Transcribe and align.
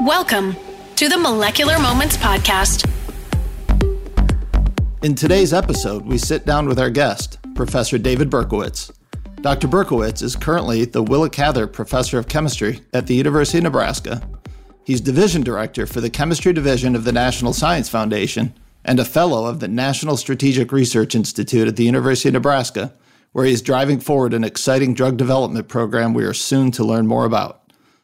Welcome 0.00 0.56
to 0.96 1.10
the 1.10 1.18
Molecular 1.18 1.78
Moments 1.78 2.16
Podcast. 2.16 2.90
In 5.02 5.14
today's 5.14 5.52
episode, 5.52 6.06
we 6.06 6.16
sit 6.16 6.46
down 6.46 6.66
with 6.66 6.78
our 6.78 6.88
guest, 6.88 7.36
Professor 7.54 7.98
David 7.98 8.30
Berkowitz. 8.30 8.92
Dr. 9.42 9.68
Berkowitz 9.68 10.22
is 10.22 10.36
currently 10.36 10.86
the 10.86 11.02
Willa 11.02 11.28
Cather 11.28 11.66
Professor 11.66 12.18
of 12.18 12.28
Chemistry 12.28 12.80
at 12.94 13.08
the 13.08 13.14
University 13.14 13.58
of 13.58 13.64
Nebraska. 13.64 14.26
He's 14.84 15.02
Division 15.02 15.42
Director 15.42 15.86
for 15.86 16.00
the 16.00 16.08
Chemistry 16.08 16.54
Division 16.54 16.96
of 16.96 17.04
the 17.04 17.12
National 17.12 17.52
Science 17.52 17.90
Foundation 17.90 18.54
and 18.86 18.98
a 18.98 19.04
Fellow 19.04 19.44
of 19.44 19.60
the 19.60 19.68
National 19.68 20.16
Strategic 20.16 20.72
Research 20.72 21.14
Institute 21.14 21.68
at 21.68 21.76
the 21.76 21.84
University 21.84 22.30
of 22.30 22.32
Nebraska, 22.32 22.94
where 23.32 23.44
he 23.44 23.52
is 23.52 23.60
driving 23.60 24.00
forward 24.00 24.32
an 24.32 24.44
exciting 24.44 24.94
drug 24.94 25.18
development 25.18 25.68
program 25.68 26.14
we 26.14 26.24
are 26.24 26.32
soon 26.32 26.70
to 26.70 26.84
learn 26.84 27.06
more 27.06 27.26
about. 27.26 27.59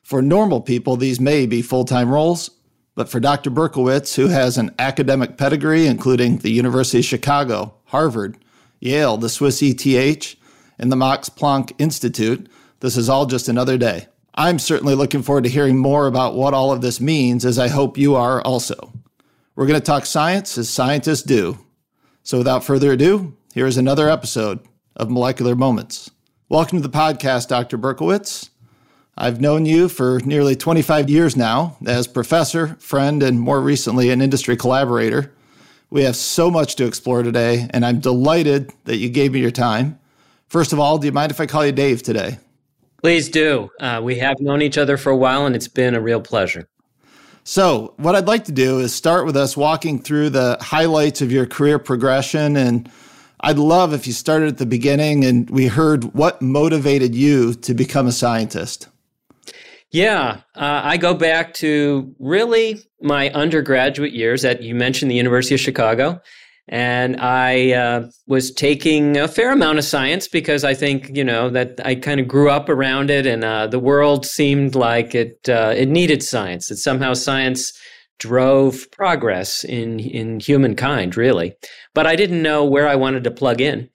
For 0.06 0.22
normal 0.22 0.60
people, 0.60 0.94
these 0.94 1.18
may 1.18 1.46
be 1.46 1.62
full 1.62 1.84
time 1.84 2.10
roles, 2.10 2.52
but 2.94 3.08
for 3.08 3.18
Dr. 3.18 3.50
Berkowitz, 3.50 4.14
who 4.14 4.28
has 4.28 4.56
an 4.56 4.72
academic 4.78 5.36
pedigree 5.36 5.88
including 5.88 6.38
the 6.38 6.52
University 6.52 7.00
of 7.00 7.04
Chicago, 7.04 7.74
Harvard, 7.86 8.38
Yale, 8.78 9.16
the 9.16 9.28
Swiss 9.28 9.60
ETH, 9.62 10.36
and 10.78 10.92
the 10.92 10.96
Max 10.96 11.28
Planck 11.28 11.72
Institute, 11.80 12.48
this 12.78 12.96
is 12.96 13.08
all 13.08 13.26
just 13.26 13.48
another 13.48 13.76
day. 13.76 14.06
I'm 14.36 14.60
certainly 14.60 14.94
looking 14.94 15.22
forward 15.22 15.42
to 15.42 15.50
hearing 15.50 15.76
more 15.76 16.06
about 16.06 16.36
what 16.36 16.54
all 16.54 16.70
of 16.70 16.82
this 16.82 17.00
means, 17.00 17.44
as 17.44 17.58
I 17.58 17.66
hope 17.66 17.98
you 17.98 18.14
are 18.14 18.40
also. 18.42 18.92
We're 19.56 19.66
going 19.66 19.80
to 19.80 19.84
talk 19.84 20.06
science 20.06 20.56
as 20.56 20.70
scientists 20.70 21.24
do. 21.24 21.58
So 22.22 22.38
without 22.38 22.62
further 22.62 22.92
ado, 22.92 23.36
here 23.54 23.66
is 23.66 23.76
another 23.76 24.08
episode 24.08 24.60
of 24.94 25.10
Molecular 25.10 25.56
Moments. 25.56 26.12
Welcome 26.48 26.80
to 26.80 26.86
the 26.86 26.96
podcast, 26.96 27.48
Dr. 27.48 27.76
Berkowitz. 27.76 28.50
I've 29.18 29.40
known 29.40 29.64
you 29.64 29.88
for 29.88 30.20
nearly 30.26 30.54
25 30.54 31.08
years 31.08 31.36
now 31.36 31.78
as 31.86 32.06
professor, 32.06 32.76
friend, 32.78 33.22
and 33.22 33.40
more 33.40 33.62
recently, 33.62 34.10
an 34.10 34.20
industry 34.20 34.58
collaborator. 34.58 35.32
We 35.88 36.02
have 36.02 36.16
so 36.16 36.50
much 36.50 36.76
to 36.76 36.84
explore 36.84 37.22
today, 37.22 37.66
and 37.70 37.86
I'm 37.86 38.00
delighted 38.00 38.72
that 38.84 38.96
you 38.98 39.08
gave 39.08 39.32
me 39.32 39.40
your 39.40 39.50
time. 39.50 39.98
First 40.48 40.74
of 40.74 40.78
all, 40.78 40.98
do 40.98 41.06
you 41.06 41.12
mind 41.12 41.32
if 41.32 41.40
I 41.40 41.46
call 41.46 41.64
you 41.64 41.72
Dave 41.72 42.02
today? 42.02 42.38
Please 43.00 43.30
do. 43.30 43.70
Uh, 43.80 44.00
we 44.04 44.18
have 44.18 44.38
known 44.40 44.60
each 44.60 44.76
other 44.76 44.98
for 44.98 45.10
a 45.10 45.16
while, 45.16 45.46
and 45.46 45.56
it's 45.56 45.68
been 45.68 45.94
a 45.94 46.00
real 46.00 46.20
pleasure. 46.20 46.68
So, 47.42 47.94
what 47.96 48.14
I'd 48.16 48.26
like 48.26 48.44
to 48.46 48.52
do 48.52 48.80
is 48.80 48.94
start 48.94 49.24
with 49.24 49.36
us 49.36 49.56
walking 49.56 49.98
through 49.98 50.30
the 50.30 50.58
highlights 50.60 51.22
of 51.22 51.32
your 51.32 51.46
career 51.46 51.78
progression. 51.78 52.56
And 52.56 52.90
I'd 53.40 53.58
love 53.58 53.94
if 53.94 54.06
you 54.06 54.12
started 54.12 54.48
at 54.48 54.58
the 54.58 54.66
beginning 54.66 55.24
and 55.24 55.48
we 55.48 55.68
heard 55.68 56.12
what 56.12 56.42
motivated 56.42 57.14
you 57.14 57.54
to 57.54 57.72
become 57.72 58.08
a 58.08 58.12
scientist. 58.12 58.88
Yeah, 59.92 60.40
uh, 60.54 60.80
I 60.84 60.96
go 60.96 61.14
back 61.14 61.54
to 61.54 62.14
really 62.18 62.80
my 63.00 63.30
undergraduate 63.30 64.12
years 64.12 64.44
at, 64.44 64.62
you 64.62 64.74
mentioned 64.74 65.10
the 65.10 65.16
University 65.16 65.54
of 65.54 65.60
Chicago. 65.60 66.20
And 66.68 67.20
I 67.20 67.72
uh, 67.72 68.08
was 68.26 68.52
taking 68.52 69.16
a 69.16 69.28
fair 69.28 69.52
amount 69.52 69.78
of 69.78 69.84
science 69.84 70.26
because 70.26 70.64
I 70.64 70.74
think, 70.74 71.10
you 71.14 71.22
know, 71.22 71.48
that 71.50 71.80
I 71.84 71.94
kind 71.94 72.18
of 72.18 72.26
grew 72.26 72.50
up 72.50 72.68
around 72.68 73.08
it 73.08 73.24
and 73.24 73.44
uh, 73.44 73.68
the 73.68 73.78
world 73.78 74.26
seemed 74.26 74.74
like 74.74 75.14
it, 75.14 75.48
uh, 75.48 75.74
it 75.76 75.88
needed 75.88 76.24
science, 76.24 76.66
that 76.66 76.78
somehow 76.78 77.14
science 77.14 77.72
drove 78.18 78.90
progress 78.90 79.62
in, 79.62 80.00
in 80.00 80.40
humankind, 80.40 81.16
really. 81.16 81.54
But 81.94 82.06
I 82.08 82.16
didn't 82.16 82.42
know 82.42 82.64
where 82.64 82.88
I 82.88 82.96
wanted 82.96 83.22
to 83.24 83.30
plug 83.30 83.60
in. 83.60 83.88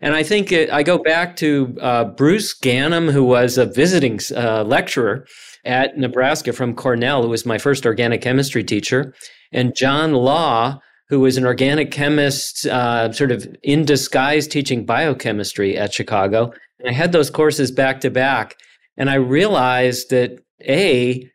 And 0.00 0.14
I 0.14 0.22
think 0.22 0.52
it, 0.52 0.70
I 0.70 0.82
go 0.82 0.98
back 0.98 1.36
to 1.36 1.76
uh, 1.80 2.04
Bruce 2.04 2.52
Ganem, 2.54 3.08
who 3.08 3.24
was 3.24 3.56
a 3.56 3.66
visiting 3.66 4.20
uh, 4.36 4.64
lecturer 4.64 5.26
at 5.64 5.96
Nebraska 5.96 6.52
from 6.52 6.74
Cornell, 6.74 7.22
who 7.22 7.28
was 7.28 7.46
my 7.46 7.58
first 7.58 7.86
organic 7.86 8.20
chemistry 8.20 8.62
teacher, 8.62 9.14
and 9.52 9.74
John 9.74 10.12
Law, 10.12 10.80
who 11.08 11.20
was 11.20 11.36
an 11.36 11.46
organic 11.46 11.90
chemist, 11.90 12.66
uh, 12.66 13.12
sort 13.12 13.30
of 13.32 13.46
in 13.62 13.84
disguise 13.84 14.46
teaching 14.46 14.84
biochemistry 14.84 15.76
at 15.76 15.92
Chicago. 15.92 16.52
And 16.80 16.88
I 16.88 16.92
had 16.92 17.12
those 17.12 17.30
courses 17.30 17.70
back 17.70 18.00
to 18.00 18.10
back. 18.10 18.56
And 18.96 19.10
I 19.10 19.14
realized 19.14 20.10
that 20.10 20.38
A, 20.62 21.28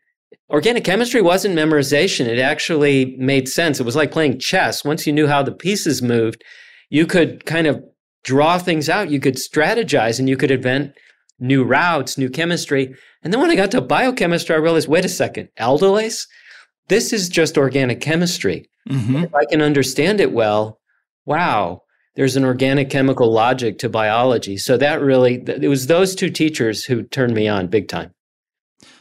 organic 0.48 0.84
chemistry 0.84 1.22
wasn't 1.22 1.56
memorization. 1.56 2.26
It 2.26 2.38
actually 2.38 3.16
made 3.18 3.48
sense. 3.48 3.80
It 3.80 3.86
was 3.86 3.96
like 3.96 4.12
playing 4.12 4.38
chess. 4.38 4.84
Once 4.84 5.06
you 5.06 5.12
knew 5.12 5.28
how 5.28 5.42
the 5.42 5.52
pieces 5.52 6.02
moved, 6.02 6.42
you 6.88 7.06
could 7.06 7.46
kind 7.46 7.66
of 7.66 7.82
draw 8.24 8.58
things 8.58 8.88
out. 8.88 9.10
You 9.10 9.20
could 9.20 9.36
strategize 9.36 10.18
and 10.18 10.28
you 10.28 10.36
could 10.36 10.50
invent 10.50 10.92
new 11.38 11.64
routes, 11.64 12.18
new 12.18 12.28
chemistry. 12.28 12.94
And 13.22 13.32
then 13.32 13.40
when 13.40 13.50
I 13.50 13.56
got 13.56 13.70
to 13.72 13.80
biochemistry, 13.80 14.54
I 14.54 14.58
realized 14.58 14.88
wait 14.88 15.04
a 15.04 15.08
second, 15.08 15.48
aldolase? 15.58 16.26
This 16.88 17.12
is 17.12 17.28
just 17.28 17.56
organic 17.56 18.00
chemistry. 18.00 18.68
Mm-hmm. 18.88 19.24
If 19.24 19.34
I 19.34 19.44
can 19.44 19.62
understand 19.62 20.20
it 20.20 20.32
well, 20.32 20.80
wow, 21.24 21.82
there's 22.16 22.36
an 22.36 22.44
organic 22.44 22.90
chemical 22.90 23.32
logic 23.32 23.78
to 23.78 23.88
biology. 23.88 24.56
So 24.56 24.76
that 24.76 25.00
really, 25.00 25.34
it 25.34 25.68
was 25.68 25.86
those 25.86 26.14
two 26.14 26.30
teachers 26.30 26.84
who 26.84 27.02
turned 27.02 27.34
me 27.34 27.48
on 27.48 27.68
big 27.68 27.88
time. 27.88 28.12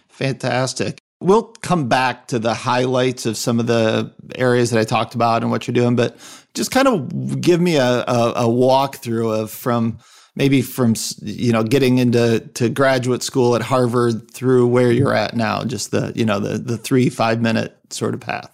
Fantastic. 0.10 1.00
We'll 1.22 1.44
come 1.62 1.90
back 1.90 2.28
to 2.28 2.40
the 2.40 2.54
highlights 2.54 3.26
of 3.26 3.36
some 3.36 3.60
of 3.60 3.68
the 3.68 4.14
areas 4.36 4.70
that 4.70 4.80
I 4.80 4.84
talked 4.84 5.16
about 5.16 5.42
and 5.42 5.52
what 5.52 5.68
you're 5.68 5.74
doing, 5.74 5.96
but 5.96 6.18
just 6.54 6.72
kind 6.72 6.88
of 6.88 7.42
give 7.42 7.62
me 7.62 7.76
a, 7.76 8.04
a, 8.08 8.34
a 8.36 8.44
walkthrough 8.44 9.42
of 9.42 9.52
from 9.52 10.00
maybe 10.36 10.62
from 10.62 10.96
you 11.22 11.52
know 11.52 11.64
getting 11.64 11.98
into 11.98 12.40
to 12.56 12.70
graduate 12.70 13.22
school 13.22 13.56
at 13.56 13.62
Harvard 13.62 14.32
through 14.32 14.68
where 14.68 14.92
you're 14.92 15.14
at 15.14 15.36
now, 15.36 15.64
just 15.64 15.92
the 15.92 16.12
you 16.16 16.26
know 16.26 16.40
the 16.40 16.58
the 16.58 16.78
three 16.78 17.10
five 17.10 17.42
minute 17.42 17.78
sort 17.90 18.14
of 18.14 18.20
path. 18.20 18.52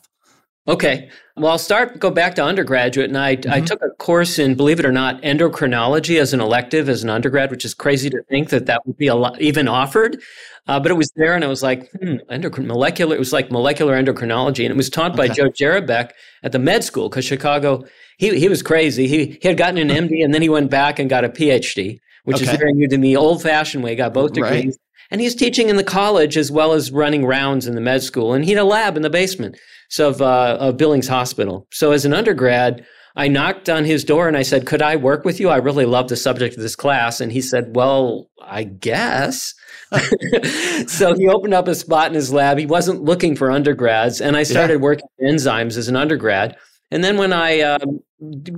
Okay. 0.68 1.10
Well, 1.38 1.52
I'll 1.52 1.58
start, 1.58 2.00
go 2.00 2.12
back 2.12 2.36
to 2.36 2.44
undergraduate. 2.44 3.10
And 3.10 3.18
I, 3.18 3.36
mm-hmm. 3.36 3.52
I 3.52 3.60
took 3.60 3.82
a 3.82 3.90
course 3.90 4.40
in, 4.40 4.56
believe 4.56 4.80
it 4.80 4.86
or 4.86 4.92
not, 4.94 5.22
endocrinology 5.22 6.18
as 6.18 6.34
an 6.34 6.40
elective 6.40 6.88
as 6.88 7.04
an 7.04 7.10
undergrad, 7.10 7.52
which 7.52 7.66
is 7.66 7.74
crazy 7.74 8.10
to 8.10 8.24
think 8.30 8.50
that 8.50 8.68
that 8.68 8.86
would 8.86 8.98
be 8.98 9.08
a 9.08 9.16
lot, 9.16 9.42
even 9.42 9.68
offered. 9.68 10.22
Uh, 10.68 10.80
but 10.80 10.92
it 10.92 10.96
was 10.96 11.12
there 11.18 11.36
and 11.36 11.44
I 11.44 11.48
was 11.48 11.62
like, 11.62 11.92
hmm, 11.92 12.16
endocrin- 12.32 12.66
molecular, 12.66 13.16
it 13.16 13.20
was 13.20 13.34
like 13.34 13.52
molecular 13.52 14.02
endocrinology. 14.02 14.64
And 14.64 14.72
it 14.72 14.78
was 14.78 14.90
taught 14.90 15.18
by 15.18 15.28
Joe 15.28 15.50
Jerabek 15.50 16.12
at 16.42 16.54
the 16.54 16.60
med 16.60 16.86
school 16.86 17.10
because 17.10 17.26
Chicago, 17.26 17.84
he, 18.18 18.40
he 18.40 18.48
was 18.48 18.64
crazy. 18.64 19.08
He, 19.08 19.38
he 19.42 19.48
had 19.48 19.58
gotten 19.58 19.78
an 19.78 19.90
MD 20.08 20.24
and 20.24 20.34
then 20.34 20.42
he 20.42 20.50
went 20.50 20.72
back 20.72 21.00
and 21.00 21.10
got 21.10 21.26
a 21.26 21.30
PhD, 21.30 22.00
which 22.24 22.38
okay. 22.38 22.50
is 22.50 22.58
very 22.58 22.72
new 22.72 22.88
to 22.88 22.98
me, 22.98 23.18
old 23.18 23.44
fashioned 23.44 23.84
way, 23.84 23.98
got 23.98 24.14
both 24.14 24.32
degrees. 24.32 24.66
Right. 24.66 24.85
And 25.12 25.22
he's 25.22 25.36
teaching 25.36 25.70
in 25.70 25.76
the 25.76 25.84
college 25.84 26.38
as 26.38 26.52
well 26.52 26.74
as 26.74 26.92
running 26.92 27.26
rounds 27.26 27.68
in 27.68 27.76
the 27.76 27.82
med 27.82 28.04
school. 28.04 28.34
And 28.34 28.44
he 28.44 28.52
had 28.52 28.60
a 28.60 28.66
lab 28.66 28.96
in 28.98 29.04
the 29.04 29.10
basement 29.10 29.58
of, 30.00 30.22
uh, 30.22 30.58
of 30.60 30.78
Billings 30.78 31.08
Hospital. 31.08 31.68
So 31.72 31.92
as 31.92 32.06
an 32.06 32.14
undergrad, 32.14 32.86
I 33.16 33.28
knocked 33.30 33.70
on 33.70 33.86
his 33.86 34.04
door 34.04 34.28
and 34.28 34.36
I 34.36 34.42
said, 34.42 34.66
Could 34.66 34.82
I 34.82 34.98
work 34.98 35.24
with 35.24 35.40
you? 35.40 35.50
I 35.50 35.58
really 35.58 35.86
love 35.86 36.10
the 36.10 36.18
subject 36.18 36.58
of 36.58 36.62
this 36.62 36.76
class. 36.76 37.22
And 37.22 37.32
he 37.32 37.42
said, 37.42 37.76
Well, 37.76 38.30
I 38.42 38.64
guess. 38.64 39.54
so 40.88 41.14
he 41.16 41.28
opened 41.28 41.54
up 41.54 41.68
a 41.68 41.76
spot 41.76 42.08
in 42.08 42.16
his 42.16 42.34
lab. 42.34 42.58
He 42.58 42.66
wasn't 42.66 43.04
looking 43.04 43.36
for 43.36 43.52
undergrads. 43.52 44.20
And 44.20 44.36
I 44.36 44.44
started 44.44 44.76
yeah. 44.76 44.80
working 44.80 45.08
enzymes 45.24 45.78
as 45.78 45.88
an 45.88 45.96
undergrad. 45.96 46.58
And 46.96 47.04
then 47.04 47.18
when 47.18 47.34
I, 47.34 47.60
um, 47.60 48.00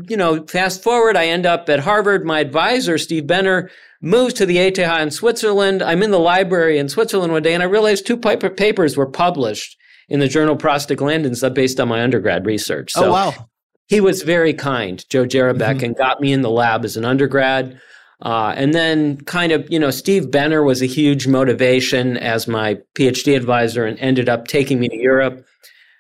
you 0.08 0.16
know, 0.16 0.46
fast 0.46 0.84
forward, 0.84 1.18
I 1.18 1.25
end 1.25 1.48
up 1.48 1.68
at 1.70 1.80
Harvard. 1.80 2.24
My 2.24 2.40
advisor, 2.40 3.00
Steve 3.00 3.25
Benner, 3.25 3.72
moves 4.00 4.36
to 4.36 4.46
the 4.46 4.59
ETH 4.59 4.78
in 4.78 5.09
Switzerland. 5.09 5.81
I'm 5.81 6.03
in 6.03 6.12
the 6.12 6.20
library 6.20 6.78
in 6.78 6.88
Switzerland 6.88 7.34
one 7.34 7.42
day 7.42 7.56
and 7.56 7.64
I 7.64 7.66
realized 7.66 8.06
two 8.06 8.16
papers 8.16 8.96
were 8.96 9.09
published 9.09 9.75
in 10.08 10.20
the 10.20 10.28
journal 10.28 10.56
Prostaglandins 10.56 11.52
based 11.56 11.80
on 11.80 11.88
my 11.88 12.03
undergrad 12.03 12.46
research. 12.46 12.94
Oh, 12.96 13.02
so 13.02 13.08
oh, 13.08 13.12
wow. 13.12 13.50
He 13.88 14.02
was 14.02 14.22
very 14.22 14.54
kind, 14.54 15.04
Joe 15.09 15.25
Jerabek, 15.25 15.78
mm-hmm. 15.78 15.86
and 15.86 15.98
got 15.98 16.22
me 16.22 16.31
in 16.31 16.42
the 16.42 16.52
lab 16.52 16.86
as 16.86 16.96
an 16.96 17.06
undergrad. 17.06 17.81
Uh, 18.22 18.54
and 18.56 18.75
then, 18.75 19.19
kind 19.22 19.52
of, 19.52 19.66
you 19.72 19.80
know, 19.80 19.90
Steve 19.90 20.30
Benner 20.30 20.62
was 20.62 20.84
a 20.84 20.86
huge 20.86 21.25
motivation 21.25 22.18
as 22.18 22.48
my 22.48 22.78
PhD 22.94 23.36
advisor 23.36 23.83
and 23.86 23.98
ended 23.98 24.30
up 24.30 24.48
taking 24.48 24.80
me 24.80 24.90
to 24.90 24.95
Europe. 24.95 25.44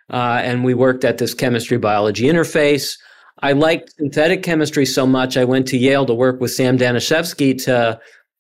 Uh, 0.09 0.41
and 0.43 0.63
we 0.63 0.73
worked 0.73 1.03
at 1.03 1.17
this 1.17 1.33
chemistry 1.33 1.77
biology 1.77 2.25
interface. 2.25 2.97
I 3.41 3.51
liked 3.51 3.93
synthetic 3.97 4.41
chemistry 4.41 4.85
so 4.85 5.05
much, 5.05 5.37
I 5.37 5.43
went 5.43 5.67
to 5.67 5.77
Yale 5.77 6.05
to 6.05 6.13
work 6.13 6.41
with 6.41 6.51
Sam 6.51 6.77
Danishefsky 6.77 7.63
to 7.65 7.99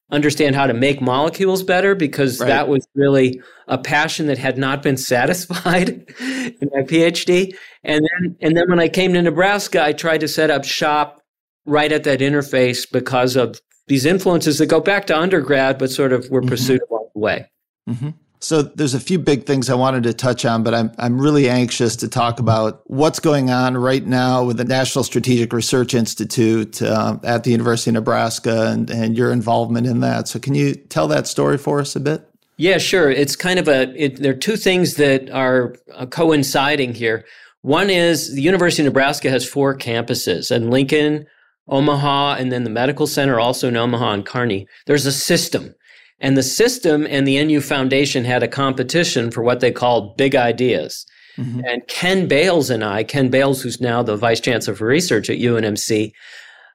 understand 0.09 0.55
how 0.55 0.67
to 0.67 0.73
make 0.73 1.01
molecules 1.01 1.63
better 1.63 1.93
because 1.93 2.39
right. 2.39 2.47
that 2.47 2.67
was 2.67 2.87
really 2.95 3.41
a 3.67 3.77
passion 3.77 4.27
that 4.27 4.37
had 4.37 4.57
not 4.57 4.81
been 4.81 4.97
satisfied 5.13 5.89
in 6.19 6.69
my 6.73 6.81
PhD. 6.81 7.55
And 7.83 8.01
then 8.01 8.35
and 8.41 8.57
then 8.57 8.69
when 8.69 8.79
I 8.79 8.87
came 8.87 9.13
to 9.13 9.21
Nebraska, 9.21 9.83
I 9.83 9.93
tried 9.93 10.21
to 10.21 10.27
set 10.27 10.49
up 10.49 10.63
shop 10.63 11.21
right 11.65 11.91
at 11.91 12.05
that 12.05 12.19
interface 12.19 12.89
because 12.89 13.35
of 13.35 13.59
these 13.87 14.05
influences 14.05 14.57
that 14.57 14.67
go 14.67 14.79
back 14.79 15.05
to 15.07 15.17
undergrad, 15.17 15.77
but 15.77 15.91
sort 15.91 16.11
of 16.13 16.29
were 16.29 16.41
mm-hmm. 16.41 16.49
pursued 16.49 16.81
along 16.89 17.07
the 17.13 17.19
way. 17.19 17.51
Mm-hmm. 17.89 18.09
So 18.39 18.61
there's 18.61 18.93
a 18.93 18.99
few 18.99 19.17
big 19.17 19.45
things 19.45 19.69
I 19.69 19.75
wanted 19.75 20.03
to 20.03 20.13
touch 20.13 20.45
on, 20.45 20.63
but 20.63 20.73
I'm 20.73 20.91
I'm 20.99 21.19
really 21.19 21.49
anxious 21.49 21.95
to 21.97 22.07
talk 22.07 22.39
about 22.39 22.81
what's 22.85 23.19
going 23.19 23.49
on 23.49 23.75
right 23.75 24.05
now 24.05 24.43
with 24.43 24.57
the 24.57 24.65
National 24.65 25.03
Strategic 25.03 25.51
Research 25.53 25.93
Institute 25.93 26.81
uh, 26.81 27.17
at 27.23 27.43
the 27.43 27.51
University 27.51 27.89
of 27.89 27.95
Nebraska 27.95 28.67
and, 28.67 28.89
and 28.91 29.17
your 29.17 29.31
involvement 29.31 29.87
in 29.87 30.01
that. 30.01 30.27
So 30.27 30.39
can 30.39 30.53
you 30.53 30.75
tell 30.75 31.07
that 31.07 31.27
story 31.27 31.57
for 31.57 31.79
us 31.79 31.95
a 31.95 31.99
bit? 31.99 32.29
Yeah, 32.57 32.79
sure. 32.79 33.11
It's 33.11 33.35
kind 33.35 33.59
of 33.59 33.67
a, 33.67 33.93
it, 33.95 34.17
there 34.17 34.33
are 34.33 34.35
two 34.35 34.57
things 34.57 34.95
that 34.95 35.29
are 35.29 35.75
uh, 35.93 36.07
coinciding 36.07 36.95
here. 36.95 37.23
One 37.61 37.89
is 37.89 38.33
the 38.33 38.41
University 38.41 38.81
of 38.83 38.85
Nebraska 38.85 39.29
has 39.29 39.47
four 39.47 39.77
campuses 39.77 40.49
and 40.49 40.71
Lincoln, 40.71 41.27
Omaha, 41.67 42.35
and 42.35 42.51
then 42.51 42.63
the 42.63 42.69
medical 42.69 43.07
center 43.07 43.39
also 43.39 43.67
in 43.67 43.75
Omaha 43.75 44.11
and 44.13 44.25
Kearney. 44.25 44.67
There's 44.85 45.05
a 45.05 45.11
system. 45.11 45.75
And 46.19 46.35
the 46.35 46.43
system 46.43 47.05
and 47.07 47.27
the 47.27 47.43
NU 47.43 47.61
Foundation 47.61 48.25
had 48.25 48.43
a 48.43 48.47
competition 48.47 49.29
for 49.31 49.43
what 49.43 49.59
they 49.59 49.71
called 49.71 50.17
big 50.17 50.35
ideas. 50.35 51.05
Mm-hmm. 51.37 51.61
And 51.65 51.87
Ken 51.87 52.27
Bayles 52.27 52.69
and 52.69 52.83
I, 52.83 53.03
Ken 53.03 53.29
Bayles, 53.29 53.61
who's 53.61 53.79
now 53.79 54.01
the 54.01 54.17
vice 54.17 54.39
chancellor 54.39 54.75
for 54.75 54.87
research 54.87 55.29
at 55.29 55.37
UNMC, 55.37 56.11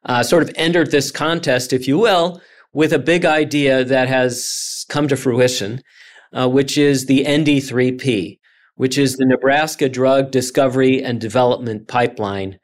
uh, 0.04 0.22
sort 0.22 0.44
of 0.44 0.52
entered 0.54 0.90
this 0.90 1.10
contest, 1.10 1.72
if 1.72 1.88
you 1.88 1.98
will, 1.98 2.40
with 2.72 2.92
a 2.92 2.98
big 2.98 3.24
idea 3.24 3.84
that 3.84 4.08
has 4.08 4.86
come 4.88 5.08
to 5.08 5.16
fruition, 5.16 5.82
uh, 6.32 6.48
which 6.48 6.78
is 6.78 7.06
the 7.06 7.24
ND3P, 7.24 8.38
which 8.76 8.96
is 8.96 9.16
the 9.16 9.26
Nebraska 9.26 9.88
Drug 9.88 10.30
Discovery 10.30 11.02
and 11.02 11.20
Development 11.20 11.86
Pipeline. 11.88 12.58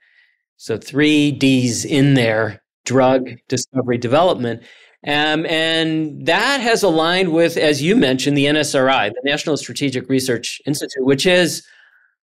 So 0.56 0.78
three 0.78 1.32
D's 1.32 1.84
in 1.84 2.14
there 2.14 2.62
drug 2.84 3.28
discovery 3.48 3.98
development. 3.98 4.62
Um, 5.06 5.46
and 5.46 6.26
that 6.26 6.60
has 6.60 6.82
aligned 6.82 7.32
with, 7.32 7.56
as 7.56 7.80
you 7.80 7.94
mentioned, 7.94 8.36
the 8.36 8.46
NSRI, 8.46 9.10
the 9.10 9.20
National 9.24 9.56
Strategic 9.56 10.08
Research 10.08 10.60
Institute, 10.66 11.04
which 11.04 11.24
is 11.24 11.64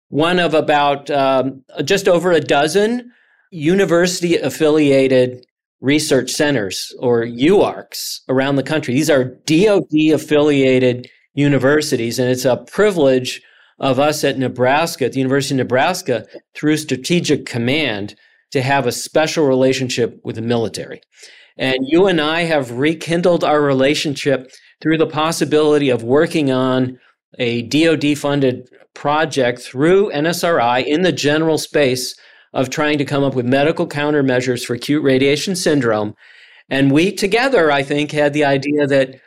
one 0.08 0.38
of 0.38 0.54
about 0.54 1.10
um, 1.10 1.62
just 1.84 2.08
over 2.08 2.32
a 2.32 2.40
dozen 2.40 3.12
university 3.50 4.36
affiliated 4.36 5.46
research 5.80 6.30
centers 6.30 6.94
or 6.98 7.24
UARCs 7.24 8.20
around 8.28 8.56
the 8.56 8.62
country. 8.62 8.94
These 8.94 9.10
are 9.10 9.24
DoD 9.24 10.12
affiliated 10.14 11.10
universities, 11.34 12.18
and 12.18 12.30
it's 12.30 12.44
a 12.44 12.56
privilege 12.56 13.42
of 13.78 13.98
us 13.98 14.22
at 14.24 14.38
Nebraska, 14.38 15.06
at 15.06 15.12
the 15.12 15.18
University 15.18 15.54
of 15.54 15.58
Nebraska, 15.58 16.24
through 16.54 16.76
Strategic 16.76 17.44
Command, 17.44 18.14
to 18.52 18.62
have 18.62 18.86
a 18.86 18.92
special 18.92 19.46
relationship 19.46 20.20
with 20.24 20.36
the 20.36 20.42
military. 20.42 21.00
And 21.62 21.86
you 21.86 22.08
and 22.08 22.20
I 22.20 22.40
have 22.40 22.72
rekindled 22.72 23.44
our 23.44 23.62
relationship 23.62 24.50
through 24.80 24.98
the 24.98 25.06
possibility 25.06 25.90
of 25.90 26.02
working 26.02 26.50
on 26.50 26.98
a 27.38 27.62
DoD 27.62 28.18
funded 28.18 28.68
project 28.94 29.60
through 29.60 30.10
NSRI 30.10 30.84
in 30.84 31.02
the 31.02 31.12
general 31.12 31.58
space 31.58 32.18
of 32.52 32.68
trying 32.68 32.98
to 32.98 33.04
come 33.04 33.22
up 33.22 33.36
with 33.36 33.46
medical 33.46 33.86
countermeasures 33.86 34.64
for 34.64 34.74
acute 34.74 35.04
radiation 35.04 35.54
syndrome. 35.54 36.16
And 36.68 36.90
we 36.90 37.12
together, 37.12 37.70
I 37.70 37.84
think, 37.84 38.10
had 38.10 38.32
the 38.32 38.44
idea 38.44 38.88
that 38.88 39.20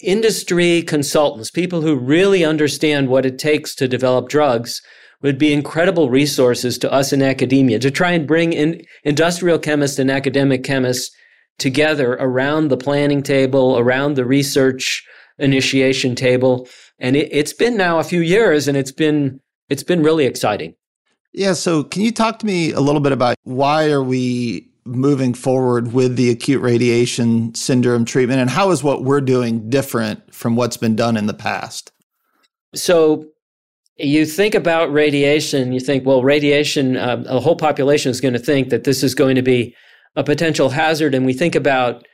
industry 0.00 0.82
consultants, 0.82 1.52
people 1.52 1.82
who 1.82 1.94
really 1.94 2.44
understand 2.44 3.08
what 3.08 3.24
it 3.24 3.38
takes 3.38 3.76
to 3.76 3.86
develop 3.86 4.28
drugs, 4.28 4.82
would 5.22 5.38
be 5.38 5.52
incredible 5.52 6.10
resources 6.10 6.78
to 6.78 6.92
us 6.92 7.12
in 7.12 7.22
academia 7.22 7.78
to 7.78 7.92
try 7.92 8.10
and 8.10 8.26
bring 8.26 8.52
in 8.52 8.82
industrial 9.04 9.60
chemists 9.60 10.00
and 10.00 10.10
academic 10.10 10.64
chemists 10.64 11.14
together 11.58 12.14
around 12.14 12.68
the 12.68 12.76
planning 12.76 13.22
table, 13.22 13.78
around 13.78 14.14
the 14.14 14.24
research 14.24 15.06
initiation 15.38 16.14
table. 16.14 16.68
And 16.98 17.16
it, 17.16 17.32
has 17.32 17.52
been 17.52 17.76
now 17.76 17.98
a 17.98 18.04
few 18.04 18.20
years 18.20 18.68
and 18.68 18.76
it's 18.76 18.92
been 18.92 19.40
it's 19.68 19.82
been 19.82 20.02
really 20.02 20.26
exciting. 20.26 20.74
Yeah, 21.32 21.54
so 21.54 21.82
can 21.82 22.02
you 22.02 22.12
talk 22.12 22.38
to 22.40 22.46
me 22.46 22.72
a 22.72 22.80
little 22.80 23.00
bit 23.00 23.12
about 23.12 23.36
why 23.42 23.90
are 23.90 24.02
we 24.02 24.70
moving 24.84 25.32
forward 25.34 25.92
with 25.92 26.16
the 26.16 26.30
acute 26.30 26.62
radiation 26.62 27.54
syndrome 27.54 28.04
treatment 28.04 28.40
and 28.40 28.50
how 28.50 28.70
is 28.70 28.84
what 28.84 29.02
we're 29.02 29.20
doing 29.20 29.68
different 29.70 30.32
from 30.32 30.56
what's 30.56 30.76
been 30.76 30.94
done 30.94 31.16
in 31.16 31.26
the 31.26 31.34
past? 31.34 31.90
So 32.74 33.26
you 33.96 34.26
think 34.26 34.54
about 34.54 34.92
radiation, 34.92 35.72
you 35.72 35.80
think, 35.80 36.04
well, 36.04 36.22
radiation, 36.22 36.96
uh, 36.96 37.24
a 37.26 37.40
whole 37.40 37.56
population 37.56 38.10
is 38.10 38.20
going 38.20 38.34
to 38.34 38.40
think 38.40 38.68
that 38.68 38.84
this 38.84 39.02
is 39.02 39.14
going 39.14 39.36
to 39.36 39.42
be 39.42 39.74
a 40.16 40.24
potential 40.24 40.70
hazard. 40.70 41.14
And 41.14 41.26
we 41.26 41.32
think 41.32 41.54
about 41.54 42.06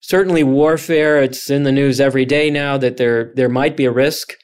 certainly 0.00 0.44
warfare. 0.44 1.22
It's 1.22 1.50
in 1.50 1.62
the 1.64 1.72
news 1.72 2.00
every 2.00 2.24
day 2.24 2.50
now 2.50 2.76
that 2.78 2.96
there 2.96 3.32
there 3.36 3.48
might 3.48 3.76
be 3.76 3.84
a 3.84 3.92
risk 3.92 4.34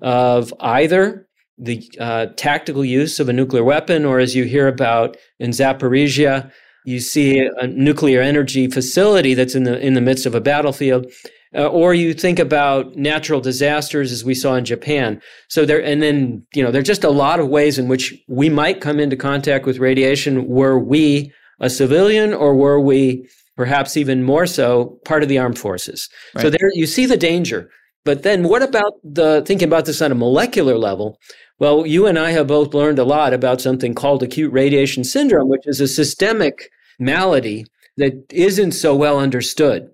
of 0.00 0.52
either 0.60 1.26
the 1.56 1.82
uh, 2.00 2.26
tactical 2.36 2.84
use 2.84 3.20
of 3.20 3.28
a 3.28 3.32
nuclear 3.32 3.62
weapon, 3.62 4.04
or 4.04 4.18
as 4.18 4.34
you 4.34 4.44
hear 4.44 4.66
about 4.66 5.16
in 5.38 5.50
Zaporizhia, 5.50 6.50
you 6.84 6.98
see 6.98 7.38
a 7.38 7.66
nuclear 7.66 8.20
energy 8.20 8.66
facility 8.66 9.34
that's 9.34 9.54
in 9.54 9.64
the 9.64 9.78
in 9.78 9.94
the 9.94 10.00
midst 10.00 10.26
of 10.26 10.34
a 10.34 10.40
battlefield. 10.40 11.06
Uh, 11.56 11.68
or 11.68 11.94
you 11.94 12.12
think 12.12 12.40
about 12.40 12.96
natural 12.96 13.40
disasters 13.40 14.10
as 14.10 14.24
we 14.24 14.34
saw 14.34 14.56
in 14.56 14.64
Japan. 14.64 15.22
So 15.48 15.64
there, 15.64 15.80
and 15.80 16.02
then, 16.02 16.44
you 16.52 16.64
know, 16.64 16.72
there 16.72 16.80
are 16.80 16.82
just 16.82 17.04
a 17.04 17.10
lot 17.10 17.38
of 17.38 17.46
ways 17.46 17.78
in 17.78 17.86
which 17.86 18.12
we 18.28 18.50
might 18.50 18.80
come 18.80 18.98
into 18.98 19.14
contact 19.14 19.64
with 19.64 19.78
radiation 19.78 20.48
were 20.48 20.76
we 20.76 21.32
a 21.60 21.70
civilian 21.70 22.32
or 22.32 22.54
were 22.54 22.80
we 22.80 23.28
perhaps 23.56 23.96
even 23.96 24.22
more 24.22 24.46
so 24.46 24.98
part 25.04 25.22
of 25.22 25.28
the 25.28 25.38
armed 25.38 25.58
forces. 25.58 26.08
Right. 26.34 26.42
So 26.42 26.50
there 26.50 26.70
you 26.74 26.86
see 26.86 27.06
the 27.06 27.16
danger. 27.16 27.70
But 28.04 28.22
then 28.22 28.44
what 28.44 28.62
about 28.62 28.94
the 29.02 29.42
thinking 29.46 29.68
about 29.68 29.86
this 29.86 30.02
on 30.02 30.12
a 30.12 30.16
molecular 30.16 30.76
level? 30.76 31.18
Well, 31.58 31.86
you 31.86 32.06
and 32.06 32.18
I 32.18 32.32
have 32.32 32.48
both 32.48 32.74
learned 32.74 32.98
a 32.98 33.04
lot 33.04 33.32
about 33.32 33.60
something 33.60 33.94
called 33.94 34.22
acute 34.22 34.52
radiation 34.52 35.04
syndrome, 35.04 35.48
which 35.48 35.66
is 35.66 35.80
a 35.80 35.88
systemic 35.88 36.68
malady 36.98 37.64
that 37.96 38.12
isn't 38.30 38.72
so 38.72 38.94
well 38.94 39.18
understood. 39.18 39.88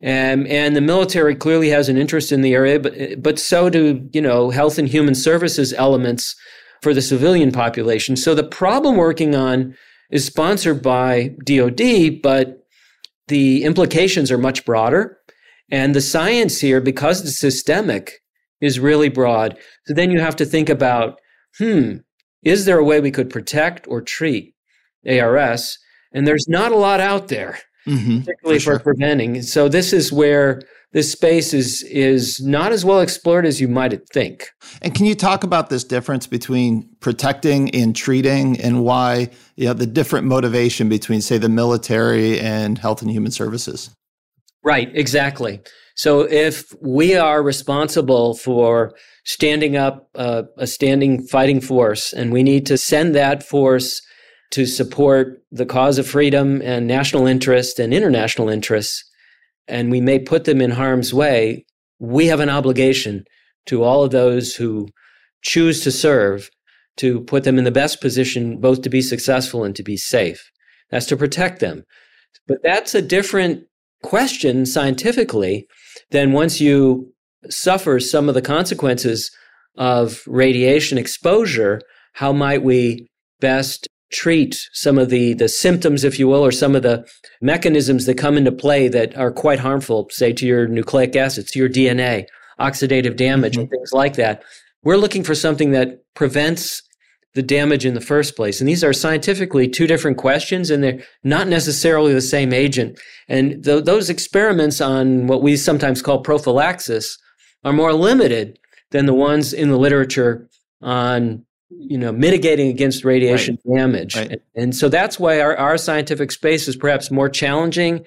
And, 0.00 0.48
and 0.48 0.74
the 0.74 0.80
military 0.80 1.36
clearly 1.36 1.68
has 1.68 1.88
an 1.88 1.96
interest 1.96 2.32
in 2.32 2.40
the 2.40 2.54
area, 2.54 2.80
but, 2.80 3.22
but 3.22 3.38
so 3.38 3.70
do, 3.70 4.08
you 4.12 4.20
know, 4.20 4.50
health 4.50 4.78
and 4.78 4.88
human 4.88 5.14
services 5.14 5.72
elements 5.74 6.34
for 6.80 6.92
the 6.92 7.02
civilian 7.02 7.52
population. 7.52 8.16
So 8.16 8.34
the 8.34 8.42
problem 8.42 8.96
working 8.96 9.36
on 9.36 9.76
is 10.12 10.24
sponsored 10.24 10.82
by 10.82 11.34
DOD, 11.44 12.20
but 12.22 12.66
the 13.28 13.64
implications 13.64 14.30
are 14.30 14.38
much 14.38 14.64
broader. 14.64 15.18
And 15.70 15.96
the 15.96 16.02
science 16.02 16.60
here, 16.60 16.80
because 16.80 17.22
it's 17.22 17.40
systemic, 17.40 18.20
is 18.60 18.78
really 18.78 19.08
broad. 19.08 19.58
So 19.86 19.94
then 19.94 20.10
you 20.10 20.20
have 20.20 20.36
to 20.36 20.44
think 20.44 20.68
about 20.68 21.18
hmm, 21.58 21.96
is 22.42 22.64
there 22.64 22.78
a 22.78 22.84
way 22.84 23.00
we 23.00 23.10
could 23.10 23.30
protect 23.30 23.86
or 23.88 24.00
treat 24.00 24.54
ARS? 25.06 25.78
And 26.12 26.26
there's 26.26 26.46
not 26.48 26.72
a 26.72 26.76
lot 26.76 27.00
out 27.00 27.28
there, 27.28 27.58
mm-hmm, 27.86 28.20
particularly 28.20 28.58
for, 28.58 28.62
sure. 28.62 28.78
for 28.78 28.84
preventing. 28.84 29.42
So 29.42 29.68
this 29.68 29.92
is 29.92 30.12
where 30.12 30.62
this 30.92 31.10
space 31.10 31.54
is 31.54 31.82
is 31.84 32.40
not 32.40 32.72
as 32.72 32.84
well 32.84 33.00
explored 33.00 33.46
as 33.46 33.60
you 33.60 33.68
might 33.68 33.98
think. 34.10 34.48
And 34.82 34.94
can 34.94 35.06
you 35.06 35.14
talk 35.14 35.42
about 35.42 35.70
this 35.70 35.84
difference 35.84 36.26
between 36.26 36.88
protecting 37.00 37.70
and 37.74 37.96
treating 37.96 38.60
and 38.60 38.84
why 38.84 39.30
you 39.56 39.66
know 39.66 39.72
the 39.72 39.86
different 39.86 40.26
motivation 40.26 40.88
between 40.88 41.22
say 41.22 41.38
the 41.38 41.48
military 41.48 42.38
and 42.38 42.78
health 42.78 43.02
and 43.02 43.10
human 43.10 43.32
services? 43.32 43.90
Right, 44.62 44.90
exactly. 44.94 45.60
So 45.96 46.20
if 46.20 46.72
we 46.80 47.16
are 47.16 47.42
responsible 47.42 48.34
for 48.34 48.94
standing 49.24 49.76
up 49.76 50.08
uh, 50.14 50.44
a 50.56 50.66
standing 50.66 51.26
fighting 51.26 51.60
force 51.60 52.12
and 52.12 52.32
we 52.32 52.42
need 52.42 52.66
to 52.66 52.76
send 52.76 53.14
that 53.14 53.42
force 53.42 54.02
to 54.52 54.66
support 54.66 55.42
the 55.50 55.66
cause 55.66 55.98
of 55.98 56.06
freedom 56.06 56.62
and 56.62 56.86
national 56.86 57.26
interest 57.26 57.78
and 57.78 57.92
international 57.92 58.48
interests, 58.48 59.02
and 59.66 59.90
we 59.90 60.00
may 60.00 60.18
put 60.18 60.44
them 60.44 60.60
in 60.60 60.70
harm's 60.72 61.12
way, 61.12 61.64
we 61.98 62.26
have 62.26 62.40
an 62.40 62.50
obligation 62.50 63.24
to 63.66 63.82
all 63.82 64.04
of 64.04 64.10
those 64.10 64.54
who 64.56 64.88
choose 65.42 65.82
to 65.82 65.90
serve 65.90 66.50
to 66.98 67.20
put 67.22 67.44
them 67.44 67.58
in 67.58 67.64
the 67.64 67.70
best 67.70 68.00
position 68.00 68.60
both 68.60 68.82
to 68.82 68.90
be 68.90 69.00
successful 69.00 69.64
and 69.64 69.74
to 69.74 69.82
be 69.82 69.96
safe. 69.96 70.50
That's 70.90 71.06
to 71.06 71.16
protect 71.16 71.60
them. 71.60 71.84
But 72.46 72.58
that's 72.62 72.94
a 72.94 73.02
different 73.02 73.64
question 74.02 74.66
scientifically 74.66 75.66
than 76.10 76.32
once 76.32 76.60
you 76.60 77.12
suffer 77.48 77.98
some 77.98 78.28
of 78.28 78.34
the 78.34 78.42
consequences 78.42 79.30
of 79.78 80.22
radiation 80.26 80.98
exposure, 80.98 81.80
how 82.14 82.32
might 82.32 82.62
we 82.62 83.08
best 83.40 83.88
treat 84.12 84.68
some 84.72 84.98
of 84.98 85.10
the 85.10 85.34
the 85.34 85.48
symptoms, 85.48 86.04
if 86.04 86.18
you 86.18 86.28
will, 86.28 86.44
or 86.44 86.52
some 86.52 86.76
of 86.76 86.82
the 86.82 87.06
mechanisms 87.40 88.06
that 88.06 88.18
come 88.18 88.36
into 88.36 88.52
play 88.52 88.88
that 88.88 89.16
are 89.16 89.32
quite 89.32 89.58
harmful, 89.58 90.08
say 90.10 90.32
to 90.32 90.46
your 90.46 90.68
nucleic 90.68 91.16
acids, 91.16 91.50
to 91.50 91.58
your 91.58 91.68
DNA, 91.68 92.26
oxidative 92.60 93.16
damage, 93.16 93.52
mm-hmm. 93.52 93.62
and 93.62 93.70
things 93.70 93.92
like 93.92 94.14
that. 94.16 94.42
We're 94.84 94.96
looking 94.96 95.24
for 95.24 95.34
something 95.34 95.72
that 95.72 96.02
prevents 96.14 96.82
the 97.34 97.42
damage 97.42 97.86
in 97.86 97.94
the 97.94 98.00
first 98.00 98.36
place. 98.36 98.60
And 98.60 98.68
these 98.68 98.84
are 98.84 98.92
scientifically 98.92 99.66
two 99.66 99.86
different 99.86 100.18
questions, 100.18 100.70
and 100.70 100.84
they're 100.84 101.00
not 101.24 101.48
necessarily 101.48 102.12
the 102.12 102.20
same 102.20 102.52
agent. 102.52 103.00
And 103.28 103.64
th- 103.64 103.84
those 103.84 104.10
experiments 104.10 104.80
on 104.80 105.26
what 105.26 105.42
we 105.42 105.56
sometimes 105.56 106.02
call 106.02 106.20
prophylaxis 106.20 107.18
are 107.64 107.72
more 107.72 107.94
limited 107.94 108.58
than 108.90 109.06
the 109.06 109.14
ones 109.14 109.52
in 109.52 109.70
the 109.70 109.78
literature 109.78 110.48
on 110.82 111.44
you 111.78 111.98
know, 111.98 112.12
mitigating 112.12 112.68
against 112.68 113.04
radiation 113.04 113.58
right. 113.64 113.78
damage. 113.78 114.16
Right. 114.16 114.40
And 114.54 114.74
so 114.74 114.88
that's 114.88 115.18
why 115.18 115.40
our, 115.40 115.56
our 115.56 115.76
scientific 115.76 116.32
space 116.32 116.68
is 116.68 116.76
perhaps 116.76 117.10
more 117.10 117.28
challenging 117.28 118.04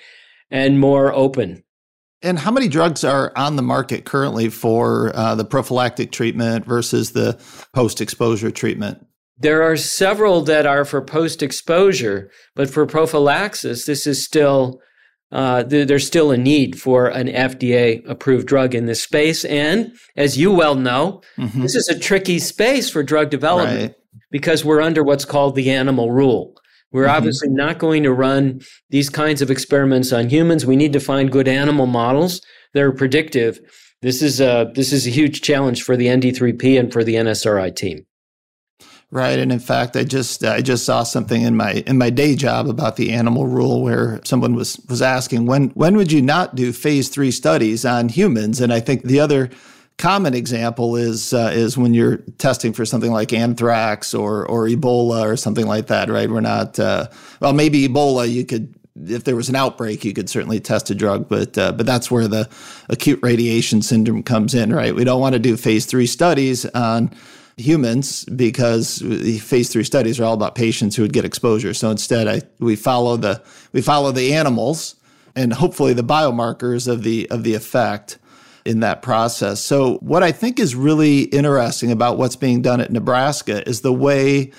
and 0.49 0.79
more 0.79 1.13
open. 1.13 1.63
And 2.21 2.39
how 2.39 2.51
many 2.51 2.67
drugs 2.67 3.03
are 3.03 3.31
on 3.35 3.55
the 3.55 3.61
market 3.61 4.05
currently 4.05 4.49
for 4.49 5.15
uh, 5.15 5.35
the 5.35 5.45
prophylactic 5.45 6.11
treatment 6.11 6.65
versus 6.65 7.11
the 7.11 7.39
post 7.73 8.01
exposure 8.01 8.51
treatment? 8.51 9.05
There 9.37 9.63
are 9.63 9.75
several 9.75 10.41
that 10.43 10.65
are 10.65 10.85
for 10.85 11.01
post 11.01 11.43
exposure, 11.43 12.31
but 12.55 12.69
for 12.69 12.85
prophylaxis, 12.85 13.85
this 13.85 14.07
is 14.07 14.23
still. 14.23 14.81
Uh, 15.35 15.63
there's 15.63 16.07
still 16.07 16.31
a 16.31 16.37
need 16.37 16.79
for 16.79 17.07
an 17.07 17.27
FDA 17.27 18.01
approved 18.09 18.47
drug 18.47 18.73
in 18.73 18.85
this 18.85 19.03
space. 19.03 19.43
And 19.43 19.93
as 20.15 20.37
you 20.37 20.49
well 20.49 20.75
know, 20.75 21.21
mm-hmm. 21.37 21.61
this 21.61 21.75
is 21.75 21.89
a 21.89 21.99
tricky 21.99 22.39
space 22.39 22.89
for 22.89 23.03
drug 23.03 23.31
development 23.31 23.91
right. 23.91 24.21
because 24.31 24.63
we're 24.63 24.79
under 24.79 25.03
what's 25.03 25.25
called 25.25 25.55
the 25.55 25.71
animal 25.71 26.09
rule. 26.09 26.53
We're 26.93 27.07
mm-hmm. 27.07 27.17
obviously 27.17 27.49
not 27.49 27.79
going 27.79 28.03
to 28.03 28.13
run 28.13 28.61
these 28.91 29.09
kinds 29.09 29.41
of 29.41 29.51
experiments 29.51 30.13
on 30.13 30.29
humans. 30.29 30.65
We 30.65 30.77
need 30.77 30.93
to 30.93 31.01
find 31.01 31.29
good 31.29 31.49
animal 31.49 31.85
models 31.85 32.39
that 32.73 32.83
are 32.83 32.93
predictive. 32.93 33.59
This 34.01 34.21
is 34.21 34.39
a 34.39 34.71
this 34.73 34.93
is 34.93 35.05
a 35.05 35.09
huge 35.09 35.41
challenge 35.41 35.83
for 35.83 35.97
the 35.97 36.07
ND3P 36.07 36.79
and 36.79 36.93
for 36.93 37.03
the 37.03 37.15
NSRI 37.15 37.75
team. 37.75 38.05
Right, 39.15 39.39
and 39.39 39.49
in 39.49 39.59
fact, 39.59 39.95
I 39.95 40.03
just 40.03 40.43
I 40.43 40.59
just 40.59 40.83
saw 40.83 41.03
something 41.03 41.41
in 41.41 41.55
my 41.55 41.85
in 41.87 41.97
my 41.97 42.09
day 42.09 42.35
job 42.35 42.67
about 42.67 42.97
the 42.97 43.13
animal 43.13 43.47
rule 43.47 43.81
where 43.81 44.19
someone 44.25 44.55
was 44.55 44.77
was 44.89 45.01
asking 45.01 45.45
when 45.45 45.69
when 45.69 45.95
would 45.95 46.11
you 46.11 46.21
not 46.21 46.55
do 46.55 46.73
phase 46.73 47.07
three 47.07 47.31
studies 47.31 47.85
on 47.85 48.09
humans, 48.09 48.59
and 48.59 48.73
I 48.73 48.81
think 48.81 49.03
the 49.03 49.21
other 49.21 49.51
common 49.97 50.33
example 50.33 50.97
is 50.97 51.33
uh, 51.33 51.49
is 51.53 51.77
when 51.77 51.93
you're 51.93 52.17
testing 52.39 52.73
for 52.73 52.83
something 52.83 53.09
like 53.09 53.31
anthrax 53.31 54.13
or 54.13 54.45
or 54.47 54.67
Ebola 54.67 55.23
or 55.23 55.37
something 55.37 55.65
like 55.65 55.87
that, 55.87 56.09
right? 56.09 56.29
We're 56.29 56.41
not 56.41 56.77
uh, 56.77 57.07
well, 57.39 57.53
maybe 57.53 57.87
Ebola 57.87 58.29
you 58.29 58.43
could 58.43 58.75
if 59.07 59.23
there 59.23 59.37
was 59.37 59.47
an 59.47 59.55
outbreak, 59.55 60.03
you 60.03 60.11
could 60.11 60.29
certainly 60.29 60.59
test 60.59 60.89
a 60.89 60.95
drug, 60.95 61.29
but 61.29 61.57
uh, 61.57 61.71
but 61.71 61.85
that's 61.85 62.11
where 62.11 62.27
the 62.27 62.49
acute 62.89 63.19
radiation 63.23 63.81
syndrome 63.81 64.23
comes 64.23 64.53
in, 64.53 64.73
right? 64.73 64.93
We 64.93 65.05
don't 65.05 65.21
want 65.21 65.33
to 65.33 65.39
do 65.39 65.55
phase 65.55 65.85
three 65.85 66.05
studies 66.05 66.65
on 66.65 67.11
humans 67.57 68.25
because 68.25 68.97
the 68.97 69.39
phase 69.39 69.69
three 69.69 69.83
studies 69.83 70.19
are 70.19 70.25
all 70.25 70.33
about 70.33 70.55
patients 70.55 70.95
who 70.95 71.03
would 71.03 71.13
get 71.13 71.25
exposure. 71.25 71.73
So 71.73 71.89
instead, 71.89 72.27
I, 72.27 72.41
we 72.59 72.75
follow 72.75 73.17
the 73.17 73.41
we 73.71 73.81
follow 73.81 74.11
the 74.11 74.33
animals 74.33 74.95
and 75.35 75.53
hopefully 75.53 75.93
the 75.93 76.03
biomarkers 76.03 76.87
of 76.87 77.03
the 77.03 77.29
of 77.29 77.43
the 77.43 77.53
effect 77.53 78.17
in 78.65 78.79
that 78.79 79.01
process. 79.01 79.61
So, 79.61 79.97
what 79.97 80.23
I 80.23 80.31
think 80.31 80.59
is 80.59 80.75
really 80.75 81.21
interesting 81.23 81.91
about 81.91 82.17
what's 82.17 82.35
being 82.35 82.61
done 82.61 82.81
at 82.81 82.91
Nebraska 82.91 83.67
is 83.69 83.81
the 83.81 83.93
way 83.93 84.51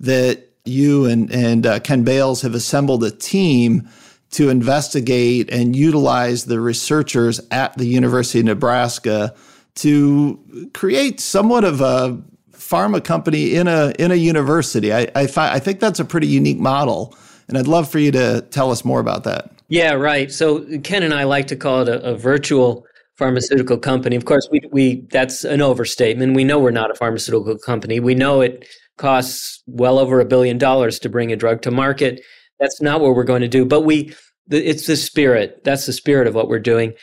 that 0.00 0.48
you 0.64 1.06
and, 1.06 1.30
and 1.32 1.66
uh, 1.66 1.80
Ken 1.80 2.04
Bayles 2.04 2.42
have 2.42 2.54
assembled 2.54 3.02
a 3.02 3.10
team 3.10 3.88
to 4.30 4.48
investigate 4.50 5.50
and 5.50 5.74
utilize 5.74 6.44
the 6.44 6.60
researchers 6.60 7.40
at 7.50 7.76
the 7.76 7.86
University 7.86 8.40
of 8.40 8.44
Nebraska 8.44 9.34
to 9.76 10.70
create 10.74 11.18
somewhat 11.18 11.64
of 11.64 11.80
a 11.80 12.22
pharma 12.68 13.02
company 13.02 13.54
in 13.54 13.68
a 13.68 13.92
in 13.98 14.10
a 14.10 14.14
university. 14.14 14.92
I 14.92 15.08
I, 15.14 15.26
fi- 15.26 15.52
I 15.52 15.58
think 15.58 15.80
that's 15.80 16.00
a 16.00 16.04
pretty 16.04 16.26
unique 16.26 16.58
model, 16.58 17.16
and 17.48 17.56
I'd 17.56 17.66
love 17.66 17.90
for 17.90 17.98
you 17.98 18.10
to 18.12 18.42
tell 18.50 18.70
us 18.70 18.84
more 18.84 19.00
about 19.00 19.24
that. 19.24 19.50
Yeah, 19.68 19.92
right. 19.92 20.32
So 20.32 20.64
Ken 20.80 21.02
and 21.02 21.14
I 21.14 21.24
like 21.24 21.46
to 21.48 21.56
call 21.56 21.82
it 21.82 21.88
a, 21.88 22.02
a 22.02 22.16
virtual 22.16 22.84
pharmaceutical 23.16 23.76
company. 23.78 24.16
Of 24.16 24.24
course, 24.24 24.48
we 24.50 24.60
we 24.70 25.06
that's 25.10 25.44
an 25.44 25.60
overstatement. 25.60 26.34
We 26.34 26.44
know 26.44 26.58
we're 26.58 26.70
not 26.70 26.90
a 26.90 26.94
pharmaceutical 26.94 27.58
company. 27.58 28.00
We 28.00 28.14
know 28.14 28.40
it 28.40 28.66
costs 28.96 29.62
well 29.66 29.98
over 29.98 30.20
a 30.20 30.24
billion 30.24 30.58
dollars 30.58 30.98
to 31.00 31.08
bring 31.08 31.32
a 31.32 31.36
drug 31.36 31.62
to 31.62 31.70
market. 31.70 32.20
That's 32.60 32.82
not 32.82 33.00
what 33.00 33.14
we're 33.14 33.24
going 33.24 33.42
to 33.42 33.48
do. 33.48 33.64
But 33.64 33.82
we, 33.82 34.14
it's 34.50 34.86
the 34.86 34.96
spirit. 34.96 35.62
That's 35.64 35.86
the 35.86 35.92
spirit 35.92 36.26
of 36.26 36.34
what 36.34 36.48
we're 36.48 36.58
doing. 36.58 36.94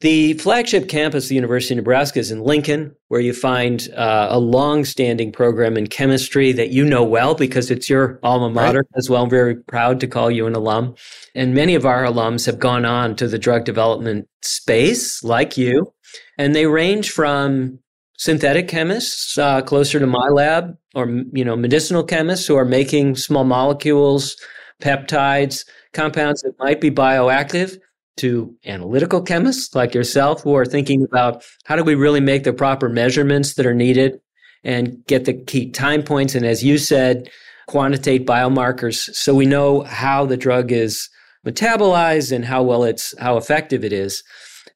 The 0.00 0.32
flagship 0.34 0.88
campus 0.88 1.26
of 1.26 1.28
the 1.28 1.34
University 1.34 1.74
of 1.74 1.76
Nebraska 1.76 2.20
is 2.20 2.30
in 2.30 2.42
Lincoln, 2.42 2.96
where 3.08 3.20
you 3.20 3.34
find 3.34 3.86
uh, 3.94 4.28
a 4.30 4.38
long-standing 4.38 5.30
program 5.30 5.76
in 5.76 5.88
chemistry 5.88 6.52
that 6.52 6.70
you 6.70 6.86
know 6.86 7.04
well 7.04 7.34
because 7.34 7.70
it's 7.70 7.90
your 7.90 8.18
alma 8.22 8.48
mater 8.48 8.78
right. 8.78 8.86
as 8.96 9.10
well. 9.10 9.24
I'm 9.24 9.30
very 9.30 9.56
proud 9.56 10.00
to 10.00 10.06
call 10.06 10.30
you 10.30 10.46
an 10.46 10.54
alum. 10.54 10.94
And 11.34 11.54
many 11.54 11.74
of 11.74 11.84
our 11.84 12.04
alums 12.04 12.46
have 12.46 12.58
gone 12.58 12.86
on 12.86 13.14
to 13.16 13.28
the 13.28 13.38
drug 13.38 13.66
development 13.66 14.26
space, 14.40 15.22
like 15.22 15.58
you, 15.58 15.92
and 16.38 16.56
they 16.56 16.64
range 16.64 17.10
from 17.10 17.78
synthetic 18.16 18.68
chemists 18.68 19.36
uh, 19.36 19.60
closer 19.60 19.98
to 19.98 20.06
my 20.06 20.28
lab, 20.28 20.78
or 20.94 21.10
you 21.34 21.44
know, 21.44 21.56
medicinal 21.56 22.04
chemists 22.04 22.46
who 22.46 22.56
are 22.56 22.64
making 22.64 23.16
small 23.16 23.44
molecules, 23.44 24.34
peptides, 24.80 25.66
compounds 25.92 26.40
that 26.40 26.54
might 26.58 26.80
be 26.80 26.90
bioactive 26.90 27.76
to 28.16 28.54
analytical 28.66 29.22
chemists 29.22 29.74
like 29.74 29.94
yourself 29.94 30.42
who 30.42 30.54
are 30.54 30.66
thinking 30.66 31.02
about 31.04 31.44
how 31.64 31.76
do 31.76 31.84
we 31.84 31.94
really 31.94 32.20
make 32.20 32.44
the 32.44 32.52
proper 32.52 32.88
measurements 32.88 33.54
that 33.54 33.66
are 33.66 33.74
needed 33.74 34.20
and 34.64 35.04
get 35.06 35.24
the 35.24 35.34
key 35.34 35.70
time 35.70 36.02
points. 36.02 36.34
And 36.34 36.44
as 36.44 36.62
you 36.62 36.78
said 36.78 37.30
quantitate 37.68 38.26
biomarkers 38.26 39.14
so 39.14 39.32
we 39.32 39.46
know 39.46 39.82
how 39.82 40.26
the 40.26 40.36
drug 40.36 40.72
is 40.72 41.08
metabolized 41.46 42.32
and 42.32 42.44
how 42.44 42.62
well 42.62 42.82
it's 42.82 43.16
how 43.18 43.36
effective 43.36 43.84
it 43.84 43.92
is. 43.92 44.22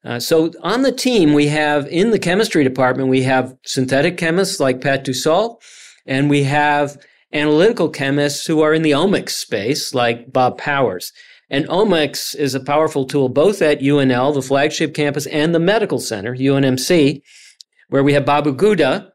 Uh, 0.05 0.19
so 0.19 0.51
on 0.61 0.81
the 0.81 0.91
team 0.91 1.33
we 1.33 1.47
have 1.47 1.87
in 1.87 2.11
the 2.11 2.19
chemistry 2.19 2.63
department 2.63 3.09
we 3.09 3.21
have 3.23 3.53
synthetic 3.65 4.17
chemists 4.17 4.59
like 4.59 4.81
pat 4.81 5.03
Dussault 5.05 5.57
and 6.05 6.29
we 6.29 6.43
have 6.43 6.97
analytical 7.33 7.89
chemists 7.89 8.45
who 8.45 8.61
are 8.61 8.73
in 8.73 8.81
the 8.81 8.91
omics 8.91 9.31
space 9.31 9.93
like 9.93 10.31
bob 10.31 10.57
powers 10.57 11.11
and 11.49 11.67
Omics 11.67 12.35
is 12.35 12.55
a 12.55 12.59
powerful 12.59 13.05
tool 13.05 13.29
both 13.29 13.61
at 13.61 13.79
UNL, 13.79 14.33
the 14.33 14.41
flagship 14.41 14.93
campus, 14.93 15.27
and 15.27 15.53
the 15.53 15.59
medical 15.59 15.99
center, 15.99 16.35
UNMC, 16.35 17.21
where 17.89 18.03
we 18.03 18.13
have 18.13 18.25
Babu 18.25 18.55
Guda. 18.55 19.11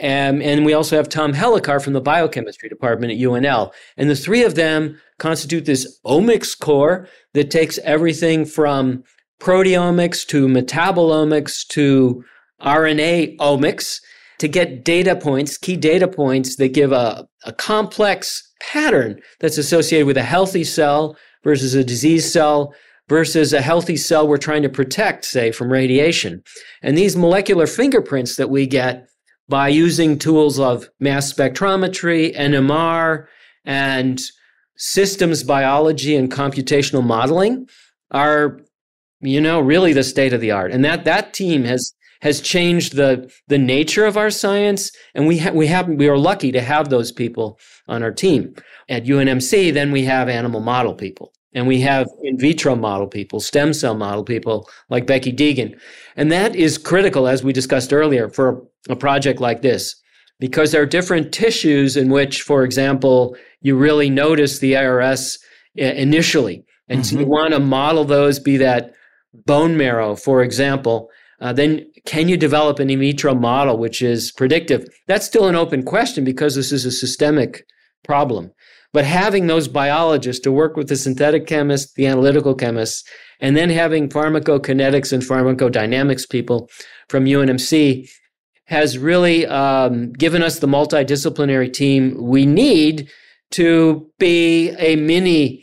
Um, 0.00 0.40
and 0.42 0.64
we 0.64 0.74
also 0.74 0.96
have 0.96 1.08
Tom 1.08 1.32
Helikar 1.32 1.82
from 1.82 1.92
the 1.92 2.00
biochemistry 2.00 2.68
department 2.68 3.12
at 3.12 3.18
UNL. 3.18 3.72
And 3.96 4.08
the 4.08 4.14
three 4.14 4.44
of 4.44 4.54
them 4.54 5.00
constitute 5.18 5.64
this 5.64 5.98
omics 6.06 6.56
core 6.56 7.08
that 7.34 7.50
takes 7.50 7.78
everything 7.78 8.44
from 8.44 9.02
proteomics 9.40 10.24
to 10.28 10.46
metabolomics 10.46 11.66
to 11.68 12.24
RNA 12.62 13.36
omics 13.38 14.00
to 14.38 14.46
get 14.46 14.84
data 14.84 15.16
points, 15.16 15.58
key 15.58 15.76
data 15.76 16.06
points 16.06 16.56
that 16.56 16.72
give 16.72 16.92
a, 16.92 17.26
a 17.44 17.52
complex 17.52 18.48
pattern 18.60 19.20
that's 19.40 19.58
associated 19.58 20.06
with 20.06 20.16
a 20.16 20.22
healthy 20.22 20.64
cell 20.64 21.16
versus 21.44 21.74
a 21.74 21.84
disease 21.84 22.30
cell 22.30 22.74
versus 23.08 23.52
a 23.52 23.62
healthy 23.62 23.96
cell 23.96 24.28
we're 24.28 24.36
trying 24.36 24.62
to 24.62 24.68
protect, 24.68 25.24
say, 25.24 25.50
from 25.50 25.72
radiation. 25.72 26.42
And 26.82 26.96
these 26.96 27.16
molecular 27.16 27.66
fingerprints 27.66 28.36
that 28.36 28.50
we 28.50 28.66
get 28.66 29.08
by 29.48 29.68
using 29.68 30.18
tools 30.18 30.60
of 30.60 30.88
mass 31.00 31.32
spectrometry, 31.32 32.36
NMR, 32.36 33.26
and 33.64 34.20
systems 34.76 35.42
biology 35.42 36.14
and 36.14 36.30
computational 36.30 37.04
modeling 37.04 37.66
are, 38.10 38.60
you 39.20 39.40
know, 39.40 39.58
really 39.58 39.92
the 39.92 40.04
state 40.04 40.32
of 40.32 40.40
the 40.40 40.50
art. 40.50 40.70
And 40.70 40.84
that 40.84 41.04
that 41.04 41.32
team 41.32 41.64
has 41.64 41.92
has 42.20 42.40
changed 42.40 42.96
the 42.96 43.30
the 43.48 43.58
nature 43.58 44.04
of 44.04 44.16
our 44.16 44.30
science, 44.30 44.90
and 45.14 45.26
we 45.26 45.38
ha- 45.38 45.52
we 45.52 45.66
have 45.66 45.88
we 45.88 46.08
are 46.08 46.18
lucky 46.18 46.52
to 46.52 46.60
have 46.60 46.88
those 46.88 47.12
people 47.12 47.58
on 47.86 48.02
our 48.02 48.12
team. 48.12 48.54
At 48.88 49.04
UNMC, 49.04 49.72
then 49.72 49.92
we 49.92 50.04
have 50.04 50.28
animal 50.28 50.60
model 50.60 50.94
people. 50.94 51.32
And 51.54 51.66
we 51.66 51.80
have 51.80 52.06
in 52.22 52.38
vitro 52.38 52.76
model 52.76 53.06
people, 53.06 53.40
stem 53.40 53.72
cell 53.72 53.94
model 53.94 54.22
people 54.22 54.68
like 54.90 55.06
Becky 55.06 55.32
Deegan. 55.32 55.78
And 56.14 56.30
that 56.30 56.54
is 56.54 56.76
critical, 56.76 57.26
as 57.26 57.42
we 57.42 57.52
discussed 57.52 57.92
earlier, 57.92 58.28
for 58.28 58.62
a 58.88 58.96
project 58.96 59.40
like 59.40 59.62
this, 59.62 59.96
because 60.38 60.72
there 60.72 60.82
are 60.82 60.86
different 60.86 61.32
tissues 61.32 61.96
in 61.96 62.10
which, 62.10 62.42
for 62.42 62.64
example, 62.64 63.36
you 63.62 63.76
really 63.76 64.10
notice 64.10 64.58
the 64.58 64.76
ARS 64.76 65.38
initially. 65.74 66.64
And 66.88 67.00
mm-hmm. 67.00 67.04
so 67.04 67.16
you 67.16 67.22
mm-hmm. 67.22 67.30
want 67.30 67.54
to 67.54 67.60
model 67.60 68.04
those, 68.04 68.38
be 68.38 68.58
that 68.58 68.92
bone 69.32 69.76
marrow, 69.76 70.16
for 70.16 70.42
example. 70.42 71.10
Uh, 71.40 71.52
then 71.52 71.86
can 72.08 72.26
you 72.26 72.38
develop 72.38 72.78
an 72.78 72.88
in 72.88 73.00
vitro 73.00 73.34
model 73.34 73.76
which 73.76 74.00
is 74.00 74.32
predictive? 74.32 74.88
That's 75.08 75.26
still 75.26 75.46
an 75.46 75.54
open 75.54 75.82
question 75.82 76.24
because 76.24 76.54
this 76.54 76.72
is 76.72 76.86
a 76.86 76.90
systemic 76.90 77.66
problem. 78.02 78.50
But 78.94 79.04
having 79.04 79.46
those 79.46 79.68
biologists 79.68 80.42
to 80.44 80.50
work 80.50 80.74
with 80.74 80.88
the 80.88 80.96
synthetic 80.96 81.46
chemists, 81.46 81.92
the 81.92 82.06
analytical 82.06 82.54
chemists, 82.54 83.04
and 83.40 83.54
then 83.58 83.68
having 83.68 84.08
pharmacokinetics 84.08 85.12
and 85.12 85.22
pharmacodynamics 85.22 86.26
people 86.26 86.70
from 87.10 87.26
UNMC 87.26 88.08
has 88.64 88.96
really 88.96 89.46
um, 89.46 90.10
given 90.14 90.42
us 90.42 90.60
the 90.60 90.66
multidisciplinary 90.66 91.70
team 91.70 92.16
we 92.18 92.46
need 92.46 93.10
to 93.50 94.10
be 94.18 94.70
a 94.78 94.96
mini 94.96 95.62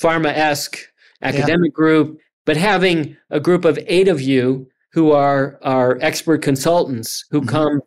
pharma 0.00 0.32
esque 0.34 0.78
academic 1.20 1.72
yeah. 1.72 1.76
group, 1.76 2.18
but 2.46 2.56
having 2.56 3.14
a 3.28 3.40
group 3.40 3.66
of 3.66 3.78
eight 3.86 4.08
of 4.08 4.22
you 4.22 4.66
who 4.92 5.12
are, 5.12 5.58
are 5.62 5.98
expert 6.00 6.42
consultants 6.42 7.24
who 7.30 7.40
mm-hmm. 7.40 7.48
come 7.48 7.80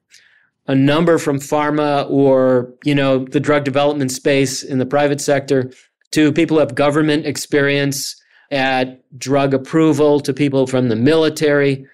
a 0.68 0.76
number 0.76 1.18
from 1.18 1.40
pharma 1.40 2.10
or 2.10 2.74
you 2.84 2.96
know 2.96 3.20
the 3.26 3.40
drug 3.40 3.64
development 3.64 4.12
space 4.12 4.64
in 4.64 4.80
the 4.80 4.86
private 4.86 5.22
sector 5.22 5.72
to 6.12 6.32
people 6.32 6.58
who 6.58 6.60
have 6.62 6.76
government 6.76 7.26
experience 7.26 8.16
at 8.52 9.02
drug 9.18 9.54
approval 9.54 10.20
to 10.20 10.34
people 10.34 10.68
from 10.68 10.90
the 10.90 10.96
military. 10.96 11.86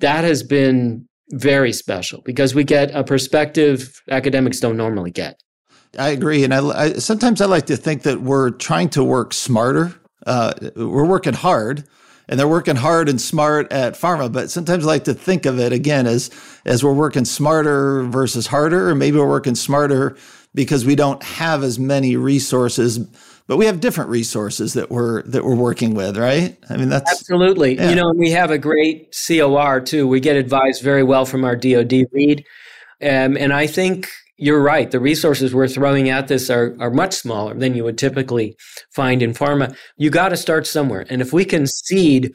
That 0.00 0.24
has 0.24 0.42
been 0.42 1.08
very 1.30 1.72
special 1.72 2.22
because 2.24 2.54
we 2.54 2.64
get 2.64 2.90
a 2.92 3.04
perspective 3.04 4.02
academics 4.10 4.60
don't 4.60 4.76
normally 4.76 5.10
get. 5.10 5.40
I 5.98 6.10
agree, 6.10 6.44
and 6.44 6.54
I, 6.54 6.60
I 6.68 6.92
sometimes 6.94 7.40
I 7.40 7.46
like 7.46 7.66
to 7.66 7.76
think 7.76 8.02
that 8.02 8.20
we're 8.20 8.50
trying 8.50 8.90
to 8.90 9.02
work 9.02 9.34
smarter. 9.34 9.94
Uh, 10.26 10.52
we're 10.76 11.06
working 11.06 11.32
hard, 11.32 11.84
and 12.30 12.38
they're 12.38 12.48
working 12.48 12.76
hard 12.76 13.08
and 13.08 13.20
smart 13.20 13.70
at 13.72 13.94
pharma. 13.94 14.32
But 14.32 14.50
sometimes 14.50 14.84
I 14.84 14.86
like 14.86 15.04
to 15.04 15.14
think 15.14 15.44
of 15.44 15.58
it 15.58 15.72
again 15.72 16.06
as 16.06 16.30
as 16.64 16.82
we're 16.82 16.94
working 16.94 17.26
smarter 17.26 18.04
versus 18.04 18.46
harder, 18.46 18.88
or 18.88 18.94
maybe 18.94 19.18
we're 19.18 19.28
working 19.28 19.56
smarter 19.56 20.16
because 20.54 20.86
we 20.86 20.94
don't 20.94 21.22
have 21.22 21.62
as 21.62 21.78
many 21.78 22.16
resources 22.16 22.98
but 23.46 23.56
we 23.56 23.66
have 23.66 23.80
different 23.80 24.10
resources 24.10 24.74
that 24.74 24.92
we're 24.92 25.22
that 25.24 25.44
we're 25.44 25.56
working 25.56 25.94
with 25.94 26.16
right 26.16 26.56
i 26.70 26.76
mean 26.76 26.88
that's 26.88 27.10
absolutely 27.10 27.76
yeah. 27.76 27.90
you 27.90 27.96
know 27.96 28.12
we 28.16 28.30
have 28.30 28.50
a 28.50 28.58
great 28.58 29.16
cor 29.28 29.80
too 29.80 30.08
we 30.08 30.20
get 30.20 30.36
advised 30.36 30.82
very 30.82 31.02
well 31.02 31.24
from 31.24 31.44
our 31.44 31.56
dod 31.56 31.92
lead 32.12 32.44
um, 33.02 33.36
and 33.36 33.52
i 33.52 33.66
think 33.66 34.08
you're 34.40 34.62
right 34.62 34.90
the 34.90 35.00
resources 35.00 35.54
we're 35.54 35.68
throwing 35.68 36.08
at 36.08 36.28
this 36.28 36.50
are, 36.50 36.76
are 36.80 36.90
much 36.90 37.14
smaller 37.14 37.54
than 37.54 37.74
you 37.74 37.84
would 37.84 37.98
typically 37.98 38.56
find 38.90 39.22
in 39.22 39.32
pharma 39.32 39.74
you 39.96 40.10
got 40.10 40.30
to 40.30 40.36
start 40.36 40.66
somewhere 40.66 41.06
and 41.08 41.20
if 41.20 41.32
we 41.32 41.44
can 41.44 41.66
seed 41.66 42.32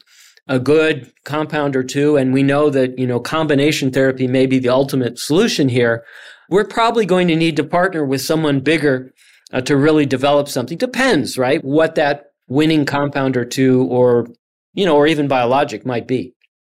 a 0.48 0.58
good 0.58 1.12
compound 1.24 1.74
or 1.74 1.82
two 1.82 2.16
and 2.16 2.32
we 2.32 2.42
know 2.42 2.70
that 2.70 2.98
you 2.98 3.06
know 3.06 3.20
combination 3.20 3.90
therapy 3.90 4.26
may 4.26 4.46
be 4.46 4.58
the 4.58 4.68
ultimate 4.68 5.18
solution 5.18 5.68
here 5.68 6.04
we're 6.48 6.64
probably 6.64 7.06
going 7.06 7.28
to 7.28 7.36
need 7.36 7.56
to 7.56 7.64
partner 7.64 8.04
with 8.04 8.20
someone 8.20 8.60
bigger 8.60 9.12
uh, 9.52 9.60
to 9.62 9.76
really 9.76 10.06
develop 10.06 10.48
something. 10.48 10.78
Depends, 10.78 11.38
right? 11.38 11.62
What 11.64 11.94
that 11.96 12.32
winning 12.48 12.84
compound 12.84 13.36
or 13.36 13.44
two, 13.44 13.84
or 13.84 14.26
you 14.74 14.84
know, 14.84 14.96
or 14.96 15.06
even 15.06 15.28
biologic 15.28 15.86
might 15.86 16.06
be. 16.06 16.34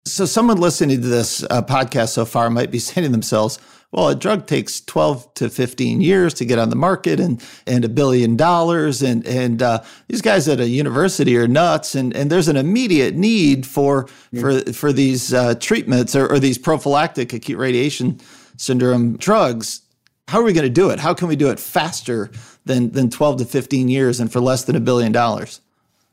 So, 0.07 0.25
someone 0.25 0.59
listening 0.59 1.03
to 1.03 1.09
this 1.09 1.43
uh, 1.45 1.63
podcast 1.63 2.11
so 2.11 2.25
far 2.25 2.49
might 2.51 2.71
be 2.71 2.79
saying 2.79 3.05
to 3.07 3.11
themselves, 3.11 3.59
well, 3.91 4.09
a 4.09 4.15
drug 4.15 4.47
takes 4.47 4.83
12 4.83 5.33
to 5.35 5.49
15 5.49 6.03
years 6.03 6.35
to 6.35 6.45
get 6.45 6.59
on 6.59 6.69
the 6.69 6.77
market 6.77 7.19
and, 7.19 7.43
and 7.67 7.87
a 7.87 7.89
billion 7.89 8.37
dollars. 8.37 9.01
And, 9.03 9.27
and 9.27 9.63
uh, 9.63 9.83
these 10.09 10.21
guys 10.21 10.47
at 10.47 10.61
a 10.61 10.69
university 10.69 11.39
are 11.39 11.49
nuts. 11.49 11.95
And, 11.95 12.15
and 12.15 12.31
there's 12.31 12.49
an 12.49 12.57
immediate 12.57 13.15
need 13.15 13.67
for, 13.67 14.07
for, 14.39 14.61
for 14.73 14.93
these 14.93 15.33
uh, 15.33 15.55
treatments 15.55 16.15
or, 16.15 16.31
or 16.31 16.39
these 16.39 16.59
prophylactic 16.59 17.33
acute 17.33 17.59
radiation 17.59 18.21
syndrome 18.59 19.17
drugs. 19.17 19.81
How 20.29 20.41
are 20.41 20.45
we 20.45 20.53
going 20.53 20.65
to 20.65 20.71
do 20.71 20.91
it? 20.91 20.99
How 20.99 21.15
can 21.15 21.27
we 21.29 21.37
do 21.37 21.49
it 21.49 21.59
faster 21.59 22.31
than, 22.67 22.91
than 22.91 23.09
12 23.09 23.39
to 23.39 23.45
15 23.47 23.89
years 23.89 24.21
and 24.21 24.31
for 24.31 24.41
less 24.41 24.65
than 24.65 24.77
a 24.77 24.81
billion 24.81 25.13
dollars? 25.13 25.63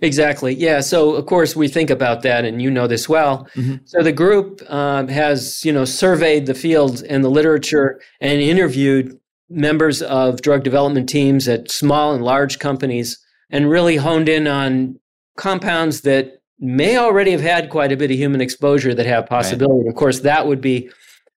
Exactly. 0.05 0.53
Yeah. 0.53 0.81
So 0.81 1.15
of 1.15 1.25
course 1.25 1.55
we 1.55 1.67
think 1.67 1.89
about 1.89 2.21
that, 2.21 2.45
and 2.45 2.61
you 2.61 2.69
know 2.69 2.87
this 2.87 3.09
well. 3.09 3.47
Mm-hmm. 3.55 3.77
So 3.85 4.03
the 4.03 4.11
group 4.11 4.61
um, 4.71 5.07
has 5.07 5.65
you 5.65 5.73
know 5.73 5.83
surveyed 5.85 6.45
the 6.45 6.53
field 6.53 7.03
and 7.09 7.23
the 7.23 7.29
literature 7.29 7.99
and 8.21 8.39
interviewed 8.39 9.19
members 9.49 10.01
of 10.01 10.41
drug 10.41 10.63
development 10.63 11.09
teams 11.09 11.47
at 11.47 11.71
small 11.71 12.13
and 12.13 12.23
large 12.23 12.59
companies, 12.59 13.19
and 13.49 13.69
really 13.69 13.97
honed 13.97 14.29
in 14.29 14.47
on 14.47 14.99
compounds 15.37 16.01
that 16.01 16.39
may 16.59 16.97
already 16.97 17.31
have 17.31 17.41
had 17.41 17.69
quite 17.69 17.91
a 17.91 17.97
bit 17.97 18.11
of 18.11 18.17
human 18.17 18.41
exposure 18.41 18.93
that 18.93 19.05
have 19.05 19.25
possibility. 19.25 19.85
Right. 19.85 19.89
Of 19.89 19.95
course, 19.95 20.21
that 20.21 20.47
would 20.47 20.61
be 20.61 20.89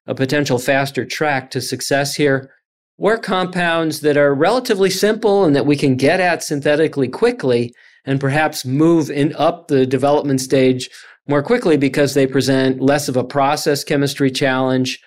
a 0.06 0.14
potential 0.14 0.58
faster 0.58 1.04
track 1.04 1.50
to 1.52 1.60
success 1.60 2.14
here. 2.14 2.50
Or 3.00 3.16
compounds 3.16 4.00
that 4.00 4.16
are 4.16 4.34
relatively 4.34 4.90
simple 4.90 5.44
and 5.44 5.54
that 5.54 5.66
we 5.66 5.76
can 5.76 5.94
get 5.94 6.18
at 6.18 6.42
synthetically 6.42 7.06
quickly 7.06 7.72
and 8.08 8.18
perhaps 8.18 8.64
move 8.64 9.10
in 9.10 9.34
up 9.36 9.68
the 9.68 9.84
development 9.84 10.40
stage 10.40 10.88
more 11.28 11.42
quickly 11.42 11.76
because 11.76 12.14
they 12.14 12.26
present 12.26 12.80
less 12.80 13.06
of 13.08 13.16
a 13.16 13.22
process 13.22 13.84
chemistry 13.84 14.30
challenge. 14.30 14.98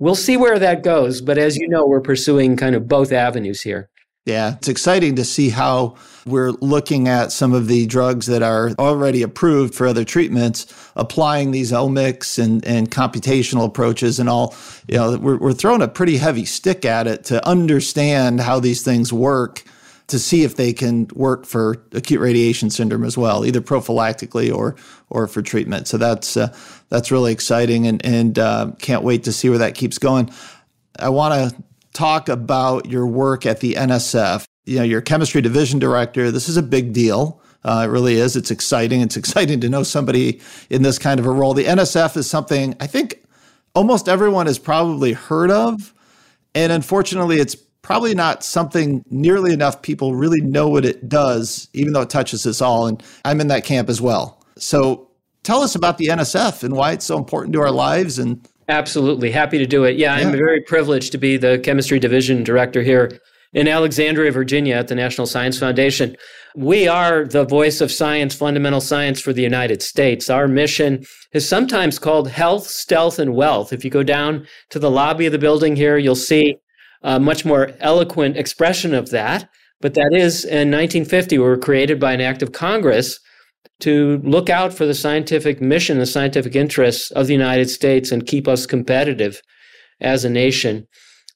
We'll 0.00 0.16
see 0.16 0.36
where 0.36 0.58
that 0.58 0.82
goes, 0.82 1.20
but 1.20 1.38
as 1.38 1.56
you 1.56 1.68
know, 1.68 1.86
we're 1.86 2.00
pursuing 2.00 2.56
kind 2.56 2.74
of 2.74 2.88
both 2.88 3.12
avenues 3.12 3.62
here. 3.62 3.88
Yeah, 4.26 4.54
it's 4.54 4.68
exciting 4.68 5.16
to 5.16 5.24
see 5.24 5.50
how 5.50 5.96
we're 6.26 6.50
looking 6.50 7.08
at 7.08 7.32
some 7.32 7.52
of 7.52 7.68
the 7.68 7.86
drugs 7.86 8.26
that 8.26 8.42
are 8.42 8.70
already 8.78 9.22
approved 9.22 9.74
for 9.74 9.86
other 9.86 10.04
treatments, 10.04 10.66
applying 10.96 11.52
these 11.52 11.70
omics 11.72 12.42
and, 12.42 12.64
and 12.64 12.90
computational 12.90 13.66
approaches 13.66 14.18
and 14.18 14.28
all. 14.28 14.54
You 14.88 14.96
know, 14.96 15.16
we're, 15.16 15.38
we're 15.38 15.52
throwing 15.52 15.82
a 15.82 15.88
pretty 15.88 16.16
heavy 16.16 16.44
stick 16.44 16.84
at 16.84 17.06
it 17.06 17.24
to 17.26 17.44
understand 17.46 18.40
how 18.40 18.58
these 18.60 18.82
things 18.82 19.12
work 19.12 19.64
to 20.08 20.18
see 20.18 20.44
if 20.44 20.56
they 20.56 20.72
can 20.72 21.08
work 21.14 21.46
for 21.46 21.84
acute 21.92 22.20
radiation 22.20 22.70
syndrome 22.70 23.04
as 23.04 23.16
well, 23.16 23.44
either 23.44 23.60
prophylactically 23.60 24.54
or 24.54 24.76
or 25.10 25.26
for 25.26 25.42
treatment. 25.42 25.88
So 25.88 25.98
that's 25.98 26.36
uh, 26.36 26.54
that's 26.88 27.10
really 27.10 27.32
exciting, 27.32 27.86
and 27.86 28.04
and 28.04 28.38
uh, 28.38 28.72
can't 28.78 29.02
wait 29.02 29.24
to 29.24 29.32
see 29.32 29.48
where 29.48 29.58
that 29.58 29.74
keeps 29.74 29.98
going. 29.98 30.30
I 30.98 31.08
want 31.08 31.34
to 31.34 31.62
talk 31.92 32.28
about 32.28 32.86
your 32.86 33.06
work 33.06 33.46
at 33.46 33.60
the 33.60 33.74
NSF. 33.74 34.44
You 34.64 34.78
know, 34.78 34.84
you're 34.84 35.00
chemistry 35.00 35.40
division 35.40 35.78
director. 35.78 36.30
This 36.30 36.48
is 36.48 36.56
a 36.56 36.62
big 36.62 36.92
deal. 36.92 37.40
Uh, 37.64 37.84
it 37.86 37.90
really 37.90 38.16
is. 38.16 38.36
It's 38.36 38.50
exciting. 38.50 39.00
It's 39.00 39.16
exciting 39.22 39.60
to 39.60 39.68
know 39.68 39.82
somebody 39.82 40.40
in 40.70 40.82
this 40.82 40.98
kind 40.98 41.20
of 41.20 41.26
a 41.26 41.30
role. 41.30 41.54
The 41.54 41.64
NSF 41.64 42.16
is 42.16 42.28
something 42.28 42.76
I 42.80 42.86
think 42.86 43.22
almost 43.74 44.08
everyone 44.08 44.46
has 44.46 44.58
probably 44.58 45.12
heard 45.12 45.50
of. 45.50 45.94
And 46.54 46.72
unfortunately, 46.72 47.38
it's 47.38 47.56
probably 47.82 48.14
not 48.14 48.44
something 48.44 49.04
nearly 49.10 49.52
enough 49.52 49.82
people 49.82 50.14
really 50.14 50.40
know 50.40 50.68
what 50.68 50.84
it 50.84 51.08
does, 51.08 51.68
even 51.74 51.92
though 51.92 52.02
it 52.02 52.10
touches 52.10 52.46
us 52.46 52.60
all. 52.60 52.86
And 52.86 53.02
I'm 53.24 53.40
in 53.40 53.48
that 53.48 53.64
camp 53.64 53.88
as 53.88 54.00
well. 54.00 54.42
So 54.56 55.10
tell 55.42 55.62
us 55.62 55.74
about 55.74 55.98
the 55.98 56.06
NSF 56.06 56.62
and 56.62 56.74
why 56.74 56.92
it's 56.92 57.04
so 57.04 57.18
important 57.18 57.52
to 57.54 57.60
our 57.60 57.72
lives 57.72 58.18
and 58.18 58.46
Absolutely. 58.68 59.30
Happy 59.30 59.58
to 59.58 59.66
do 59.66 59.84
it. 59.84 59.96
Yeah, 59.96 60.16
yeah, 60.16 60.24
I'm 60.26 60.32
very 60.32 60.62
privileged 60.62 61.12
to 61.12 61.18
be 61.18 61.36
the 61.36 61.58
chemistry 61.58 61.98
division 61.98 62.44
director 62.44 62.80
here 62.80 63.18
in 63.52 63.68
Alexandria, 63.68 64.30
Virginia 64.30 64.76
at 64.76 64.88
the 64.88 64.94
National 64.94 65.26
Science 65.26 65.58
Foundation. 65.58 66.16
We 66.54 66.86
are 66.86 67.24
the 67.24 67.44
voice 67.44 67.80
of 67.80 67.90
science, 67.90 68.34
fundamental 68.34 68.80
science 68.80 69.20
for 69.20 69.32
the 69.32 69.42
United 69.42 69.82
States. 69.82 70.30
Our 70.30 70.48
mission 70.48 71.04
is 71.32 71.46
sometimes 71.46 71.98
called 71.98 72.28
health, 72.28 72.66
stealth, 72.66 73.18
and 73.18 73.34
wealth. 73.34 73.72
If 73.72 73.84
you 73.84 73.90
go 73.90 74.02
down 74.02 74.46
to 74.70 74.78
the 74.78 74.90
lobby 74.90 75.26
of 75.26 75.32
the 75.32 75.38
building 75.38 75.76
here, 75.76 75.98
you'll 75.98 76.14
see 76.14 76.56
a 77.02 77.20
much 77.20 77.44
more 77.44 77.72
eloquent 77.80 78.36
expression 78.36 78.94
of 78.94 79.10
that. 79.10 79.48
But 79.80 79.94
that 79.94 80.12
is 80.12 80.44
in 80.44 80.70
1950, 80.70 81.38
we 81.38 81.44
were 81.44 81.56
created 81.56 81.98
by 81.98 82.12
an 82.12 82.20
act 82.20 82.42
of 82.42 82.52
Congress 82.52 83.18
to 83.80 84.20
look 84.22 84.48
out 84.48 84.72
for 84.72 84.86
the 84.86 84.94
scientific 84.94 85.60
mission, 85.60 85.98
the 85.98 86.06
scientific 86.06 86.54
interests 86.54 87.10
of 87.10 87.26
the 87.26 87.32
United 87.32 87.68
States 87.68 88.12
and 88.12 88.26
keep 88.26 88.46
us 88.46 88.64
competitive 88.64 89.40
as 90.00 90.24
a 90.24 90.30
nation. 90.30 90.86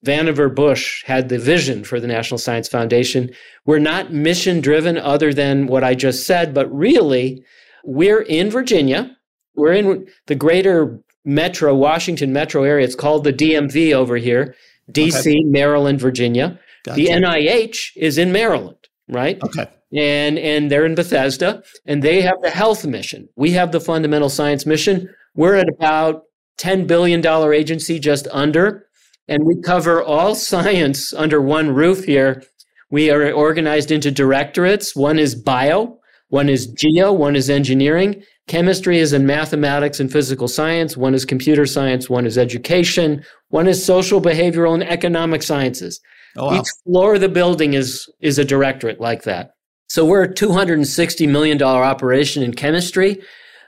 Vannevar 0.04 0.54
Bush 0.54 1.02
had 1.04 1.28
the 1.28 1.38
vision 1.38 1.82
for 1.82 1.98
the 1.98 2.06
National 2.06 2.38
Science 2.38 2.68
Foundation. 2.68 3.30
We're 3.64 3.80
not 3.80 4.12
mission 4.12 4.60
driven 4.60 4.96
other 4.96 5.34
than 5.34 5.66
what 5.66 5.82
I 5.82 5.94
just 5.94 6.24
said, 6.24 6.54
but 6.54 6.72
really, 6.72 7.42
we're 7.84 8.22
in 8.22 8.50
Virginia. 8.50 9.16
We're 9.56 9.72
in 9.72 10.06
the 10.26 10.34
greater 10.34 11.00
metro, 11.24 11.74
Washington 11.74 12.32
metro 12.32 12.62
area. 12.62 12.84
It's 12.84 12.94
called 12.94 13.24
the 13.24 13.32
DMV 13.32 13.92
over 13.92 14.16
here. 14.16 14.54
DC, 14.92 15.18
okay. 15.20 15.40
Maryland, 15.44 16.00
Virginia. 16.00 16.58
Gotcha. 16.84 16.96
The 16.96 17.06
NIH 17.08 17.92
is 17.96 18.18
in 18.18 18.32
Maryland, 18.32 18.78
right? 19.08 19.42
Okay. 19.42 19.68
And 19.96 20.38
and 20.38 20.70
they're 20.70 20.84
in 20.84 20.94
Bethesda, 20.94 21.62
and 21.84 22.02
they 22.02 22.20
have 22.22 22.40
the 22.42 22.50
health 22.50 22.84
mission. 22.84 23.28
We 23.36 23.52
have 23.52 23.72
the 23.72 23.80
fundamental 23.80 24.28
science 24.28 24.66
mission. 24.66 25.08
We're 25.34 25.56
at 25.56 25.68
about 25.68 26.22
$10 26.58 26.86
billion 26.86 27.24
agency, 27.52 27.98
just 27.98 28.26
under, 28.32 28.86
and 29.28 29.44
we 29.44 29.60
cover 29.60 30.02
all 30.02 30.34
science 30.50 31.12
under 31.14 31.40
one 31.40 31.70
roof 31.70 32.04
here. 32.04 32.42
We 32.90 33.10
are 33.10 33.32
organized 33.32 33.90
into 33.90 34.10
directorates. 34.10 34.94
One 34.94 35.18
is 35.18 35.34
bio, 35.34 35.98
one 36.28 36.48
is 36.48 36.66
geo, 36.66 37.12
one 37.12 37.36
is 37.36 37.50
engineering. 37.50 38.22
Chemistry 38.46 39.00
is 39.00 39.12
in 39.12 39.26
mathematics 39.26 39.98
and 39.98 40.10
physical 40.10 40.46
science. 40.46 40.96
One 40.96 41.14
is 41.14 41.24
computer 41.24 41.66
science. 41.66 42.08
One 42.08 42.26
is 42.26 42.38
education. 42.38 43.24
One 43.48 43.66
is 43.66 43.84
social, 43.84 44.20
behavioral, 44.20 44.74
and 44.74 44.84
economic 44.84 45.42
sciences. 45.42 46.00
Oh, 46.36 46.46
wow. 46.46 46.60
Each 46.60 46.68
floor 46.84 47.14
of 47.16 47.22
the 47.22 47.28
building 47.28 47.74
is, 47.74 48.08
is 48.20 48.38
a 48.38 48.44
directorate 48.44 49.00
like 49.00 49.24
that. 49.24 49.52
So 49.88 50.04
we're 50.04 50.24
a 50.24 50.32
$260 50.32 51.28
million 51.28 51.60
operation 51.60 52.42
in 52.42 52.54
chemistry. 52.54 53.20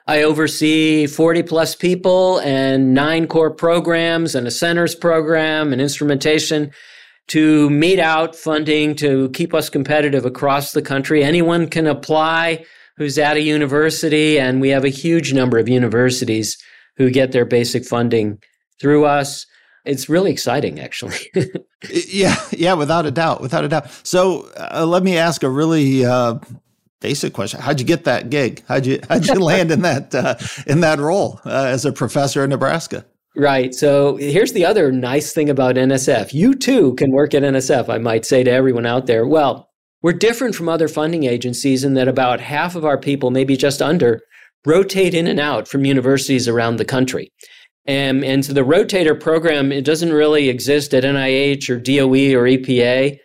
I 0.07 0.23
oversee 0.23 1.07
40 1.07 1.43
plus 1.43 1.75
people 1.75 2.39
and 2.41 2.95
nine 2.95 3.27
core 3.27 3.51
programs 3.51 4.35
and 4.35 4.47
a 4.47 4.51
centers 4.51 4.95
program 4.95 5.73
and 5.73 5.83
instrumentation 5.83 6.71
to 7.29 7.69
mete 7.69 7.99
out 7.99 8.35
funding 8.35 8.95
to 8.97 9.29
keep 9.31 9.53
us 9.53 9.69
competitive 9.69 10.25
across 10.25 10.73
the 10.73 10.83
country. 10.83 11.23
Anyone 11.23 11.69
can 11.69 11.87
apply 11.87 12.65
who's 12.99 13.19
at 13.19 13.37
a 13.37 13.41
university, 13.41 14.39
and 14.39 14.61
we 14.61 14.69
have 14.71 14.85
a 14.85 14.91
huge 14.91 15.33
number 15.33 15.59
of 15.59 15.69
universities 15.69 16.57
who 16.97 17.11
get 17.11 17.33
their 17.33 17.45
basic 17.45 17.85
funding 17.85 18.39
through 18.81 19.05
us 19.05 19.47
it's 19.85 20.09
really 20.09 20.31
exciting 20.31 20.79
actually 20.79 21.17
yeah 21.91 22.37
yeah 22.51 22.75
without 22.75 23.07
a 23.07 23.11
doubt 23.11 23.41
without 23.41 23.65
a 23.65 23.69
doubt 23.69 23.89
so 24.03 24.49
uh, 24.57 24.85
let 24.85 25.03
me 25.03 25.17
ask 25.17 25.43
a 25.43 25.49
really 25.49 26.05
uh, 26.05 26.39
basic 27.01 27.33
question: 27.33 27.61
How'd 27.61 27.81
you 27.81 27.87
get 27.87 28.05
that 28.05 28.31
gig? 28.31 28.63
How'd 28.69 28.87
you 28.87 29.01
how'd 29.09 29.27
you 29.27 29.35
land 29.35 29.71
in 29.71 29.83
that 29.83 30.15
uh, 30.15 30.37
in 30.67 30.81
that 30.81 30.99
role 30.99 31.41
uh, 31.45 31.67
as 31.67 31.85
a 31.85 31.93
professor 31.93 32.45
in 32.45 32.51
Nebraska? 32.51 33.05
Right. 33.37 33.75
So 33.75 34.17
here's 34.17 34.53
the 34.53 34.65
other 34.65 34.91
nice 34.91 35.33
thing 35.33 35.49
about 35.49 35.77
NSF. 35.77 36.33
You 36.33 36.55
too 36.55 36.95
can 36.95 37.13
work 37.13 37.35
at 37.35 37.43
NSF. 37.43 37.89
I 37.89 37.99
might 37.99 38.25
say 38.25 38.43
to 38.43 38.51
everyone 38.51 38.87
out 38.87 39.07
there. 39.07 39.27
Well, 39.27 39.68
we're 40.03 40.13
different 40.13 40.55
from 40.55 40.69
other 40.69 40.89
funding 40.89 41.25
agencies 41.25 41.85
in 41.85 41.95
that 41.95 42.09
about 42.09 42.41
half 42.41 42.77
of 42.77 42.85
our 42.85 42.99
people, 42.99 43.31
maybe 43.31 43.57
just 43.57 43.83
under, 43.83 44.21
rotate 44.65 45.15
in 45.15 45.27
and 45.27 45.41
out 45.41 45.67
from 45.69 45.85
universities 45.85 46.49
around 46.49 46.77
the 46.77 46.85
country. 46.85 47.33
And, 47.87 48.25
and 48.25 48.45
so 48.45 48.53
the 48.53 48.61
rotator 48.61 49.19
program, 49.19 49.73
it 49.73 49.85
doesn't 49.85 50.13
really 50.13 50.49
exist 50.49 50.93
at 50.93 51.05
NIH 51.05 51.71
or 51.71 51.81
DOE 51.81 52.39
or 52.39 52.45
EPA, 52.45 53.19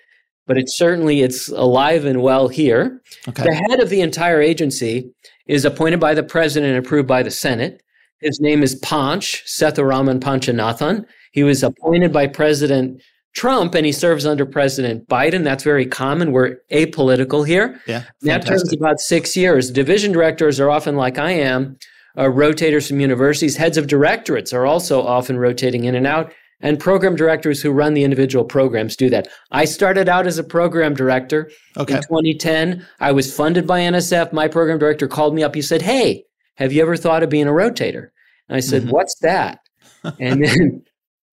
but 0.48 0.58
it's 0.58 0.78
certainly 0.78 1.22
it's 1.22 1.50
alive 1.50 2.06
and 2.06 2.22
well 2.22 2.48
here. 2.48 3.02
Okay. 3.28 3.44
The 3.44 3.54
head 3.54 3.80
of 3.82 3.90
the 3.90 4.02
entire 4.02 4.42
agency 4.42 5.12
is 5.48 5.66
appointed 5.66 6.00
by 6.00 6.14
the 6.14 6.24
president 6.24 6.76
and 6.76 6.86
approved 6.86 7.08
by 7.08 7.24
the 7.24 7.32
Senate. 7.32 7.82
His 8.22 8.40
name 8.40 8.64
is 8.64 8.80
Panch, 8.80 9.44
Sethuraman 9.46 10.22
Panchanathan. 10.22 11.06
He 11.34 11.44
was 11.44 11.62
appointed 11.62 12.14
by 12.14 12.28
President 12.28 13.02
Trump 13.34 13.74
and 13.76 13.86
he 13.86 13.92
serves 13.92 14.26
under 14.26 14.46
President 14.46 15.08
Biden. 15.08 15.44
That's 15.44 15.64
very 15.64 15.86
common. 15.86 16.32
We're 16.32 16.58
apolitical 16.72 17.46
here. 17.46 17.82
Yeah. 17.88 18.04
That 18.22 18.46
terms 18.46 18.72
about 18.74 19.00
six 19.00 19.36
years. 19.36 19.72
Division 19.72 20.12
directors 20.12 20.60
are 20.60 20.70
often 20.70 20.96
like 20.96 21.18
I 21.18 21.32
am, 21.32 21.78
uh, 22.16 22.26
rotators 22.26 22.88
from 22.88 23.00
universities. 23.00 23.58
Heads 23.58 23.78
of 23.78 23.88
directorates 23.88 24.54
are 24.54 24.66
also 24.66 25.02
often 25.02 25.38
rotating 25.38 25.86
in 25.86 25.96
and 25.96 26.06
out. 26.06 26.32
And 26.62 26.80
program 26.80 27.18
directors 27.18 27.62
who 27.62 27.72
run 27.72 27.94
the 27.94 28.06
individual 28.06 28.46
programs 28.46 28.96
do 28.96 29.10
that. 29.10 29.28
I 29.52 29.66
started 29.66 30.08
out 30.08 30.28
as 30.28 30.38
a 30.38 30.44
program 30.44 30.94
director 30.94 31.52
okay. 31.76 31.96
in 31.96 32.02
2010. 32.04 32.88
I 33.02 33.12
was 33.12 33.36
funded 33.36 33.68
by 33.68 33.82
NSF. 33.82 34.32
My 34.32 34.48
program 34.48 34.78
director 34.78 35.08
called 35.08 35.36
me 35.36 35.44
up. 35.44 35.56
He 35.56 35.62
said, 35.62 35.82
Hey, 35.82 36.24
have 36.56 36.72
you 36.72 36.82
ever 36.82 36.96
thought 36.96 37.22
of 37.22 37.30
being 37.30 37.48
a 37.48 37.52
rotator? 37.52 38.10
And 38.48 38.56
I 38.56 38.62
said, 38.62 38.84
mm-hmm. 38.84 38.92
What's 38.92 39.16
that? 39.20 39.60
and 40.20 40.46
then 40.46 40.84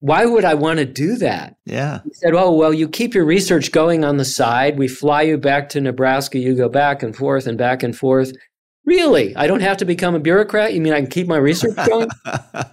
why 0.00 0.24
would 0.24 0.44
I 0.44 0.54
want 0.54 0.78
to 0.78 0.86
do 0.86 1.16
that? 1.16 1.56
Yeah. 1.66 2.00
He 2.04 2.14
said, 2.14 2.34
Oh, 2.34 2.52
well, 2.52 2.72
you 2.72 2.88
keep 2.88 3.14
your 3.14 3.24
research 3.24 3.70
going 3.70 4.04
on 4.04 4.16
the 4.16 4.24
side. 4.24 4.78
We 4.78 4.88
fly 4.88 5.22
you 5.22 5.38
back 5.38 5.68
to 5.70 5.80
Nebraska. 5.80 6.38
You 6.38 6.56
go 6.56 6.68
back 6.68 7.02
and 7.02 7.14
forth 7.14 7.46
and 7.46 7.56
back 7.56 7.82
and 7.82 7.96
forth. 7.96 8.32
Really? 8.86 9.36
I 9.36 9.46
don't 9.46 9.60
have 9.60 9.76
to 9.76 9.84
become 9.84 10.14
a 10.14 10.18
bureaucrat? 10.18 10.72
You 10.72 10.80
mean 10.80 10.94
I 10.94 11.00
can 11.00 11.10
keep 11.10 11.28
my 11.28 11.36
research 11.36 11.76
going? 11.86 12.08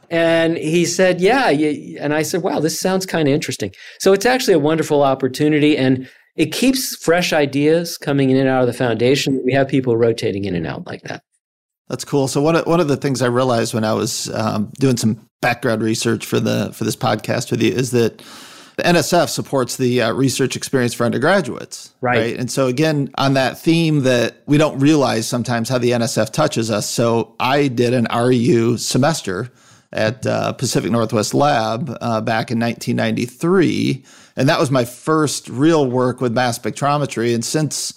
and 0.09 0.57
he 0.57 0.85
said, 0.85 1.19
Yeah. 1.19 1.49
And 1.49 2.13
I 2.13 2.23
said, 2.23 2.43
Wow, 2.43 2.61
this 2.61 2.79
sounds 2.79 3.05
kind 3.05 3.27
of 3.27 3.33
interesting. 3.33 3.71
So 3.99 4.13
it's 4.13 4.25
actually 4.25 4.53
a 4.53 4.59
wonderful 4.59 5.03
opportunity. 5.03 5.77
And 5.77 6.09
it 6.37 6.53
keeps 6.53 6.95
fresh 6.95 7.33
ideas 7.33 7.97
coming 7.97 8.29
in 8.29 8.37
and 8.37 8.47
out 8.47 8.61
of 8.61 8.67
the 8.67 8.73
foundation. 8.73 9.41
We 9.43 9.53
have 9.53 9.67
people 9.67 9.97
rotating 9.97 10.45
in 10.45 10.55
and 10.55 10.65
out 10.65 10.87
like 10.87 11.01
that. 11.01 11.23
That's 11.89 12.04
cool. 12.04 12.28
So 12.28 12.41
one 12.41 12.56
of, 12.56 12.65
one 12.65 12.80
of 12.80 12.88
the 12.88 12.97
things 12.97 13.21
I 13.21 13.28
realized 13.28 13.73
when 13.73 13.84
I 13.84 13.93
was 13.93 14.30
um, 14.34 14.71
doing 14.80 14.97
some 14.97 15.28
background 15.41 15.82
research 15.82 16.26
for 16.26 16.39
the 16.39 16.71
for 16.73 16.84
this 16.84 16.95
podcast 16.95 17.52
with 17.52 17.62
you 17.62 17.71
is 17.71 17.91
that 17.91 18.21
the 18.76 18.84
NSF 18.84 19.30
supports 19.30 19.78
the 19.78 20.04
uh, 20.04 20.13
research 20.13 20.56
experience 20.56 20.93
for 20.93 21.04
undergraduates, 21.04 21.93
right. 22.00 22.19
right? 22.19 22.38
And 22.38 22.52
so 22.52 22.67
again, 22.67 23.10
on 23.17 23.34
that 23.34 23.58
theme 23.58 24.04
that 24.04 24.43
we 24.45 24.58
don't 24.58 24.78
realize 24.80 25.28
sometimes 25.28 25.69
how 25.69 25.80
the 25.80 25.91
NSF 25.91 26.32
touches 26.32 26.69
us. 26.69 26.88
So 26.88 27.36
I 27.39 27.69
did 27.69 27.93
an 27.93 28.06
REU 28.06 28.78
semester 28.78 29.52
at 29.93 30.28
uh, 30.28 30.54
Pacific 30.54 30.91
Northwest 30.91 31.34
Lab 31.34 31.89
uh, 32.02 32.21
back 32.21 32.52
in 32.52 32.60
1993, 32.60 34.04
and 34.36 34.47
that 34.47 34.60
was 34.60 34.69
my 34.69 34.86
first 34.86 35.50
real 35.50 35.89
work 35.89 36.21
with 36.21 36.34
mass 36.34 36.60
spectrometry. 36.60 37.34
And 37.34 37.43
since 37.43 37.93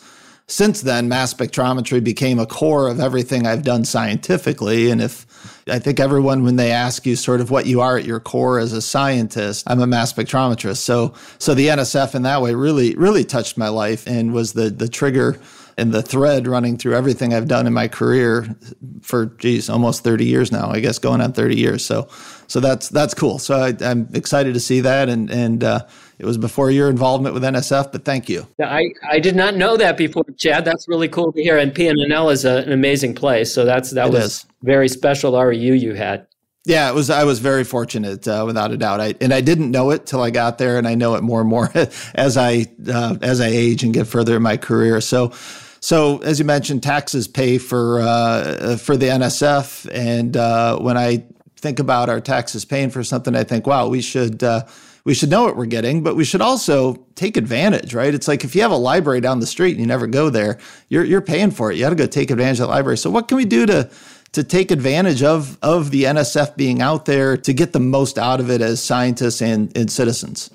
since 0.50 0.80
then, 0.80 1.08
mass 1.08 1.32
spectrometry 1.32 2.02
became 2.02 2.40
a 2.40 2.46
core 2.46 2.88
of 2.88 2.98
everything 2.98 3.46
I've 3.46 3.62
done 3.62 3.84
scientifically. 3.84 4.90
And 4.90 5.00
if 5.00 5.24
I 5.68 5.78
think 5.78 6.00
everyone, 6.00 6.42
when 6.42 6.56
they 6.56 6.72
ask 6.72 7.06
you 7.06 7.14
sort 7.14 7.40
of 7.40 7.52
what 7.52 7.66
you 7.66 7.80
are 7.80 7.96
at 7.96 8.04
your 8.04 8.18
core 8.18 8.58
as 8.58 8.72
a 8.72 8.82
scientist, 8.82 9.62
I'm 9.68 9.80
a 9.80 9.86
mass 9.86 10.12
spectrometrist. 10.12 10.78
So, 10.78 11.14
so 11.38 11.54
the 11.54 11.68
NSF 11.68 12.16
in 12.16 12.22
that 12.22 12.42
way 12.42 12.54
really, 12.54 12.96
really 12.96 13.22
touched 13.22 13.56
my 13.56 13.68
life 13.68 14.08
and 14.08 14.32
was 14.32 14.54
the 14.54 14.70
the 14.70 14.88
trigger 14.88 15.38
and 15.80 15.92
the 15.92 16.02
thread 16.02 16.46
running 16.46 16.76
through 16.76 16.94
everything 16.94 17.34
I've 17.34 17.48
done 17.48 17.66
in 17.66 17.72
my 17.72 17.88
career 17.88 18.54
for 19.02 19.26
geez, 19.26 19.68
almost 19.68 20.04
30 20.04 20.24
years 20.24 20.52
now. 20.52 20.70
I 20.70 20.80
guess 20.80 20.98
going 20.98 21.20
on 21.20 21.32
30 21.32 21.56
years. 21.56 21.84
So, 21.84 22.08
so 22.46 22.60
that's 22.60 22.88
that's 22.88 23.14
cool. 23.14 23.38
So 23.38 23.56
I, 23.56 23.74
am 23.80 24.08
excited 24.12 24.54
to 24.54 24.60
see 24.60 24.80
that 24.80 25.08
and 25.08 25.30
and. 25.30 25.64
Uh, 25.64 25.86
it 26.20 26.26
was 26.26 26.36
before 26.36 26.70
your 26.70 26.90
involvement 26.90 27.32
with 27.32 27.42
NSF, 27.42 27.92
but 27.92 28.04
thank 28.04 28.28
you. 28.28 28.46
I, 28.62 28.92
I 29.10 29.20
did 29.20 29.34
not 29.34 29.56
know 29.56 29.78
that 29.78 29.96
before, 29.96 30.22
Chad. 30.36 30.66
That's 30.66 30.86
really 30.86 31.08
cool 31.08 31.32
to 31.32 31.42
hear. 31.42 31.56
And 31.56 31.72
PNNL 31.72 32.30
is 32.30 32.44
a, 32.44 32.58
an 32.58 32.72
amazing 32.72 33.14
place. 33.14 33.54
So 33.54 33.64
that's 33.64 33.92
that 33.92 34.08
it 34.08 34.12
was 34.12 34.24
is. 34.24 34.46
very 34.60 34.86
special 34.90 35.32
REU 35.32 35.80
you 35.80 35.94
had. 35.94 36.26
Yeah, 36.66 36.90
it 36.90 36.94
was. 36.94 37.08
I 37.08 37.24
was 37.24 37.38
very 37.38 37.64
fortunate, 37.64 38.28
uh, 38.28 38.44
without 38.46 38.70
a 38.70 38.76
doubt. 38.76 39.00
I 39.00 39.14
and 39.22 39.32
I 39.32 39.40
didn't 39.40 39.70
know 39.70 39.90
it 39.90 40.04
till 40.04 40.22
I 40.22 40.28
got 40.28 40.58
there, 40.58 40.76
and 40.76 40.86
I 40.86 40.94
know 40.94 41.14
it 41.14 41.22
more 41.22 41.40
and 41.40 41.48
more 41.48 41.70
as 42.14 42.36
I 42.36 42.66
uh, 42.86 43.16
as 43.22 43.40
I 43.40 43.46
age 43.46 43.82
and 43.82 43.94
get 43.94 44.06
further 44.06 44.36
in 44.36 44.42
my 44.42 44.58
career. 44.58 45.00
So, 45.00 45.32
so 45.80 46.18
as 46.18 46.38
you 46.38 46.44
mentioned, 46.44 46.82
taxes 46.82 47.26
pay 47.26 47.58
for 47.58 48.00
uh, 48.00 48.76
for 48.76 48.96
the 48.96 49.06
NSF, 49.06 49.88
and 49.92 50.36
uh, 50.36 50.78
when 50.78 50.96
I 50.96 51.24
think 51.56 51.78
about 51.78 52.08
our 52.08 52.20
taxes 52.20 52.64
paying 52.64 52.90
for 52.90 53.02
something, 53.04 53.34
I 53.34 53.44
think, 53.44 53.66
wow, 53.66 53.88
we 53.88 54.02
should 54.02 54.42
uh, 54.42 54.64
we 55.04 55.14
should 55.14 55.30
know 55.30 55.44
what 55.44 55.56
we're 55.56 55.66
getting, 55.66 56.02
but 56.02 56.16
we 56.16 56.24
should 56.24 56.42
also 56.42 56.94
take 57.14 57.36
advantage, 57.36 57.94
right? 57.94 58.14
It's 58.14 58.28
like 58.28 58.44
if 58.44 58.54
you 58.54 58.62
have 58.62 58.70
a 58.70 58.76
library 58.76 59.20
down 59.20 59.40
the 59.40 59.46
street 59.46 59.72
and 59.72 59.80
you 59.80 59.86
never 59.86 60.06
go 60.06 60.28
there, 60.28 60.58
you're 60.88 61.04
you're 61.04 61.22
paying 61.22 61.50
for 61.50 61.70
it. 61.70 61.76
You 61.76 61.84
got 61.84 61.90
to 61.90 61.96
go 61.96 62.06
take 62.06 62.30
advantage 62.30 62.60
of 62.60 62.68
the 62.68 62.72
library. 62.72 62.98
So 62.98 63.10
what 63.10 63.28
can 63.28 63.36
we 63.36 63.44
do 63.46 63.64
to 63.66 63.90
to 64.32 64.44
take 64.44 64.70
advantage 64.70 65.22
of 65.22 65.58
of 65.62 65.90
the 65.90 66.04
NSF 66.04 66.56
being 66.56 66.82
out 66.82 67.06
there 67.06 67.36
to 67.38 67.52
get 67.52 67.72
the 67.72 67.80
most 67.80 68.18
out 68.18 68.40
of 68.40 68.50
it 68.50 68.60
as 68.60 68.82
scientists 68.82 69.40
and, 69.40 69.74
and 69.76 69.90
citizens? 69.90 70.50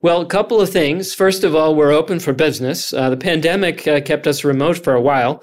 Well, 0.00 0.20
a 0.20 0.26
couple 0.26 0.60
of 0.60 0.70
things. 0.70 1.12
First 1.12 1.42
of 1.44 1.54
all, 1.54 1.74
we're 1.74 1.92
open 1.92 2.20
for 2.20 2.32
business. 2.32 2.92
Uh, 2.92 3.10
the 3.10 3.16
pandemic 3.16 3.86
uh, 3.88 4.00
kept 4.00 4.26
us 4.26 4.44
remote 4.44 4.78
for 4.78 4.94
a 4.94 5.00
while, 5.00 5.42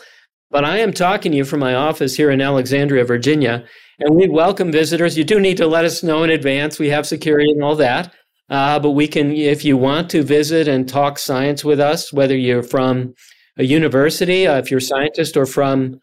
but 0.50 0.63
I 0.63 0.78
am 0.78 0.94
talking 0.94 1.34
to 1.34 1.38
you 1.38 1.46
from 1.46 1.60
my 1.60 1.76
office 1.76 2.15
here 2.15 2.32
in 2.32 2.41
Alexandria, 2.41 3.04
Virginia 3.04 3.65
and 4.00 4.15
we 4.15 4.28
welcome 4.28 4.72
visitors. 4.72 5.18
You 5.18 5.24
do 5.24 5.39
need 5.39 5.58
to 5.58 5.68
let 5.68 5.86
us 5.86 6.04
know 6.04 6.24
in 6.24 6.30
advance. 6.30 6.80
We 6.80 6.89
have 6.89 7.08
security 7.08 7.52
and 7.52 7.63
all 7.63 7.76
that. 7.76 8.13
Uh, 8.50 8.80
but 8.80 8.91
we 8.91 9.08
can, 9.08 9.32
if 9.32 9.65
you 9.65 9.76
want 9.76 10.10
to 10.12 10.22
visit 10.22 10.68
and 10.68 10.88
talk 10.88 11.18
science 11.18 11.65
with 11.65 11.80
us, 11.80 12.13
whether 12.13 12.38
you're 12.38 12.62
from 12.62 13.13
a 13.58 13.63
university, 13.63 14.46
uh, 14.46 14.58
if 14.58 14.70
you're 14.70 14.80
a 14.80 14.82
scientist, 14.82 15.36
or 15.36 15.46
from 15.46 16.00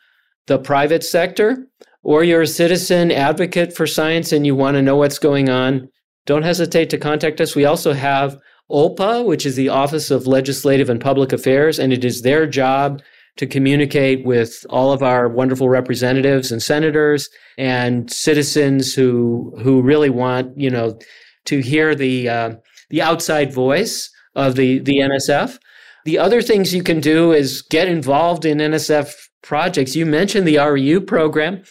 the 0.48 0.58
private 0.58 1.04
sector, 1.04 1.66
or 2.02 2.24
you're 2.24 2.42
a 2.42 2.46
citizen 2.46 3.12
advocate 3.12 3.76
for 3.76 3.86
science 3.86 4.32
and 4.32 4.44
you 4.44 4.56
want 4.56 4.74
to 4.74 4.82
know 4.82 4.96
what's 4.96 5.20
going 5.20 5.48
on, 5.48 5.88
don't 6.26 6.42
hesitate 6.42 6.90
to 6.90 6.98
contact 6.98 7.40
us. 7.40 7.56
We 7.56 7.64
also 7.64 7.92
have 7.92 8.38
OLPA, 8.70 9.24
which 9.24 9.44
is 9.44 9.56
the 9.56 9.68
Office 9.68 10.10
of 10.10 10.26
Legislative 10.26 10.88
and 10.88 11.00
Public 11.00 11.32
Affairs, 11.32 11.78
and 11.78 11.92
it 11.92 12.04
is 12.04 12.22
their 12.22 12.46
job 12.46 13.02
to 13.36 13.46
communicate 13.46 14.24
with 14.24 14.64
all 14.68 14.92
of 14.92 15.02
our 15.02 15.28
wonderful 15.28 15.68
representatives 15.68 16.52
and 16.52 16.62
senators 16.62 17.28
and 17.56 18.10
citizens 18.10 18.94
who 18.94 19.54
who 19.62 19.82
really 19.82 20.10
want 20.10 20.52
you 20.58 20.70
know 20.70 20.98
to 21.46 21.60
hear 21.60 21.94
the 21.94 22.28
uh, 22.28 22.54
the 22.90 23.02
outside 23.02 23.52
voice 23.52 24.10
of 24.34 24.56
the 24.56 24.78
the 24.80 24.98
NSF. 24.98 25.58
The 26.04 26.18
other 26.18 26.42
things 26.42 26.74
you 26.74 26.82
can 26.82 27.00
do 27.00 27.32
is 27.32 27.62
get 27.62 27.88
involved 27.88 28.44
in 28.44 28.58
NSF 28.58 29.12
projects. 29.42 29.94
You 29.96 30.04
mentioned 30.04 30.46
the 30.46 30.56
REU 30.56 31.06
program. 31.06 31.62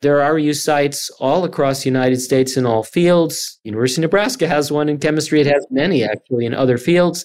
There 0.00 0.20
are 0.20 0.34
REU 0.34 0.54
sites 0.54 1.10
all 1.18 1.44
across 1.44 1.82
the 1.82 1.90
United 1.90 2.20
States 2.20 2.56
in 2.56 2.64
all 2.64 2.84
fields. 2.84 3.58
University 3.64 4.00
of 4.00 4.04
Nebraska 4.04 4.46
has 4.46 4.70
one 4.70 4.88
in 4.88 4.98
chemistry. 4.98 5.40
It 5.40 5.48
has 5.48 5.66
many 5.70 6.04
actually 6.04 6.46
in 6.46 6.54
other 6.54 6.78
fields. 6.78 7.24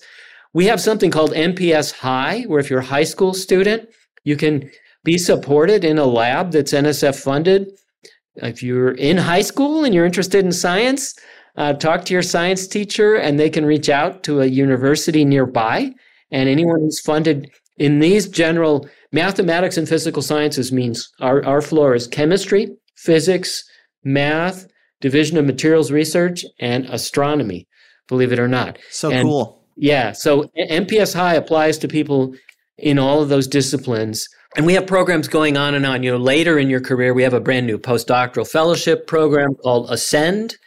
We 0.53 0.65
have 0.65 0.81
something 0.81 1.11
called 1.11 1.33
MPS 1.33 1.91
High, 1.91 2.43
where 2.43 2.59
if 2.59 2.69
you're 2.69 2.79
a 2.79 2.85
high 2.85 3.03
school 3.03 3.33
student, 3.33 3.89
you 4.23 4.35
can 4.35 4.71
be 5.03 5.17
supported 5.17 5.83
in 5.83 5.99
a 5.99 6.05
lab 6.05 6.51
that's 6.51 6.73
NSF 6.73 7.21
funded. 7.21 7.71
If 8.35 8.63
you're 8.63 8.93
in 8.93 9.17
high 9.17 9.41
school 9.41 9.83
and 9.83 9.93
you're 9.93 10.05
interested 10.05 10.43
in 10.43 10.51
science, 10.51 11.13
uh, 11.55 11.73
talk 11.73 12.05
to 12.05 12.13
your 12.13 12.23
science 12.23 12.65
teacher 12.65 13.15
and 13.15 13.39
they 13.39 13.49
can 13.49 13.65
reach 13.65 13.89
out 13.89 14.23
to 14.23 14.41
a 14.41 14.45
university 14.45 15.23
nearby. 15.23 15.91
And 16.31 16.49
anyone 16.49 16.79
who's 16.79 16.99
funded 16.99 17.51
in 17.77 17.99
these 17.99 18.27
general 18.27 18.89
mathematics 19.13 19.77
and 19.77 19.87
physical 19.87 20.21
sciences 20.21 20.71
means 20.71 21.09
our, 21.21 21.45
our 21.45 21.61
floor 21.61 21.95
is 21.95 22.07
chemistry, 22.07 22.75
physics, 22.97 23.63
math, 24.03 24.67
division 24.99 25.37
of 25.37 25.45
materials 25.45 25.91
research, 25.91 26.43
and 26.59 26.85
astronomy, 26.87 27.67
believe 28.07 28.33
it 28.33 28.39
or 28.39 28.47
not. 28.47 28.77
So 28.89 29.11
and 29.11 29.27
cool. 29.27 29.63
Yeah. 29.75 30.11
So 30.11 30.51
MPS 30.57 31.13
High 31.13 31.35
applies 31.35 31.77
to 31.79 31.87
people 31.87 32.33
in 32.77 32.99
all 32.99 33.21
of 33.21 33.29
those 33.29 33.47
disciplines. 33.47 34.27
And 34.55 34.65
we 34.65 34.73
have 34.73 34.85
programs 34.85 35.27
going 35.27 35.57
on 35.57 35.73
and 35.73 35.85
on. 35.85 36.03
You 36.03 36.11
know, 36.11 36.17
later 36.17 36.59
in 36.59 36.69
your 36.69 36.81
career, 36.81 37.13
we 37.13 37.23
have 37.23 37.33
a 37.33 37.39
brand 37.39 37.65
new 37.65 37.77
postdoctoral 37.77 38.47
fellowship 38.47 39.07
program 39.07 39.55
called 39.55 39.89
Ascend 39.89 40.57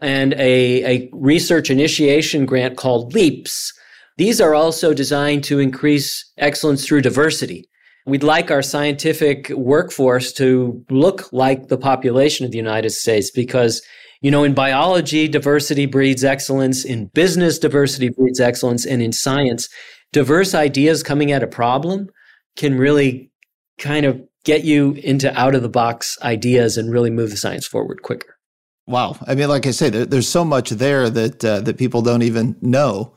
and 0.00 0.34
a, 0.34 0.84
a 0.84 1.10
research 1.12 1.70
initiation 1.70 2.46
grant 2.46 2.76
called 2.76 3.14
LEAPS. 3.14 3.72
These 4.16 4.40
are 4.40 4.54
also 4.54 4.94
designed 4.94 5.42
to 5.44 5.58
increase 5.58 6.30
excellence 6.38 6.86
through 6.86 7.02
diversity. 7.02 7.68
We'd 8.06 8.22
like 8.22 8.50
our 8.50 8.62
scientific 8.62 9.48
workforce 9.50 10.32
to 10.34 10.84
look 10.90 11.32
like 11.32 11.68
the 11.68 11.78
population 11.78 12.44
of 12.44 12.52
the 12.52 12.58
United 12.58 12.90
States 12.90 13.30
because 13.30 13.82
you 14.20 14.30
know, 14.30 14.42
in 14.42 14.54
biology, 14.54 15.28
diversity 15.28 15.84
breeds 15.84 16.24
excellence. 16.24 16.82
In 16.82 17.08
business, 17.08 17.58
diversity 17.58 18.08
breeds 18.08 18.40
excellence. 18.40 18.86
And 18.86 19.02
in 19.02 19.12
science, 19.12 19.68
diverse 20.14 20.54
ideas 20.54 21.02
coming 21.02 21.30
at 21.30 21.42
a 21.42 21.46
problem 21.46 22.08
can 22.56 22.78
really 22.78 23.30
kind 23.76 24.06
of 24.06 24.22
get 24.44 24.64
you 24.64 24.92
into 24.92 25.30
out 25.38 25.54
of 25.54 25.60
the 25.60 25.68
box 25.68 26.16
ideas 26.22 26.78
and 26.78 26.90
really 26.90 27.10
move 27.10 27.32
the 27.32 27.36
science 27.36 27.66
forward 27.66 28.00
quicker. 28.00 28.38
Wow. 28.86 29.18
I 29.26 29.34
mean, 29.34 29.50
like 29.50 29.66
I 29.66 29.72
say, 29.72 29.90
there, 29.90 30.06
there's 30.06 30.28
so 30.28 30.42
much 30.42 30.70
there 30.70 31.10
that 31.10 31.44
uh, 31.44 31.60
that 31.60 31.76
people 31.76 32.00
don't 32.00 32.22
even 32.22 32.56
know 32.62 33.14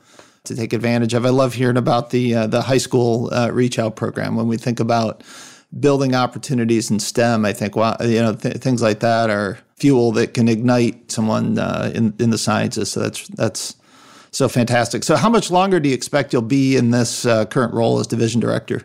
to 0.48 0.56
take 0.56 0.72
advantage 0.72 1.14
of. 1.14 1.24
I 1.24 1.30
love 1.30 1.54
hearing 1.54 1.76
about 1.76 2.10
the 2.10 2.34
uh, 2.34 2.46
the 2.46 2.62
high 2.62 2.78
school 2.78 3.32
uh, 3.32 3.50
reach 3.50 3.78
out 3.78 3.96
program 3.96 4.34
when 4.34 4.48
we 4.48 4.56
think 4.56 4.80
about 4.80 5.22
building 5.78 6.14
opportunities 6.14 6.90
in 6.90 6.98
STEM. 6.98 7.44
I 7.44 7.52
think, 7.52 7.76
well, 7.76 7.96
you 8.00 8.20
know, 8.20 8.34
th- 8.34 8.56
things 8.56 8.82
like 8.82 9.00
that 9.00 9.30
are 9.30 9.58
fuel 9.76 10.12
that 10.12 10.34
can 10.34 10.48
ignite 10.48 11.10
someone 11.10 11.58
uh, 11.58 11.92
in 11.94 12.14
in 12.18 12.30
the 12.30 12.38
sciences. 12.38 12.90
So 12.90 13.00
that's 13.00 13.28
that's 13.28 13.76
so 14.30 14.48
fantastic. 14.48 15.04
So, 15.04 15.16
how 15.16 15.30
much 15.30 15.50
longer 15.50 15.80
do 15.80 15.88
you 15.88 15.94
expect 15.94 16.32
you'll 16.32 16.42
be 16.42 16.76
in 16.76 16.90
this 16.90 17.24
uh, 17.24 17.44
current 17.46 17.72
role 17.74 17.98
as 17.98 18.06
division 18.06 18.40
director? 18.40 18.82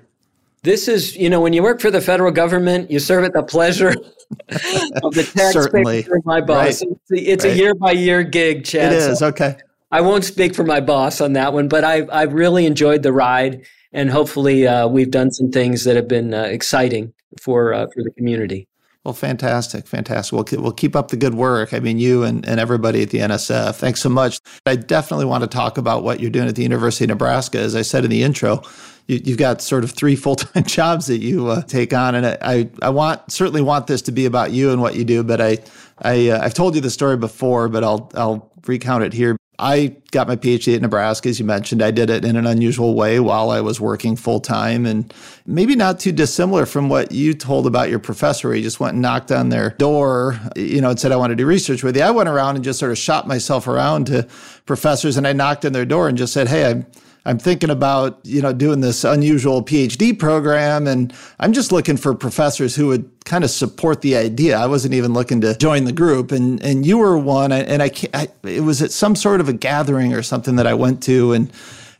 This 0.64 0.88
is, 0.88 1.18
you 1.18 1.30
know, 1.30 1.42
when 1.42 1.52
you 1.52 1.62
work 1.62 1.82
for 1.82 1.92
the 1.92 2.00
federal 2.00 2.32
government, 2.32 2.90
you 2.90 3.00
serve 3.00 3.26
at 3.26 3.34
the 3.34 3.44
pleasure 3.44 3.90
of 4.50 5.14
the 5.14 5.30
taxpayer. 5.36 6.22
My 6.24 6.40
boss. 6.40 6.58
Right. 6.58 6.70
It's, 6.70 7.12
a, 7.12 7.32
it's 7.32 7.44
right. 7.44 7.54
a 7.54 7.58
year 7.58 7.76
by 7.76 7.92
year 7.92 8.24
gig, 8.24 8.64
Chad. 8.64 8.94
It 8.94 9.00
is 9.00 9.22
okay. 9.22 9.58
I 9.94 10.02
won't 10.02 10.24
speak 10.24 10.56
for 10.56 10.64
my 10.64 10.82
boss 10.82 11.22
on 11.22 11.34
that 11.34 11.54
one, 11.54 11.68
but 11.68 11.84
I've 11.84 12.10
I've 12.10 12.34
really 12.34 12.66
enjoyed 12.66 13.04
the 13.04 13.14
ride, 13.14 13.64
and 13.92 14.10
hopefully 14.10 14.66
uh, 14.66 14.88
we've 14.88 15.12
done 15.12 15.30
some 15.30 15.52
things 15.52 15.84
that 15.84 15.96
have 15.96 16.08
been 16.08 16.34
uh, 16.34 16.46
exciting 16.46 17.14
for 17.40 17.76
uh, 17.76 17.86
for 17.94 18.02
the 18.02 18.10
community. 18.18 18.68
Well, 19.04 19.14
fantastic, 19.14 19.86
fantastic. 19.86 20.34
We'll, 20.34 20.64
we'll 20.64 20.72
keep 20.72 20.96
up 20.96 21.10
the 21.10 21.18
good 21.18 21.36
work. 21.36 21.76
I 21.76 21.80
mean, 21.80 22.00
you 22.00 22.24
and, 22.24 22.44
and 22.48 22.60
everybody 22.60 23.04
at 23.04 23.12
the 23.12 23.20
NSF. 23.20 23.76
Thanks 23.76 24.02
so 24.02 24.10
much. 24.10 24.40
I 24.66 24.78
definitely 24.78 25.26
want 25.26 25.44
to 25.44 25.48
talk 25.48 25.78
about 25.78 26.04
what 26.04 26.22
you're 26.22 26.32
doing 26.32 26.48
at 26.48 26.56
the 26.56 26.64
University 26.64 27.04
of 27.04 27.10
Nebraska. 27.10 27.60
As 27.60 27.76
I 27.76 27.84
said 27.84 28.04
in 28.04 28.10
the 28.10 28.24
intro, 28.24 28.64
you, 29.08 29.22
have 29.28 29.38
got 29.38 29.62
sort 29.62 29.84
of 29.84 29.92
three 29.92 30.16
full 30.24 30.38
time 30.38 30.64
jobs 30.64 31.06
that 31.06 31.20
you 31.20 31.50
uh, 31.50 31.62
take 31.62 31.94
on, 31.94 32.16
and 32.16 32.26
I, 32.42 32.68
I 32.82 32.90
want 32.90 33.32
certainly 33.32 33.62
want 33.62 33.86
this 33.86 34.02
to 34.04 34.12
be 34.12 34.26
about 34.26 34.50
you 34.50 34.72
and 34.72 34.82
what 34.82 34.96
you 34.96 35.04
do. 35.04 35.22
But 35.22 35.40
I, 35.40 35.60
I 36.00 36.30
uh, 36.30 36.44
I've 36.44 36.56
told 36.56 36.74
you 36.74 36.82
the 36.82 36.90
story 36.90 37.18
before, 37.18 37.70
but 37.70 37.84
I'll 37.84 38.10
I'll 38.16 38.52
recount 38.66 39.04
it 39.04 39.14
here. 39.14 39.38
I 39.60 39.96
got 40.12 40.28
my 40.28 40.36
PhD 40.36 40.76
at 40.76 40.82
Nebraska, 40.82 41.30
as 41.30 41.40
you 41.40 41.46
mentioned. 41.46 41.84
I 41.84 41.92
did 41.92 42.10
it 42.10 42.26
in 42.26 42.36
an 42.36 42.48
unusual 42.48 42.96
way 42.96 43.20
while 43.20 43.52
I 43.52 43.62
was 43.62 43.80
working 43.80 44.16
full 44.16 44.40
time 44.40 44.86
and 44.86 45.14
maybe 45.46 45.76
not 45.76 46.00
too 46.00 46.12
dissimilar 46.12 46.66
from 46.66 46.90
what 46.90 47.12
you 47.12 47.36
told 47.36 47.68
about 47.68 47.90
your 47.90 48.00
professor. 48.00 48.52
He 48.52 48.64
just 48.64 48.80
went 48.80 48.94
and 48.94 49.02
knocked 49.02 49.32
on 49.32 49.50
their 49.50 49.72
door, 49.72 50.40
you 50.56 50.82
know, 50.82 50.90
and 50.90 51.00
said, 51.00 51.12
I 51.12 51.18
want 51.18 51.32
to 51.32 51.36
do 51.36 51.46
research 51.46 51.84
with 51.84 51.96
you. 51.96 52.02
I 52.02 52.10
went 52.10 52.30
around 52.30 52.56
and 52.56 52.66
just 52.66 52.80
sort 52.80 52.92
of 52.92 52.98
shot 52.98 53.28
myself 53.28 53.68
around 53.68 54.08
to 54.08 54.28
professors 54.66 55.18
and 55.18 55.28
I 55.28 55.34
knocked 55.34 55.66
on 55.66 55.74
their 55.74 55.86
door 55.86 56.08
and 56.08 56.18
just 56.18 56.34
said, 56.34 56.48
Hey, 56.48 56.70
I'm 56.70 56.88
I'm 57.26 57.40
thinking 57.40 57.70
about, 57.70 58.20
you 58.24 58.42
know, 58.42 58.52
doing 58.52 58.82
this 58.82 59.04
unusual 59.04 59.64
PhD 59.64 60.18
program 60.18 60.88
and 60.88 61.14
I'm 61.40 61.54
just 61.54 61.72
looking 61.72 61.96
for 61.96 62.14
professors 62.14 62.76
who 62.76 62.88
would 62.88 63.10
kind 63.24 63.44
of 63.44 63.50
support 63.50 64.02
the 64.02 64.18
idea. 64.18 64.58
I 64.58 64.66
wasn't 64.66 64.94
even 64.94 65.14
looking 65.14 65.40
to 65.42 65.56
join 65.58 65.86
the 65.86 65.94
group 65.94 66.32
and 66.32 66.62
and 66.62 66.86
you 66.86 66.98
were 66.98 67.18
one 67.18 67.52
and 67.52 67.82
I, 67.82 67.92
I 68.14 68.28
it 68.44 68.62
was 68.62 68.82
at 68.82 68.92
some 68.92 69.16
sort 69.16 69.40
of 69.40 69.48
a 69.48 69.54
gathering 69.54 70.14
or 70.14 70.22
something 70.22 70.58
that 70.58 70.68
I 70.68 70.74
went 70.74 71.02
to 71.04 71.32
and 71.32 71.52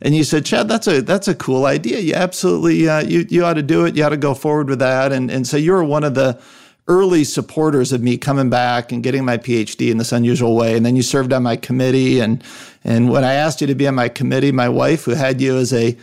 and 0.02 0.14
you 0.14 0.22
said, 0.22 0.44
Chad, 0.44 0.68
that's 0.68 0.86
a 0.86 1.00
that's 1.00 1.28
a 1.28 1.34
cool 1.34 1.64
idea. 1.64 1.98
You 2.00 2.12
absolutely 2.14 2.86
uh, 2.86 3.00
you 3.00 3.26
you 3.30 3.44
ought 3.44 3.54
to 3.54 3.62
do 3.62 3.86
it. 3.86 3.96
You 3.96 4.04
ought 4.04 4.10
to 4.10 4.18
go 4.18 4.34
forward 4.34 4.68
with 4.68 4.80
that. 4.80 5.12
And 5.12 5.30
and 5.30 5.46
so 5.46 5.56
you 5.56 5.72
were 5.72 5.82
one 5.82 6.04
of 6.04 6.14
the 6.14 6.38
early 6.86 7.24
supporters 7.24 7.92
of 7.92 8.02
me 8.02 8.18
coming 8.18 8.50
back 8.50 8.92
and 8.92 9.02
getting 9.02 9.24
my 9.24 9.38
PhD 9.38 9.90
in 9.90 9.98
this 9.98 10.12
unusual 10.12 10.54
way. 10.54 10.76
And 10.76 10.84
then 10.84 10.96
you 10.96 11.02
served 11.02 11.32
on 11.32 11.42
my 11.42 11.56
committee. 11.56 12.20
And, 12.20 12.44
and 12.82 13.10
when 13.10 13.24
I 13.24 13.34
asked 13.34 13.60
you 13.60 13.66
to 13.66 13.74
be 13.74 13.88
on 13.88 13.94
my 13.94 14.08
committee, 14.08 14.52
my 14.52 14.68
wife, 14.68 15.04
who 15.04 15.12
had 15.12 15.40
you 15.40 15.56
as 15.56 15.72
a 15.72 15.96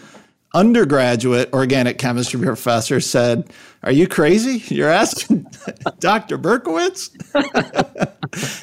undergraduate 0.53 1.53
organic 1.53 1.97
chemistry 1.97 2.41
professor, 2.41 2.99
said, 2.99 3.47
Are 3.83 3.91
you 3.91 4.07
crazy? 4.07 4.63
You're 4.73 4.89
asking 4.89 5.45
Dr. 5.99 6.37
Berkowitz? 6.39 7.11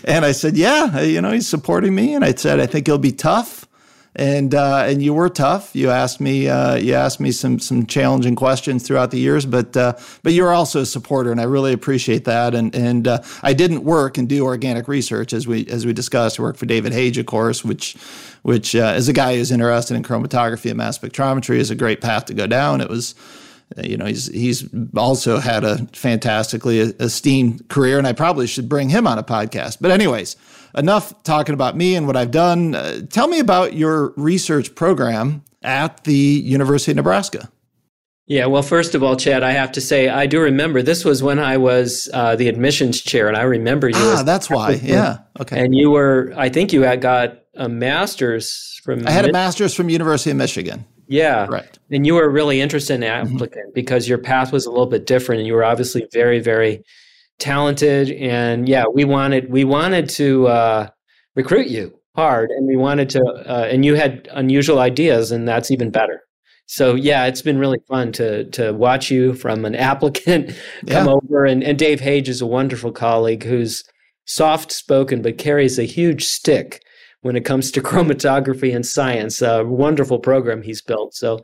and 0.05 0.25
I 0.25 0.33
said, 0.33 0.57
Yeah, 0.57 1.01
you 1.03 1.21
know, 1.21 1.31
he's 1.31 1.49
supporting 1.49 1.95
me. 1.95 2.15
And 2.15 2.25
I 2.25 2.35
said, 2.35 2.59
I 2.59 2.67
think 2.67 2.89
he'll 2.89 2.99
be 2.99 3.13
tough 3.13 3.68
and 4.19 4.53
uh, 4.53 4.85
and 4.87 5.01
you 5.01 5.15
were 5.15 5.29
tough. 5.29 5.75
You 5.75 5.91
asked 5.91 6.21
me 6.21 6.49
uh, 6.49 6.75
you 6.75 6.95
asked 6.95 7.21
me 7.21 7.31
some 7.31 7.61
some 7.61 7.87
challenging 7.87 8.35
questions 8.35 8.87
throughout 8.87 9.13
the 9.13 9.19
years, 9.19 9.47
but 9.47 9.77
uh, 9.77 9.95
but 10.25 10.33
you're 10.33 10.53
also 10.53 10.81
a 10.81 10.87
supporter, 10.87 11.31
and 11.31 11.41
I 11.41 11.45
really 11.45 11.73
appreciate 11.73 12.25
that. 12.25 12.55
And 12.55 12.75
and 12.75 13.07
uh, 13.07 13.23
I 13.43 13.53
didn't 13.55 13.85
work 13.85 14.19
and 14.19 14.29
do 14.29 14.45
organic 14.45 14.89
research 14.89 15.33
as 15.33 15.47
we 15.47 15.67
as 15.69 15.87
we 15.87 15.93
discussed. 15.93 16.41
I 16.41 16.43
worked 16.43 16.59
for 16.59 16.67
David 16.67 16.93
Hage, 16.93 17.17
of 17.17 17.27
course, 17.27 17.65
which 17.65 17.95
which 18.43 18.75
uh, 18.75 18.93
as 18.97 19.09
a 19.09 19.13
guy 19.13 19.37
who's 19.37 19.53
interested 19.53 19.95
in 19.95 20.03
chromatography 20.03 20.69
and 20.69 20.79
mass 20.79 20.99
spectrometry 20.99 21.57
is 21.57 21.71
a 21.71 21.77
great 21.77 22.01
path 22.01 22.25
to 22.27 22.35
go 22.35 22.49
down. 22.49 22.81
It 22.81 22.91
was 22.91 23.15
you 23.77 23.97
know 23.97 24.07
he's 24.07 24.27
he's 24.27 24.69
also 24.97 25.39
had 25.39 25.63
a 25.63 25.87
fantastically 25.93 26.81
esteemed 26.81 27.69
career 27.69 27.99
and 27.99 28.07
I 28.07 28.15
probably 28.15 28.47
should 28.47 28.69
bring 28.69 28.89
him 28.89 29.07
on 29.07 29.19
a 29.19 29.23
podcast. 29.23 29.79
But 29.81 29.91
anyways, 29.91 30.37
enough 30.77 31.23
talking 31.23 31.55
about 31.55 31.77
me 31.77 31.95
and 31.95 32.07
what 32.07 32.17
I've 32.17 32.31
done. 32.31 32.75
Uh, 32.75 33.01
tell 33.11 33.29
me 33.29 33.39
about 33.41 33.75
your 33.75 34.13
research 34.17 34.75
program 34.75 35.45
at 35.63 36.05
the 36.05 36.15
University 36.15 36.93
of 36.93 36.97
Nebraska. 36.97 37.51
Yeah, 38.27 38.45
well, 38.45 38.63
first 38.63 38.95
of 38.95 39.03
all, 39.03 39.17
Chad, 39.17 39.43
I 39.43 39.53
have 39.53 39.73
to 39.73 39.81
say 39.81 40.11
I 40.11 40.27
do 40.27 40.39
remember 40.41 40.83
this 40.83 41.03
was 41.03 41.23
when 41.23 41.39
I 41.39 41.57
was 41.57 42.11
uh, 42.13 42.37
the 42.37 42.49
admissions 42.49 43.01
chair, 43.01 43.27
and 43.27 43.37
I 43.39 43.43
remember 43.43 43.89
you. 43.89 43.97
Ah, 43.97 44.23
that's 44.23 44.51
why. 44.51 44.73
Yeah. 44.83 45.19
Okay. 45.41 45.65
And 45.65 45.75
you 45.75 45.91
were, 45.91 46.35
I 46.37 46.51
think 46.51 46.73
you 46.73 46.83
had 46.83 47.01
got 47.01 47.41
a 47.57 47.69
master's 47.69 48.79
from. 48.85 49.07
I 49.07 49.11
had 49.13 49.25
a 49.25 49.33
master's 49.33 49.75
from 49.75 49.89
University 49.89 50.31
of 50.31 50.37
Michigan. 50.37 50.85
Yeah. 51.09 51.47
Right. 51.49 51.79
And 51.91 52.07
you 52.07 52.15
were 52.15 52.29
really 52.29 52.61
interested 52.61 52.95
in 52.95 53.01
mm-hmm. 53.01 53.35
applicant 53.35 53.67
mm-hmm. 53.69 53.75
because 53.75 54.09
your 54.09 54.19
path 54.19 54.53
was 54.53 54.67
a 54.67 54.71
little 54.71 54.87
bit 54.87 55.07
different 55.07 55.41
and 55.41 55.47
you 55.47 55.55
were 55.55 55.65
obviously 55.65 56.07
very, 56.13 56.39
very 56.39 56.85
talented. 57.39 58.11
And 58.13 58.69
yeah, 58.69 58.85
we 58.93 59.05
wanted 59.05 59.51
we 59.51 59.65
wanted 59.65 60.09
to 60.11 60.49
uh, 60.49 60.89
recruit 61.35 61.69
you 61.69 61.99
hard 62.17 62.51
and 62.51 62.67
we 62.67 62.77
wanted 62.77 63.09
to 63.11 63.23
uh, 63.47 63.69
and 63.71 63.85
you 63.85 63.95
had 63.95 64.29
unusual 64.33 64.79
ideas 64.79 65.31
and 65.31 65.47
that's 65.47 65.71
even 65.71 65.91
better. 65.91 66.23
So 66.67 66.95
yeah, 66.95 67.27
it's 67.27 67.43
been 67.43 67.59
really 67.59 67.81
fun 67.89 68.13
to 68.13 68.45
to 68.51 68.73
watch 68.73 69.11
you 69.11 69.35
from 69.35 69.65
an 69.65 69.75
applicant 69.91 70.49
come 70.87 71.07
yeah. 71.07 71.13
over 71.13 71.45
and, 71.45 71.63
and 71.63 71.79
Dave 71.79 72.01
Hage 72.01 72.29
is 72.29 72.41
a 72.41 72.47
wonderful 72.47 72.93
colleague 72.93 73.45
who's 73.45 73.85
soft 74.27 74.71
spoken 74.73 75.23
but 75.23 75.39
carries 75.39 75.79
a 75.79 75.85
huge 75.85 76.25
stick 76.25 76.83
when 77.23 77.37
it 77.37 77.45
comes 77.45 77.71
to 77.73 77.81
chromatography 77.83 78.75
and 78.75 78.87
science. 78.87 79.43
A 79.43 79.65
wonderful 79.65 80.19
program 80.19 80.63
he's 80.63 80.83
built. 80.83 81.15
So, 81.15 81.41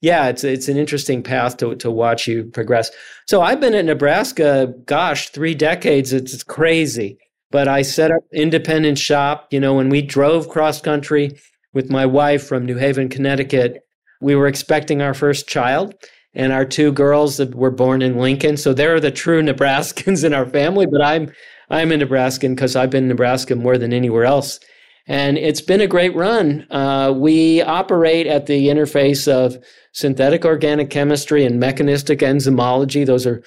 yeah, 0.00 0.28
it's 0.28 0.44
it's 0.44 0.68
an 0.68 0.76
interesting 0.76 1.22
path 1.22 1.56
to 1.58 1.74
to 1.76 1.90
watch 1.90 2.26
you 2.26 2.44
progress. 2.44 2.90
So 3.26 3.42
I've 3.42 3.60
been 3.60 3.74
at 3.74 3.84
Nebraska, 3.84 4.72
gosh, 4.86 5.30
three 5.30 5.54
decades. 5.54 6.12
It's, 6.12 6.32
it's 6.32 6.44
crazy. 6.44 7.18
But 7.50 7.66
I 7.66 7.82
set 7.82 8.10
up 8.10 8.20
independent 8.32 8.98
shop. 8.98 9.48
You 9.50 9.58
know, 9.58 9.74
when 9.74 9.88
we 9.88 10.02
drove 10.02 10.48
cross 10.48 10.80
country 10.80 11.32
with 11.72 11.90
my 11.90 12.06
wife 12.06 12.46
from 12.46 12.66
New 12.66 12.76
Haven, 12.76 13.08
Connecticut, 13.08 13.82
we 14.20 14.34
were 14.34 14.46
expecting 14.46 15.02
our 15.02 15.14
first 15.14 15.48
child. 15.48 15.94
And 16.34 16.52
our 16.52 16.66
two 16.66 16.92
girls 16.92 17.40
were 17.40 17.70
born 17.70 18.02
in 18.02 18.18
Lincoln, 18.18 18.58
so 18.58 18.72
they're 18.72 19.00
the 19.00 19.10
true 19.10 19.42
Nebraskans 19.42 20.24
in 20.24 20.34
our 20.34 20.46
family. 20.46 20.86
But 20.86 21.02
I'm 21.02 21.32
I'm 21.70 21.90
a 21.90 21.96
Nebraskan 21.96 22.54
because 22.54 22.76
I've 22.76 22.90
been 22.90 23.04
in 23.04 23.08
Nebraska 23.08 23.56
more 23.56 23.78
than 23.78 23.92
anywhere 23.92 24.24
else 24.24 24.60
and 25.08 25.38
it's 25.38 25.62
been 25.62 25.80
a 25.80 25.86
great 25.86 26.14
run. 26.14 26.66
Uh, 26.70 27.12
we 27.16 27.62
operate 27.62 28.26
at 28.26 28.44
the 28.44 28.68
interface 28.68 29.26
of 29.26 29.56
synthetic 29.92 30.44
organic 30.44 30.90
chemistry 30.90 31.44
and 31.44 31.58
mechanistic 31.58 32.20
enzymology. 32.20 33.06
Those 33.06 33.26
are 33.26 33.42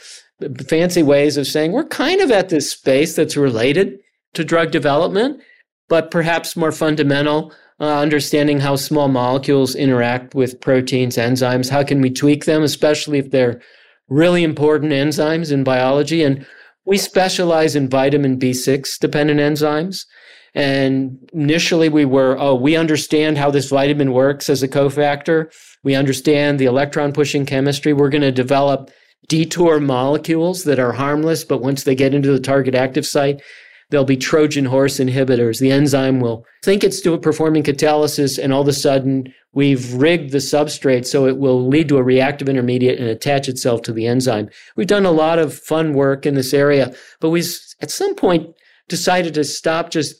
fancy 0.67 1.03
ways 1.03 1.37
of 1.37 1.45
saying 1.45 1.71
we're 1.71 1.85
kind 1.85 2.19
of 2.19 2.31
at 2.31 2.49
this 2.49 2.71
space 2.71 3.15
that's 3.15 3.37
related 3.37 3.99
to 4.33 4.43
drug 4.43 4.71
development, 4.71 5.39
but 5.87 6.09
perhaps 6.09 6.57
more 6.57 6.71
fundamental. 6.71 7.53
Uh, 7.79 7.99
understanding 7.99 8.59
how 8.59 8.75
small 8.75 9.07
molecules 9.07 9.73
interact 9.73 10.35
with 10.35 10.61
proteins, 10.61 11.17
enzymes. 11.17 11.71
How 11.71 11.83
can 11.83 11.99
we 11.99 12.11
tweak 12.11 12.45
them, 12.45 12.61
especially 12.61 13.17
if 13.17 13.31
they're 13.31 13.59
really 14.07 14.43
important 14.43 14.91
enzymes 14.91 15.51
in 15.51 15.63
biology? 15.63 16.23
And 16.23 16.45
we 16.85 16.99
specialize 16.99 17.75
in 17.75 17.89
vitamin 17.89 18.37
B6 18.37 18.99
dependent 18.99 19.39
enzymes. 19.39 20.05
And 20.53 21.17
initially 21.33 21.89
we 21.89 22.05
were, 22.05 22.37
oh, 22.37 22.55
we 22.55 22.75
understand 22.75 23.37
how 23.37 23.51
this 23.51 23.69
vitamin 23.69 24.11
works 24.11 24.49
as 24.49 24.61
a 24.61 24.67
cofactor. 24.67 25.51
We 25.83 25.95
understand 25.95 26.59
the 26.59 26.65
electron 26.65 27.13
pushing 27.13 27.45
chemistry. 27.45 27.93
We're 27.93 28.09
going 28.09 28.21
to 28.21 28.31
develop 28.31 28.91
detour 29.27 29.79
molecules 29.79 30.65
that 30.65 30.79
are 30.79 30.91
harmless, 30.91 31.43
but 31.43 31.61
once 31.61 31.83
they 31.83 31.95
get 31.95 32.13
into 32.13 32.31
the 32.31 32.39
target 32.39 32.75
active 32.75 33.05
site, 33.05 33.41
they'll 33.89 34.03
be 34.03 34.17
Trojan 34.17 34.65
horse 34.65 34.99
inhibitors. 34.99 35.59
The 35.59 35.71
enzyme 35.71 36.19
will 36.19 36.45
think 36.63 36.83
it's 36.83 37.01
doing 37.01 37.21
performing 37.21 37.63
catalysis, 37.63 38.37
and 38.41 38.51
all 38.51 38.61
of 38.61 38.67
a 38.67 38.73
sudden 38.73 39.33
we've 39.53 39.93
rigged 39.93 40.31
the 40.31 40.39
substrate 40.39 41.05
so 41.05 41.27
it 41.27 41.37
will 41.37 41.67
lead 41.67 41.89
to 41.89 41.97
a 41.97 42.03
reactive 42.03 42.49
intermediate 42.49 42.99
and 42.99 43.09
attach 43.09 43.47
itself 43.47 43.81
to 43.83 43.93
the 43.93 44.07
enzyme. 44.07 44.49
We've 44.75 44.87
done 44.87 45.05
a 45.05 45.11
lot 45.11 45.39
of 45.39 45.53
fun 45.53 45.93
work 45.93 46.25
in 46.25 46.35
this 46.35 46.53
area, 46.53 46.93
but 47.19 47.29
we 47.29 47.41
at 47.81 47.91
some 47.91 48.15
point 48.15 48.55
decided 48.89 49.33
to 49.35 49.43
stop 49.43 49.91
just 49.91 50.15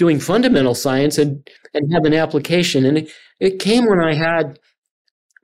doing 0.00 0.18
fundamental 0.18 0.74
science 0.74 1.18
and, 1.18 1.46
and 1.74 1.92
have 1.92 2.06
an 2.06 2.14
application. 2.14 2.86
And 2.86 2.96
it, 2.96 3.10
it 3.38 3.58
came 3.58 3.84
when 3.84 4.00
I 4.00 4.14
had 4.14 4.58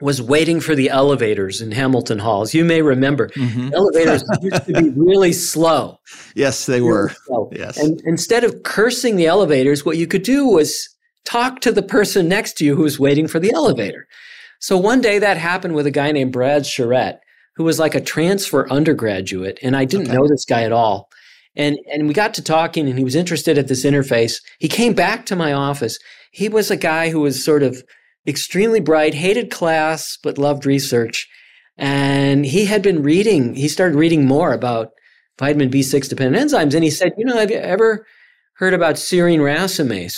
was 0.01 0.23
waiting 0.23 0.61
for 0.61 0.75
the 0.75 0.89
elevators 0.89 1.61
in 1.61 1.73
Hamilton 1.73 2.19
Halls. 2.19 2.55
You 2.55 2.65
may 2.65 2.81
remember 2.81 3.29
mm-hmm. 3.29 3.75
elevators 3.75 4.25
used 4.41 4.65
to 4.65 4.73
be 4.73 4.89
really 4.97 5.35
slow. 5.35 5.99
Yes, 6.35 6.65
they 6.65 6.81
really 6.81 6.91
were. 6.91 7.13
Slow. 7.27 7.51
Yes. 7.55 7.77
And 7.77 8.01
instead 8.07 8.45
of 8.45 8.63
cursing 8.63 9.17
the 9.17 9.27
elevators, 9.27 9.85
what 9.85 9.99
you 9.99 10.07
could 10.07 10.23
do 10.23 10.47
was 10.47 10.89
talk 11.27 11.61
to 11.61 11.71
the 11.71 11.83
person 11.83 12.27
next 12.27 12.55
to 12.55 12.65
you 12.65 12.77
who 12.77 12.83
was 12.83 12.99
waiting 12.99 13.29
for 13.29 13.39
the 13.39 13.53
elevator. 13.53 14.09
So 14.59 14.79
one 14.79 15.03
day 15.03 15.19
that 15.19 15.37
happened 15.37 15.75
with 15.75 15.87
a 15.87 15.91
guy 15.91 16.13
named 16.13 16.33
Brad 16.33 16.65
Charette, 16.65 17.21
who 17.57 17.65
was 17.65 17.79
like 17.79 17.95
a 17.95 18.01
transfer 18.01 18.67
undergraduate. 18.71 19.59
And 19.63 19.77
I 19.77 19.85
didn't 19.85 20.09
okay. 20.09 20.17
know 20.17 20.27
this 20.27 20.47
guy 20.47 20.63
at 20.63 20.73
all. 20.73 21.11
And, 21.57 21.79
and 21.91 22.07
we 22.07 22.15
got 22.15 22.35
to 22.35 22.43
talking 22.43 22.89
and 22.89 22.99
he 22.99 23.05
was 23.05 23.15
interested 23.15 23.57
at 23.57 23.69
this 23.69 23.85
interface. 23.85 24.35
He 24.59 24.69
came 24.69 24.93
back 24.93 25.25
to 25.27 25.37
my 25.37 25.53
office. 25.53 25.99
He 26.31 26.49
was 26.49 26.71
a 26.71 26.77
guy 26.77 27.11
who 27.11 27.21
was 27.21 27.43
sort 27.43 27.63
of 27.63 27.83
extremely 28.27 28.81
bright, 28.81 29.15
hated 29.15 29.51
class, 29.51 30.19
but 30.23 30.39
loved 30.39 30.67
research. 30.67 31.27
And 31.79 32.45
he 32.45 32.67
had 32.67 32.83
been 32.83 33.03
reading, 33.03 33.55
he 33.55 33.69
started 33.69 33.97
reading 33.97 34.27
more 34.27 34.53
about 34.53 34.91
vitamin 35.39 35.71
B6 35.71 36.09
dependent 36.09 36.51
enzymes. 36.51 36.75
And 36.75 36.85
he 36.85 36.91
said, 36.91 37.13
You 37.17 37.25
know, 37.25 37.39
have 37.39 37.51
you 37.51 37.59
ever 37.59 38.07
heard 38.55 38.75
about 38.75 38.97
serine 38.97 39.41
racemase? 39.41 40.17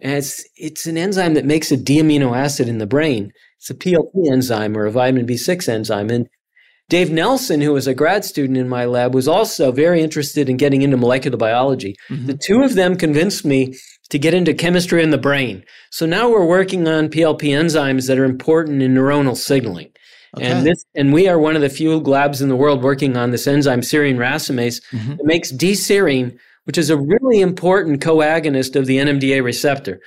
And 0.00 0.12
it's, 0.12 0.44
it's 0.56 0.86
an 0.86 0.96
enzyme 0.96 1.34
that 1.34 1.44
makes 1.44 1.72
a 1.72 1.76
D-amino 1.76 2.36
acid 2.36 2.68
in 2.68 2.78
the 2.78 2.86
brain. 2.86 3.32
It's 3.56 3.70
a 3.70 3.74
PLP 3.74 4.30
enzyme 4.30 4.76
or 4.76 4.86
a 4.86 4.92
vitamin 4.92 5.26
B6 5.26 5.68
enzyme. 5.68 6.10
And 6.10 6.28
Dave 6.88 7.10
Nelson, 7.10 7.60
who 7.60 7.74
was 7.74 7.86
a 7.86 7.94
grad 7.94 8.24
student 8.24 8.56
in 8.56 8.68
my 8.68 8.86
lab, 8.86 9.14
was 9.14 9.28
also 9.28 9.70
very 9.72 10.00
interested 10.02 10.48
in 10.48 10.56
getting 10.56 10.80
into 10.80 10.96
molecular 10.96 11.36
biology. 11.36 11.96
Mm-hmm. 12.08 12.26
The 12.26 12.38
two 12.38 12.62
of 12.62 12.74
them 12.74 12.96
convinced 12.96 13.44
me 13.44 13.74
to 14.08 14.18
get 14.18 14.32
into 14.32 14.54
chemistry 14.54 15.02
in 15.02 15.10
the 15.10 15.18
brain. 15.18 15.64
So 15.90 16.06
now 16.06 16.30
we're 16.30 16.46
working 16.46 16.88
on 16.88 17.10
PLP 17.10 17.50
enzymes 17.50 18.06
that 18.08 18.18
are 18.18 18.24
important 18.24 18.80
in 18.80 18.94
neuronal 18.94 19.36
signaling. 19.36 19.90
Okay. 20.36 20.46
And 20.46 20.66
this, 20.66 20.84
and 20.94 21.12
we 21.12 21.28
are 21.28 21.38
one 21.38 21.56
of 21.56 21.62
the 21.62 21.68
few 21.68 21.98
labs 21.98 22.40
in 22.40 22.48
the 22.48 22.56
world 22.56 22.82
working 22.82 23.16
on 23.16 23.32
this 23.32 23.46
enzyme, 23.46 23.80
serine 23.82 24.16
racemase, 24.16 24.82
mm-hmm. 24.90 25.16
that 25.16 25.26
makes 25.26 25.50
D-serine, 25.50 26.38
which 26.64 26.78
is 26.78 26.90
a 26.90 26.96
really 26.96 27.40
important 27.40 28.00
coagonist 28.00 28.76
of 28.76 28.86
the 28.86 28.96
NMDA 28.96 29.42
receptor. 29.42 30.00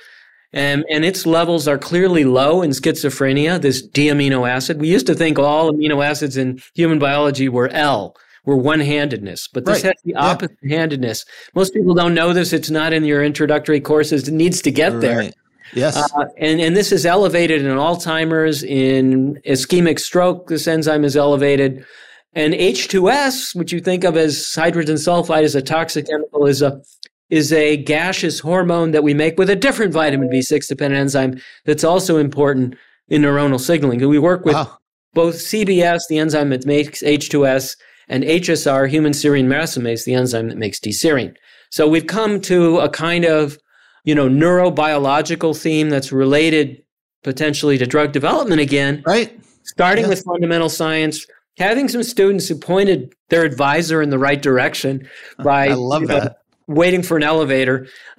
And, 0.52 0.84
and 0.90 1.04
its 1.04 1.24
levels 1.24 1.66
are 1.66 1.78
clearly 1.78 2.24
low 2.24 2.60
in 2.60 2.70
schizophrenia, 2.70 3.60
this 3.60 3.80
D-amino 3.80 4.48
acid. 4.48 4.80
We 4.80 4.88
used 4.88 5.06
to 5.06 5.14
think 5.14 5.38
all 5.38 5.72
amino 5.72 6.04
acids 6.04 6.36
in 6.36 6.60
human 6.74 6.98
biology 6.98 7.48
were 7.48 7.68
L, 7.68 8.14
were 8.44 8.56
one-handedness, 8.56 9.48
but 9.52 9.64
this 9.64 9.82
right. 9.82 9.94
has 9.94 10.02
the 10.04 10.14
opposite 10.14 10.58
yeah. 10.62 10.78
handedness. 10.78 11.24
Most 11.54 11.72
people 11.72 11.94
don't 11.94 12.12
know 12.12 12.34
this. 12.34 12.52
It's 12.52 12.68
not 12.68 12.92
in 12.92 13.04
your 13.04 13.24
introductory 13.24 13.80
courses. 13.80 14.28
It 14.28 14.34
needs 14.34 14.60
to 14.62 14.70
get 14.70 14.92
right. 14.92 15.00
there. 15.00 15.30
Yes. 15.74 15.96
Uh, 15.96 16.26
and, 16.36 16.60
and 16.60 16.76
this 16.76 16.92
is 16.92 17.06
elevated 17.06 17.62
in 17.62 17.68
Alzheimer's, 17.68 18.62
in 18.62 19.40
ischemic 19.46 19.98
stroke, 19.98 20.48
this 20.48 20.66
enzyme 20.66 21.04
is 21.04 21.16
elevated. 21.16 21.86
And 22.34 22.54
H2S, 22.54 23.54
which 23.54 23.72
you 23.72 23.80
think 23.80 24.04
of 24.04 24.16
as 24.16 24.52
hydrogen 24.54 24.96
sulfide 24.96 25.44
as 25.44 25.54
a 25.54 25.62
toxic 25.62 26.06
chemical, 26.08 26.46
is 26.46 26.62
a 26.62 26.82
is 27.32 27.50
a 27.50 27.78
gaseous 27.78 28.40
hormone 28.40 28.90
that 28.90 29.02
we 29.02 29.14
make 29.14 29.38
with 29.38 29.48
a 29.48 29.56
different 29.56 29.90
vitamin 29.90 30.28
B6 30.28 30.68
dependent 30.68 31.00
enzyme 31.00 31.40
that's 31.64 31.82
also 31.82 32.18
important 32.18 32.76
in 33.08 33.22
neuronal 33.22 33.58
signaling. 33.58 34.02
And 34.02 34.10
We 34.10 34.18
work 34.18 34.44
with 34.44 34.54
wow. 34.54 34.76
both 35.14 35.36
CBS, 35.36 36.02
the 36.10 36.18
enzyme 36.18 36.50
that 36.50 36.66
makes 36.66 37.02
H2S, 37.02 37.74
and 38.06 38.22
HSR, 38.22 38.86
human 38.86 39.12
serine 39.12 39.46
racemase, 39.46 40.04
the 40.04 40.12
enzyme 40.12 40.48
that 40.50 40.58
makes 40.58 40.78
D-serine. 40.78 41.34
So 41.70 41.88
we've 41.88 42.06
come 42.06 42.38
to 42.42 42.80
a 42.80 42.90
kind 42.90 43.24
of, 43.24 43.56
you 44.04 44.14
know, 44.14 44.28
neurobiological 44.28 45.58
theme 45.58 45.88
that's 45.88 46.12
related 46.12 46.82
potentially 47.24 47.78
to 47.78 47.86
drug 47.86 48.12
development 48.12 48.60
again. 48.60 49.02
Right. 49.06 49.40
Starting 49.62 50.04
yeah. 50.04 50.10
with 50.10 50.22
fundamental 50.22 50.68
science, 50.68 51.24
having 51.56 51.88
some 51.88 52.02
students 52.02 52.46
who 52.46 52.56
pointed 52.56 53.14
their 53.30 53.44
advisor 53.44 54.02
in 54.02 54.10
the 54.10 54.18
right 54.18 54.42
direction 54.42 55.08
by 55.42 55.68
I 55.68 55.74
love 55.74 56.08
that. 56.08 56.24
Know, 56.24 56.34
waiting 56.74 57.02
for 57.02 57.16
an 57.16 57.22
elevator. 57.22 57.86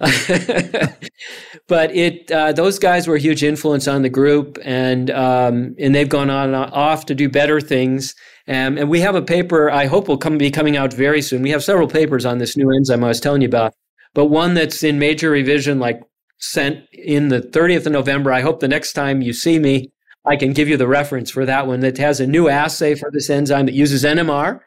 but 1.67 1.95
it 1.95 2.31
uh, 2.31 2.51
those 2.51 2.79
guys 2.79 3.07
were 3.07 3.15
a 3.15 3.19
huge 3.19 3.43
influence 3.43 3.87
on 3.87 4.01
the 4.01 4.09
group, 4.09 4.57
and 4.63 5.09
um, 5.11 5.75
and 5.79 5.93
they've 5.93 6.09
gone 6.09 6.29
on 6.29 6.53
uh, 6.53 6.69
off 6.73 7.05
to 7.07 7.15
do 7.15 7.29
better 7.29 7.61
things. 7.61 8.15
Um, 8.47 8.77
and 8.77 8.89
we 8.89 8.99
have 8.99 9.15
a 9.15 9.21
paper 9.21 9.71
I 9.71 9.85
hope 9.85 10.07
will 10.07 10.17
come 10.17 10.37
be 10.37 10.51
coming 10.51 10.75
out 10.75 10.93
very 10.93 11.21
soon. 11.21 11.41
We 11.41 11.51
have 11.51 11.63
several 11.63 11.87
papers 11.87 12.25
on 12.25 12.39
this 12.39 12.57
new 12.57 12.71
enzyme 12.71 13.03
I 13.03 13.07
was 13.07 13.21
telling 13.21 13.41
you 13.41 13.47
about, 13.47 13.73
but 14.13 14.25
one 14.25 14.53
that's 14.53 14.83
in 14.83 14.99
major 14.99 15.29
revision, 15.29 15.79
like 15.79 16.01
sent 16.39 16.83
in 16.91 17.29
the 17.29 17.39
30th 17.39 17.85
of 17.85 17.93
November. 17.93 18.33
I 18.33 18.41
hope 18.41 18.59
the 18.59 18.67
next 18.67 18.93
time 18.93 19.21
you 19.21 19.31
see 19.31 19.59
me, 19.59 19.91
I 20.25 20.35
can 20.35 20.51
give 20.51 20.67
you 20.67 20.75
the 20.75 20.87
reference 20.87 21.31
for 21.31 21.45
that 21.45 21.67
one 21.67 21.79
that 21.81 21.97
has 21.97 22.19
a 22.19 22.27
new 22.27 22.49
assay 22.49 22.95
for 22.95 23.09
this 23.11 23.29
enzyme 23.29 23.65
that 23.65 23.73
uses 23.73 24.03
NMR 24.03 24.59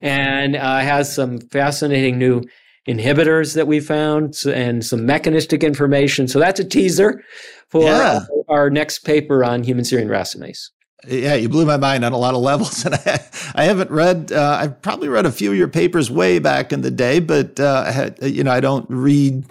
and 0.00 0.56
uh, 0.56 0.80
has 0.80 1.12
some 1.12 1.38
fascinating 1.38 2.18
new 2.18 2.42
inhibitors 2.88 3.54
that 3.54 3.66
we 3.66 3.80
found 3.80 4.36
and 4.46 4.84
some 4.84 5.04
mechanistic 5.04 5.64
information. 5.64 6.28
So 6.28 6.38
that's 6.38 6.60
a 6.60 6.64
teaser 6.64 7.22
for 7.68 7.84
yeah. 7.84 8.20
our, 8.48 8.70
next 8.70 9.00
paper 9.00 9.44
on 9.44 9.64
human 9.64 9.84
serine 9.84 10.06
racemase. 10.06 10.70
Yeah, 11.06 11.34
you 11.34 11.48
blew 11.48 11.66
my 11.66 11.76
mind 11.76 12.04
on 12.04 12.12
a 12.12 12.18
lot 12.18 12.34
of 12.34 12.40
levels, 12.40 12.84
and 12.86 12.94
I, 12.94 13.20
I 13.54 13.64
haven't 13.64 13.90
read. 13.90 14.32
Uh, 14.32 14.58
I've 14.60 14.80
probably 14.82 15.08
read 15.08 15.26
a 15.26 15.32
few 15.32 15.52
of 15.52 15.58
your 15.58 15.68
papers 15.68 16.10
way 16.10 16.38
back 16.38 16.72
in 16.72 16.80
the 16.80 16.90
day, 16.90 17.20
but 17.20 17.60
uh, 17.60 17.90
had, 17.92 18.18
you 18.22 18.42
know, 18.42 18.50
I 18.50 18.60
don't 18.60 18.86
read 18.88 19.44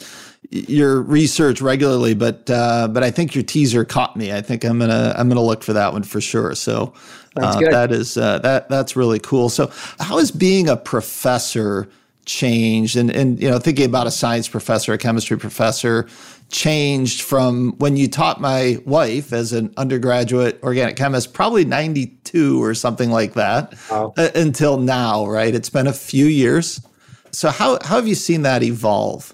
your 0.49 1.01
research 1.01 1.61
regularly. 1.61 2.13
But 2.13 2.49
uh, 2.49 2.87
but 2.87 3.03
I 3.03 3.11
think 3.11 3.35
your 3.35 3.43
teaser 3.43 3.85
caught 3.85 4.17
me. 4.17 4.33
I 4.33 4.41
think 4.41 4.63
I'm 4.63 4.79
gonna 4.79 5.13
I'm 5.15 5.29
gonna 5.29 5.43
look 5.43 5.63
for 5.63 5.73
that 5.73 5.93
one 5.93 6.03
for 6.03 6.19
sure. 6.19 6.55
So 6.55 6.93
uh, 7.37 7.59
that 7.59 7.91
is 7.91 8.17
uh, 8.17 8.39
that 8.39 8.69
that's 8.69 8.95
really 8.95 9.19
cool. 9.19 9.49
So 9.49 9.71
how 9.99 10.17
is 10.17 10.31
being 10.31 10.67
a 10.67 10.77
professor? 10.77 11.87
Changed. 12.25 12.95
And 12.95 13.09
and 13.09 13.41
you 13.41 13.49
know 13.49 13.59
thinking 13.59 13.85
about 13.85 14.07
a 14.07 14.11
science 14.11 14.47
professor 14.47 14.93
a 14.93 14.97
chemistry 14.97 15.37
professor 15.37 16.07
changed 16.49 17.21
from 17.21 17.73
when 17.77 17.97
you 17.97 18.07
taught 18.07 18.39
my 18.39 18.77
wife 18.85 19.33
as 19.33 19.51
an 19.53 19.73
undergraduate 19.77 20.61
organic 20.61 20.95
chemist 20.95 21.33
probably 21.33 21.65
92 21.65 22.63
or 22.63 22.75
something 22.75 23.09
like 23.09 23.33
that 23.33 23.73
wow. 23.89 24.13
uh, 24.17 24.29
until 24.35 24.77
now 24.77 25.25
right? 25.25 25.55
It's 25.55 25.69
been 25.69 25.87
a 25.87 25.93
few 25.93 26.25
years. 26.25 26.85
So 27.31 27.49
how 27.49 27.79
how 27.83 27.95
have 27.95 28.07
you 28.07 28.15
seen 28.15 28.41
that 28.43 28.63
evolve? 28.63 29.33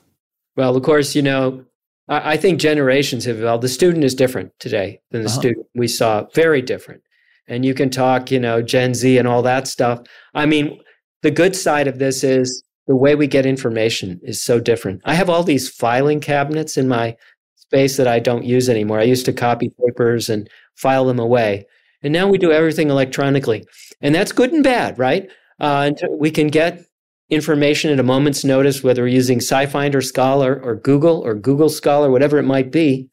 Well 0.56 0.76
of 0.76 0.84
course 0.84 1.16
you 1.16 1.22
know 1.22 1.66
i, 2.08 2.34
I 2.34 2.38
think 2.38 2.60
generations 2.60 3.26
have 3.26 3.40
evolved. 3.40 3.64
The 3.64 3.70
student 3.70 4.04
is 4.04 4.16
different 4.16 4.52
today 4.60 5.02
than 5.12 5.22
the 5.22 5.28
uh-huh. 5.28 5.40
student 5.40 5.68
we 5.76 5.88
saw 5.88 6.26
very 6.34 6.62
different. 6.62 7.02
And 7.48 7.66
you 7.66 7.74
can 7.74 7.90
talk 7.90 8.32
you 8.32 8.40
know 8.40 8.62
gen 8.62 8.94
z 8.94 9.18
and 9.18 9.28
all 9.28 9.42
that 9.44 9.68
stuff. 9.68 10.02
I 10.34 10.46
mean 10.46 10.80
the 11.22 11.32
good 11.32 11.56
side 11.56 11.88
of 11.88 12.00
this 12.00 12.24
is 12.24 12.64
the 12.88 12.96
way 12.96 13.16
we 13.16 13.28
get 13.28 13.46
information 13.46 14.20
is 14.24 14.42
so 14.42 14.60
different. 14.60 15.02
I 15.06 15.14
have 15.14 15.30
all 15.30 15.44
these 15.44 15.70
filing 15.70 16.20
cabinets 16.20 16.78
in 16.78 16.88
my 16.88 17.16
space 17.56 17.98
that 17.98 18.08
I 18.08 18.20
don't 18.20 18.44
use 18.44 18.70
anymore. 18.70 19.00
I 19.00 19.04
used 19.04 19.26
to 19.26 19.34
copy 19.34 19.72
papers 19.86 20.30
and 20.30 20.50
file 20.76 21.06
them 21.06 21.20
away. 21.20 21.66
And 22.04 22.12
now 22.12 22.28
we 22.28 22.38
do 22.38 22.52
everything 22.52 22.90
electronically. 22.90 23.66
And 24.02 24.14
that's 24.14 24.32
good 24.32 24.52
and 24.52 24.64
bad, 24.64 24.98
right? 24.98 25.30
Uh, 25.60 25.92
we 26.10 26.32
can 26.32 26.48
get 26.48 26.84
information 27.30 27.92
at 27.92 28.00
a 28.00 28.04
moment's 28.04 28.44
notice, 28.44 28.84
whether 28.84 29.04
we're 29.04 29.08
using 29.08 29.40
SciFinder 29.40 30.04
Scholar 30.04 30.60
or 30.62 30.76
Google 30.76 31.22
or 31.26 31.36
Google 31.36 31.70
Scholar, 31.70 32.10
whatever 32.10 32.40
it 32.40 32.44
might 32.44 32.72
be. 32.72 33.10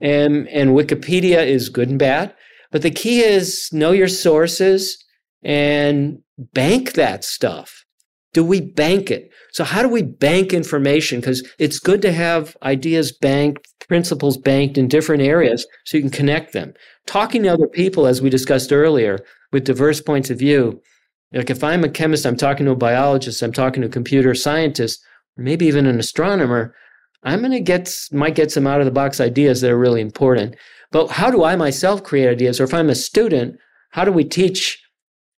And, 0.00 0.48
and 0.48 0.70
Wikipedia 0.70 1.46
is 1.46 1.68
good 1.68 1.88
and 1.88 1.98
bad. 1.98 2.34
But 2.72 2.82
the 2.82 2.90
key 2.90 3.20
is 3.20 3.70
know 3.72 3.92
your 3.92 4.08
sources 4.08 5.02
and 5.42 6.18
bank 6.52 6.94
that 6.94 7.24
stuff 7.24 7.83
do 8.34 8.44
we 8.44 8.60
bank 8.60 9.10
it? 9.10 9.30
So 9.52 9.64
how 9.64 9.80
do 9.80 9.88
we 9.88 10.02
bank 10.02 10.52
information? 10.52 11.20
Because 11.20 11.48
it's 11.58 11.78
good 11.78 12.02
to 12.02 12.12
have 12.12 12.56
ideas 12.62 13.12
banked, 13.12 13.66
principles 13.88 14.36
banked 14.36 14.76
in 14.76 14.88
different 14.88 15.22
areas 15.22 15.66
so 15.86 15.96
you 15.96 16.02
can 16.02 16.10
connect 16.10 16.52
them. 16.52 16.74
Talking 17.06 17.44
to 17.44 17.50
other 17.50 17.68
people, 17.68 18.06
as 18.06 18.20
we 18.20 18.28
discussed 18.28 18.72
earlier, 18.72 19.20
with 19.52 19.64
diverse 19.64 20.00
points 20.00 20.30
of 20.30 20.38
view. 20.38 20.82
Like 21.32 21.48
if 21.48 21.62
I'm 21.64 21.84
a 21.84 21.88
chemist, 21.88 22.26
I'm 22.26 22.36
talking 22.36 22.66
to 22.66 22.72
a 22.72 22.76
biologist, 22.76 23.40
I'm 23.40 23.52
talking 23.52 23.82
to 23.82 23.88
a 23.88 23.90
computer 23.92 24.34
scientist, 24.34 25.00
maybe 25.36 25.66
even 25.66 25.86
an 25.86 25.98
astronomer, 25.98 26.74
I'm 27.22 27.40
going 27.40 27.52
to 27.52 27.60
get, 27.60 27.90
might 28.12 28.34
get 28.34 28.50
some 28.50 28.66
out 28.66 28.80
of 28.80 28.84
the 28.84 28.90
box 28.90 29.20
ideas 29.20 29.60
that 29.60 29.70
are 29.70 29.78
really 29.78 30.00
important. 30.00 30.56
But 30.90 31.08
how 31.08 31.30
do 31.30 31.42
I 31.42 31.56
myself 31.56 32.02
create 32.02 32.28
ideas? 32.28 32.60
Or 32.60 32.64
if 32.64 32.74
I'm 32.74 32.90
a 32.90 32.94
student, 32.94 33.56
how 33.90 34.04
do 34.04 34.12
we 34.12 34.24
teach 34.24 34.83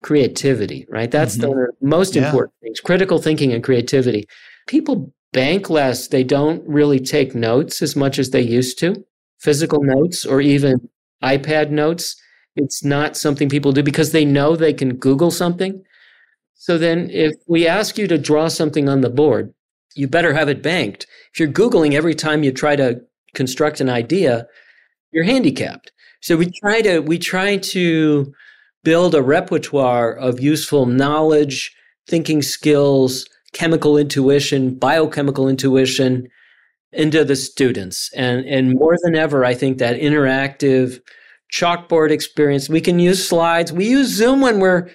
creativity, 0.03 0.87
right? 0.89 1.11
That's 1.11 1.37
mm-hmm. 1.37 1.51
the 1.51 1.73
most 1.81 2.15
yeah. 2.15 2.27
important 2.27 2.55
things 2.63 2.81
critical 2.81 3.19
thinking 3.19 3.53
and 3.53 3.63
creativity. 3.63 4.27
People 4.67 5.13
bank 5.33 5.69
less. 5.71 6.09
They 6.09 6.25
don't 6.25 6.67
really 6.67 7.01
take 7.01 7.35
notes 7.35 7.83
as 7.83 7.97
much 7.97 8.19
as 8.19 8.31
they 8.31 8.41
used 8.41 8.79
to, 8.81 9.05
physical 9.39 9.83
notes 9.83 10.25
or 10.25 10.41
even 10.41 10.89
iPad 11.23 11.71
notes. 11.71 12.17
It's 12.57 12.83
not 12.83 13.17
something 13.17 13.49
people 13.49 13.73
do 13.73 13.83
because 13.83 14.13
they 14.13 14.25
know 14.25 14.57
they 14.57 14.73
can 14.73 14.97
Google 14.97 15.31
something. 15.31 15.83
So 16.55 16.79
then, 16.79 17.11
if 17.11 17.35
we 17.47 17.67
ask 17.67 17.99
you 17.99 18.09
to 18.09 18.17
draw 18.17 18.49
something 18.49 18.89
on 18.89 19.03
the 19.03 19.11
board, 19.11 19.53
you 19.95 20.09
better 20.09 20.33
have 20.33 20.49
it 20.49 20.63
banked. 20.63 21.07
If 21.33 21.41
you're 21.41 21.49
Googling 21.49 21.93
every 21.93 22.15
time 22.15 22.43
you 22.43 22.51
try 22.51 22.77
to 22.77 23.01
construct 23.35 23.81
an 23.81 23.91
idea, 23.91 24.47
you're 25.13 25.25
handicapped. 25.25 25.93
So 26.23 26.37
we 26.37 26.51
try 26.51 26.81
to 26.81 27.01
we 27.01 27.19
try 27.19 27.59
to 27.59 28.33
build 28.87 29.17
a 29.17 29.23
repertoire 29.23 30.13
of 30.13 30.39
useful 30.39 30.87
knowledge, 30.87 31.75
thinking 32.07 32.41
skills, 32.41 33.27
chemical 33.53 33.99
intuition, 33.99 34.77
biochemical 34.77 35.49
intuition 35.49 36.29
into 36.93 37.25
the 37.25 37.35
students. 37.35 38.09
And 38.15 38.47
and 38.47 38.75
more 38.75 38.97
than 39.03 39.17
ever, 39.17 39.45
I 39.45 39.55
think 39.55 39.79
that 39.79 39.99
interactive 39.99 41.01
chalkboard 41.53 42.13
experience. 42.13 42.69
We 42.69 42.81
can 42.81 43.01
use 43.01 43.29
slides. 43.29 43.73
We 43.73 43.89
use 43.89 44.07
Zoom 44.07 44.41
when 44.41 44.61
we're 44.61 44.89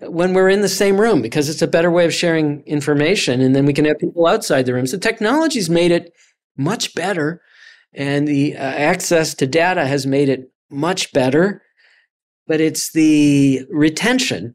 when 0.00 0.34
we're 0.34 0.50
in 0.50 0.62
the 0.62 0.68
same 0.68 1.00
room 1.00 1.22
because 1.22 1.48
it's 1.48 1.62
a 1.62 1.68
better 1.68 1.90
way 1.90 2.04
of 2.04 2.12
sharing 2.12 2.64
information 2.66 3.40
and 3.40 3.54
then 3.54 3.64
we 3.64 3.72
can 3.72 3.84
have 3.84 3.98
people 4.00 4.26
outside 4.26 4.66
the 4.66 4.74
room. 4.74 4.88
So 4.88 4.98
technology's 4.98 5.70
made 5.70 5.92
it 5.92 6.12
much 6.58 6.94
better 6.94 7.40
and 7.94 8.26
the 8.26 8.56
uh, 8.56 8.58
access 8.58 9.34
to 9.34 9.46
data 9.46 9.86
has 9.86 10.04
made 10.04 10.28
it 10.28 10.50
much 10.68 11.12
better, 11.12 11.62
but 12.46 12.60
it's 12.60 12.92
the 12.92 13.64
retention, 13.70 14.54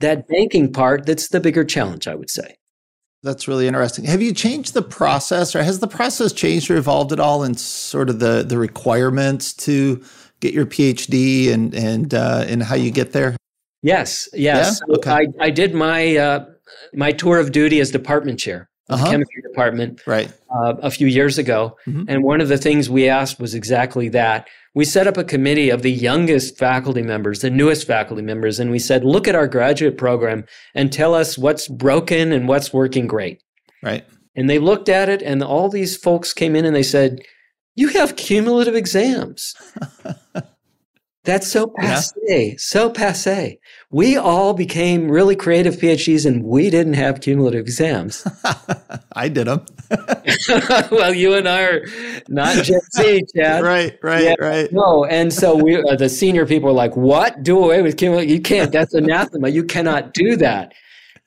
that 0.00 0.26
banking 0.28 0.72
part 0.72 1.06
that's 1.06 1.28
the 1.28 1.40
bigger 1.40 1.64
challenge, 1.64 2.06
I 2.08 2.14
would 2.14 2.30
say. 2.30 2.56
That's 3.22 3.46
really 3.46 3.68
interesting. 3.68 4.04
Have 4.06 4.20
you 4.20 4.34
changed 4.34 4.74
the 4.74 4.82
process 4.82 5.54
or 5.54 5.62
has 5.62 5.78
the 5.78 5.86
process 5.86 6.32
changed 6.32 6.68
or 6.70 6.76
evolved 6.76 7.12
at 7.12 7.20
all 7.20 7.44
in 7.44 7.54
sort 7.54 8.10
of 8.10 8.18
the, 8.18 8.42
the 8.42 8.58
requirements 8.58 9.54
to 9.54 10.02
get 10.40 10.52
your 10.52 10.66
PhD 10.66 11.52
and, 11.52 11.72
and, 11.72 12.12
uh, 12.14 12.44
and 12.48 12.64
how 12.64 12.74
you 12.74 12.90
get 12.90 13.12
there? 13.12 13.36
Yes, 13.82 14.28
yes. 14.32 14.80
Yeah? 14.88 14.94
Okay. 14.96 15.10
I, 15.10 15.26
I 15.40 15.50
did 15.50 15.72
my, 15.72 16.16
uh, 16.16 16.46
my 16.94 17.12
tour 17.12 17.38
of 17.38 17.52
duty 17.52 17.78
as 17.78 17.92
department 17.92 18.40
chair 18.40 18.68
of 18.88 18.94
Uh-huh. 18.96 19.04
the 19.04 19.10
chemistry 19.12 19.42
department 19.42 20.00
Right. 20.04 20.32
uh, 20.50 20.74
a 20.82 20.90
few 20.90 21.06
years 21.06 21.38
ago. 21.38 21.76
Mhm. 21.86 22.06
And 22.08 22.24
one 22.24 22.40
of 22.40 22.48
the 22.48 22.58
things 22.58 22.90
we 22.90 23.08
asked 23.08 23.38
was 23.38 23.54
exactly 23.54 24.08
that. 24.08 24.48
We 24.74 24.84
set 24.86 25.06
up 25.06 25.16
a 25.18 25.24
committee 25.24 25.68
of 25.68 25.82
the 25.82 25.92
youngest 25.92 26.56
faculty 26.56 27.02
members, 27.02 27.40
the 27.40 27.50
newest 27.50 27.86
faculty 27.86 28.22
members, 28.22 28.58
and 28.58 28.70
we 28.70 28.78
said, 28.78 29.04
look 29.04 29.28
at 29.28 29.34
our 29.34 29.46
graduate 29.46 29.98
program 29.98 30.44
and 30.74 30.90
tell 30.90 31.14
us 31.14 31.36
what's 31.36 31.68
broken 31.68 32.32
and 32.32 32.48
what's 32.48 32.72
working 32.72 33.06
great. 33.06 33.42
Right. 33.82 34.04
And 34.34 34.48
they 34.48 34.58
looked 34.58 34.88
at 34.88 35.10
it, 35.10 35.20
and 35.20 35.42
all 35.42 35.68
these 35.68 35.96
folks 35.96 36.32
came 36.32 36.56
in 36.56 36.64
and 36.64 36.74
they 36.74 36.82
said, 36.82 37.20
You 37.74 37.88
have 37.88 38.16
cumulative 38.16 38.74
exams. 38.74 39.54
That's 41.24 41.46
so 41.46 41.72
Yeah. 41.78 41.88
passe, 41.94 42.56
so 42.58 42.90
passe. 42.90 43.58
We 43.92 44.16
all 44.16 44.54
became 44.54 45.10
really 45.10 45.36
creative 45.36 45.76
PhDs 45.76 46.24
and 46.24 46.42
we 46.44 46.70
didn't 46.70 46.94
have 46.94 47.20
cumulative 47.20 47.60
exams. 47.60 48.26
I 49.12 49.28
did 49.28 49.46
them. 49.46 49.66
well, 50.90 51.12
you 51.12 51.34
and 51.34 51.46
I 51.46 51.62
are 51.62 51.82
not 52.28 52.64
Gen 52.64 52.80
Z, 52.96 53.24
Chad. 53.36 53.62
right. 53.74 53.98
Right. 54.02 54.24
Yeah. 54.24 54.34
Right. 54.38 54.72
No, 54.72 55.04
and 55.04 55.30
so 55.30 55.54
we, 55.54 55.76
uh, 55.76 55.96
the 55.96 56.08
senior 56.08 56.46
people 56.46 56.68
were 56.70 56.74
like, 56.74 56.96
"What? 56.96 57.42
Do 57.42 57.62
away 57.62 57.82
with 57.82 57.98
cumulative? 57.98 58.30
You 58.30 58.40
can't. 58.40 58.72
That's 58.72 58.94
anathema. 58.94 59.48
You 59.50 59.62
cannot 59.64 60.14
do 60.14 60.36
that." 60.36 60.72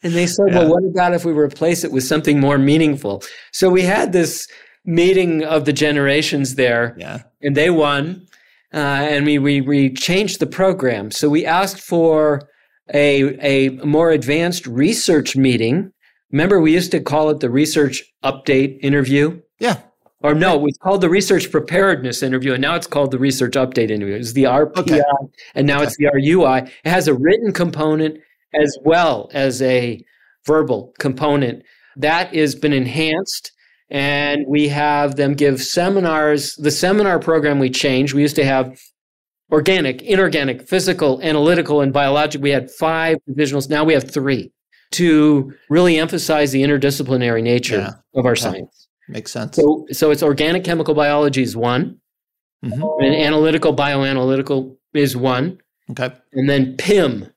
And 0.01 0.13
they 0.13 0.25
said, 0.25 0.45
Yeah. 0.49 0.59
"Well, 0.59 0.69
what 0.71 0.83
about 0.83 1.13
if 1.13 1.23
we 1.23 1.33
replace 1.33 1.83
it 1.83 1.91
with 1.91 2.03
something 2.03 2.39
more 2.39 2.57
meaningful?" 2.57 3.21
So 3.51 3.69
we 3.69 3.83
had 3.83 4.11
this 4.11 4.47
meeting 4.85 5.43
of 5.43 5.65
the 5.65 5.73
generations 5.73 6.55
there, 6.55 6.95
Yeah. 6.97 7.21
and 7.43 7.55
they 7.55 7.69
won. 7.69 8.25
Uh, 8.73 8.77
and 9.09 9.25
we, 9.25 9.37
we 9.37 9.61
we 9.61 9.93
changed 9.93 10.39
the 10.39 10.47
program. 10.47 11.11
So 11.11 11.29
we 11.29 11.45
asked 11.45 11.79
for 11.79 12.49
a 12.93 13.67
a 13.67 13.69
more 13.85 14.11
advanced 14.11 14.67
research 14.67 15.35
meeting. 15.35 15.91
Remember, 16.31 16.59
we 16.59 16.73
used 16.73 16.91
to 16.91 16.99
call 16.99 17.29
it 17.29 17.39
the 17.39 17.49
research 17.49 18.03
update 18.23 18.79
interview. 18.81 19.41
Yeah. 19.59 19.79
Or 20.21 20.33
no, 20.33 20.55
it 20.55 20.61
was 20.61 20.77
called 20.81 21.01
the 21.01 21.09
research 21.09 21.51
preparedness 21.51 22.23
interview, 22.23 22.53
and 22.53 22.61
now 22.61 22.75
it's 22.75 22.87
called 22.87 23.11
the 23.11 23.19
research 23.19 23.53
update 23.53 23.91
interview. 23.91 24.15
It's 24.15 24.33
the 24.33 24.45
RPI, 24.45 24.77
Okay. 24.79 25.01
and 25.53 25.67
now 25.67 25.83
it's 25.83 25.95
the 25.97 26.05
RUI. 26.05 26.67
It 26.83 26.89
has 26.89 27.07
a 27.07 27.13
written 27.13 27.51
component 27.51 28.17
as 28.59 28.75
well 28.83 29.29
as 29.33 29.61
a 29.61 30.03
verbal 30.45 30.93
component. 30.99 31.61
That 31.95 32.33
has 32.33 32.55
been 32.55 32.73
enhanced, 32.73 33.51
and 33.91 34.45
we 34.47 34.67
have 34.69 35.15
them 35.15 35.35
give 35.35 35.61
seminars. 35.61 36.55
The 36.55 36.71
seminar 36.71 37.19
program 37.19 37.59
we 37.59 37.69
changed. 37.69 38.13
We 38.15 38.23
used 38.23 38.35
to 38.37 38.45
have 38.45 38.79
organic, 39.51 40.01
inorganic, 40.01 40.67
physical, 40.67 41.21
analytical, 41.21 41.81
and 41.81 41.93
biological. 41.93 42.43
We 42.43 42.49
had 42.51 42.69
five 42.71 43.17
divisionals. 43.29 43.69
Now 43.69 43.83
we 43.83 43.93
have 43.93 44.09
three 44.09 44.51
to 44.91 45.53
really 45.69 45.97
emphasize 45.97 46.51
the 46.51 46.63
interdisciplinary 46.63 47.43
nature 47.43 47.77
Yeah. 47.77 47.93
of 48.19 48.25
our 48.25 48.31
Okay. 48.31 48.41
science. 48.41 48.87
Makes 49.09 49.31
sense. 49.31 49.55
So, 49.55 49.85
so 49.91 50.11
it's 50.11 50.23
organic 50.23 50.63
chemical 50.63 50.93
biology 50.93 51.43
is 51.43 51.55
one, 51.55 51.97
Mhm. 52.63 52.81
and 53.01 53.15
analytical 53.15 53.75
bioanalytical 53.75 54.75
is 54.93 55.15
one, 55.15 55.57
Okay. 55.91 56.11
and 56.33 56.49
then 56.49 56.75
PIM, 56.77 57.27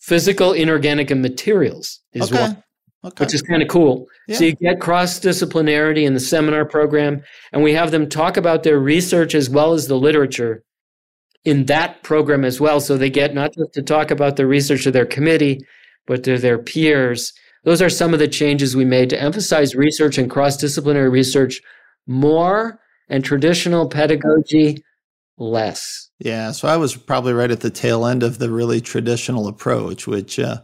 physical, 0.00 0.52
inorganic, 0.52 1.10
and 1.10 1.22
materials 1.22 2.00
is 2.12 2.30
Okay. 2.30 2.40
one, 2.42 2.62
Okay. 3.04 3.24
which 3.24 3.34
is 3.34 3.40
kind 3.40 3.62
of 3.62 3.68
cool. 3.68 4.06
Yeah. 4.28 4.36
So 4.36 4.44
you 4.44 4.54
get 4.56 4.80
cross 4.80 5.18
disciplinarity 5.20 6.04
in 6.04 6.12
the 6.14 6.20
seminar 6.20 6.64
program, 6.66 7.22
and 7.52 7.62
we 7.62 7.72
have 7.72 7.92
them 7.92 8.08
talk 8.08 8.36
about 8.36 8.62
their 8.62 8.78
research 8.78 9.34
as 9.34 9.48
well 9.48 9.72
as 9.72 9.86
the 9.88 9.96
literature 9.96 10.62
in 11.46 11.66
that 11.66 12.02
program 12.02 12.44
as 12.44 12.60
well. 12.60 12.80
So 12.80 12.98
they 12.98 13.08
get 13.08 13.32
not 13.32 13.54
just 13.54 13.72
to 13.74 13.82
talk 13.82 14.10
about 14.10 14.36
the 14.36 14.46
research 14.46 14.84
of 14.84 14.92
their 14.92 15.06
committee, 15.06 15.60
but 16.04 16.24
to 16.24 16.38
their 16.38 16.58
peers. 16.58 17.32
Those 17.64 17.80
are 17.80 17.88
some 17.88 18.12
of 18.12 18.18
the 18.18 18.28
changes 18.28 18.76
we 18.76 18.84
made 18.84 19.08
to 19.10 19.20
emphasize 19.20 19.74
research 19.74 20.18
and 20.18 20.30
cross 20.30 20.56
disciplinary 20.56 21.08
research 21.08 21.62
more 22.06 22.80
and 23.08 23.24
traditional 23.24 23.88
pedagogy 23.88 24.82
less. 25.38 26.10
Yeah, 26.18 26.50
so 26.50 26.66
I 26.66 26.76
was 26.76 26.96
probably 26.96 27.32
right 27.32 27.50
at 27.50 27.60
the 27.60 27.70
tail 27.70 28.06
end 28.06 28.22
of 28.22 28.38
the 28.38 28.50
really 28.50 28.80
traditional 28.80 29.46
approach, 29.46 30.06
which 30.06 30.38
uh, 30.38 30.62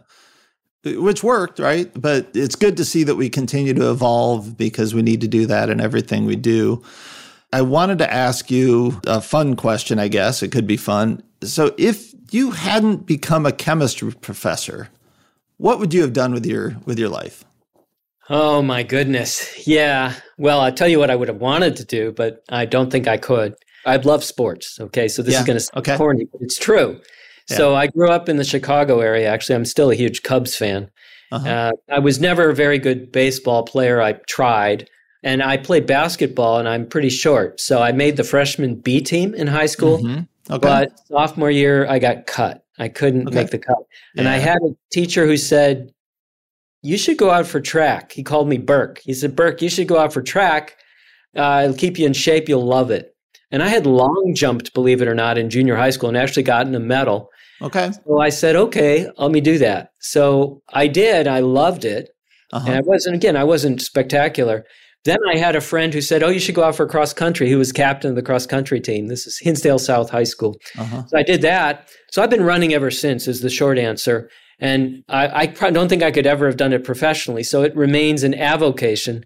which 0.84 1.22
worked, 1.22 1.58
right? 1.58 1.90
But 2.00 2.30
it's 2.34 2.56
good 2.56 2.76
to 2.78 2.84
see 2.84 3.04
that 3.04 3.14
we 3.14 3.28
continue 3.28 3.74
to 3.74 3.90
evolve 3.90 4.56
because 4.56 4.94
we 4.94 5.02
need 5.02 5.20
to 5.20 5.28
do 5.28 5.46
that 5.46 5.70
in 5.70 5.80
everything 5.80 6.24
we 6.24 6.36
do. 6.36 6.82
I 7.52 7.62
wanted 7.62 7.98
to 7.98 8.12
ask 8.12 8.50
you 8.50 9.00
a 9.06 9.20
fun 9.20 9.56
question, 9.56 9.98
I 9.98 10.08
guess. 10.08 10.42
It 10.42 10.52
could 10.52 10.66
be 10.66 10.76
fun. 10.76 11.22
So 11.42 11.74
if 11.76 12.14
you 12.30 12.52
hadn't 12.52 13.06
become 13.06 13.44
a 13.44 13.52
chemistry 13.52 14.12
professor, 14.12 14.88
what 15.58 15.78
would 15.78 15.92
you 15.92 16.00
have 16.02 16.12
done 16.12 16.32
with 16.32 16.46
your 16.46 16.76
with 16.86 16.98
your 16.98 17.08
life? 17.08 17.44
Oh 18.30 18.62
my 18.62 18.82
goodness. 18.82 19.66
Yeah. 19.66 20.14
Well, 20.38 20.60
I'll 20.60 20.72
tell 20.72 20.88
you 20.88 20.98
what 20.98 21.10
I 21.10 21.16
would 21.16 21.28
have 21.28 21.38
wanted 21.40 21.76
to 21.76 21.84
do, 21.84 22.12
but 22.12 22.42
I 22.48 22.64
don't 22.64 22.90
think 22.90 23.06
I 23.06 23.16
could. 23.18 23.54
I 23.84 23.96
love 23.96 24.24
sports. 24.24 24.78
Okay. 24.80 25.08
So 25.08 25.22
this 25.22 25.34
Yeah, 25.34 25.40
is 25.40 25.46
going 25.46 25.56
to 25.56 25.60
sound 25.60 25.78
okay. 25.78 25.96
corny, 25.96 26.24
but 26.32 26.40
it's 26.40 26.58
true. 26.58 27.00
So 27.48 27.74
I 27.74 27.88
grew 27.88 28.08
up 28.08 28.30
in 28.30 28.36
the 28.36 28.44
Chicago 28.44 29.00
area. 29.00 29.28
Actually, 29.28 29.56
I'm 29.56 29.66
still 29.66 29.90
a 29.90 29.94
huge 29.94 30.22
Cubs 30.22 30.56
fan. 30.56 30.88
Uh-huh. 31.32 31.46
Uh, 31.48 31.72
I 31.90 31.98
was 31.98 32.18
never 32.18 32.48
a 32.48 32.54
very 32.54 32.78
good 32.78 33.12
baseball 33.12 33.64
player. 33.64 34.00
I 34.00 34.14
tried. 34.26 34.88
And 35.22 35.42
I 35.42 35.56
played 35.56 35.86
basketball 35.86 36.58
and 36.58 36.68
I'm 36.68 36.86
pretty 36.86 37.08
short. 37.10 37.60
So 37.60 37.80
I 37.80 37.92
made 37.92 38.16
the 38.16 38.24
freshman 38.24 38.74
B 38.76 39.00
team 39.00 39.34
in 39.34 39.46
high 39.46 39.66
school. 39.66 39.98
Mhm. 39.98 40.26
Okay. 40.50 40.58
But 40.58 40.92
sophomore 41.08 41.50
year, 41.50 41.86
I 41.88 41.98
got 42.00 42.26
cut. 42.26 42.64
I 42.78 42.88
couldn't 42.88 43.28
Okay. 43.28 43.36
make 43.36 43.50
the 43.50 43.58
cut. 43.58 43.78
And 44.16 44.28
I 44.28 44.38
had 44.38 44.58
a 44.58 44.74
teacher 44.92 45.26
who 45.26 45.36
said, 45.36 45.90
You 46.84 46.98
should 46.98 47.16
go 47.16 47.30
out 47.30 47.46
for 47.46 47.60
track. 47.60 48.10
He 48.10 48.24
called 48.24 48.48
me 48.48 48.58
Burke. 48.58 49.00
He 49.04 49.14
said, 49.14 49.36
Burke, 49.36 49.62
you 49.62 49.68
should 49.68 49.86
go 49.86 49.98
out 49.98 50.12
for 50.12 50.20
track. 50.20 50.76
Uh, 51.36 51.60
it'll 51.64 51.76
keep 51.76 51.96
you 51.96 52.06
in 52.06 52.12
shape. 52.12 52.48
You'll 52.48 52.66
love 52.66 52.90
it. 52.90 53.14
And 53.52 53.62
I 53.62 53.68
had 53.68 53.86
long 53.86 54.32
jumped, 54.34 54.74
believe 54.74 55.00
it 55.00 55.06
or 55.06 55.14
not, 55.14 55.38
in 55.38 55.48
junior 55.48 55.76
high 55.76 55.90
school 55.90 56.08
and 56.08 56.18
actually 56.18 56.42
gotten 56.42 56.74
a 56.74 56.80
medal. 56.80 57.28
okay. 57.62 57.92
So 58.04 58.18
I 58.18 58.30
said, 58.30 58.56
Okay, 58.56 59.08
let 59.16 59.30
me 59.30 59.40
do 59.40 59.58
that. 59.58 59.90
So 60.00 60.60
I 60.72 60.88
did. 60.88 61.28
I 61.28 61.38
loved 61.38 61.84
it. 61.84 62.08
And 62.52 62.62
Uh-huh. 62.68 62.72
I 62.78 62.80
wasn't, 62.80 63.14
again, 63.14 63.36
I 63.36 63.44
wasn't 63.44 63.80
spectacular. 63.80 64.64
Then 65.04 65.18
I 65.32 65.36
had 65.36 65.56
a 65.56 65.60
friend 65.60 65.92
who 65.92 66.00
said, 66.00 66.22
Oh, 66.22 66.28
you 66.28 66.38
should 66.38 66.54
go 66.54 66.62
out 66.62 66.76
for 66.76 66.86
cross 66.86 67.12
country. 67.12 67.48
He 67.48 67.56
was 67.56 67.72
captain 67.72 68.10
of 68.10 68.16
the 68.16 68.22
cross 68.22 68.46
country 68.46 68.80
team. 68.80 69.08
This 69.08 69.26
is 69.26 69.38
Hinsdale 69.40 69.78
South 69.80 70.10
High 70.10 70.22
School. 70.24 70.56
Uh-huh. 70.78 71.04
So 71.08 71.18
I 71.18 71.22
did 71.22 71.42
that. 71.42 71.88
So 72.12 72.22
I've 72.22 72.30
been 72.30 72.44
running 72.44 72.72
ever 72.72 72.90
since, 72.90 73.26
is 73.26 73.40
the 73.40 73.50
short 73.50 73.78
answer. 73.78 74.30
And 74.60 75.02
I, 75.08 75.52
I 75.60 75.70
don't 75.70 75.88
think 75.88 76.04
I 76.04 76.12
could 76.12 76.26
ever 76.26 76.46
have 76.46 76.56
done 76.56 76.72
it 76.72 76.84
professionally. 76.84 77.42
So 77.42 77.62
it 77.62 77.74
remains 77.74 78.22
an 78.22 78.34
avocation. 78.34 79.24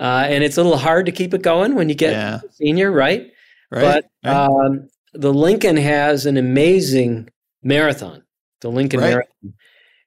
Uh, 0.00 0.24
and 0.28 0.42
it's 0.44 0.56
a 0.56 0.62
little 0.62 0.78
hard 0.78 1.04
to 1.06 1.12
keep 1.12 1.34
it 1.34 1.42
going 1.42 1.74
when 1.74 1.88
you 1.90 1.94
get 1.94 2.12
Yeah. 2.12 2.38
senior, 2.52 2.90
right? 2.90 3.26
Right. 3.70 4.02
But 4.22 4.30
um, 4.30 4.88
the 5.12 5.34
Lincoln 5.34 5.76
has 5.76 6.24
an 6.24 6.38
amazing 6.38 7.28
marathon, 7.62 8.22
the 8.62 8.70
Lincoln 8.70 9.00
Right. 9.00 9.10
Marathon. 9.10 9.54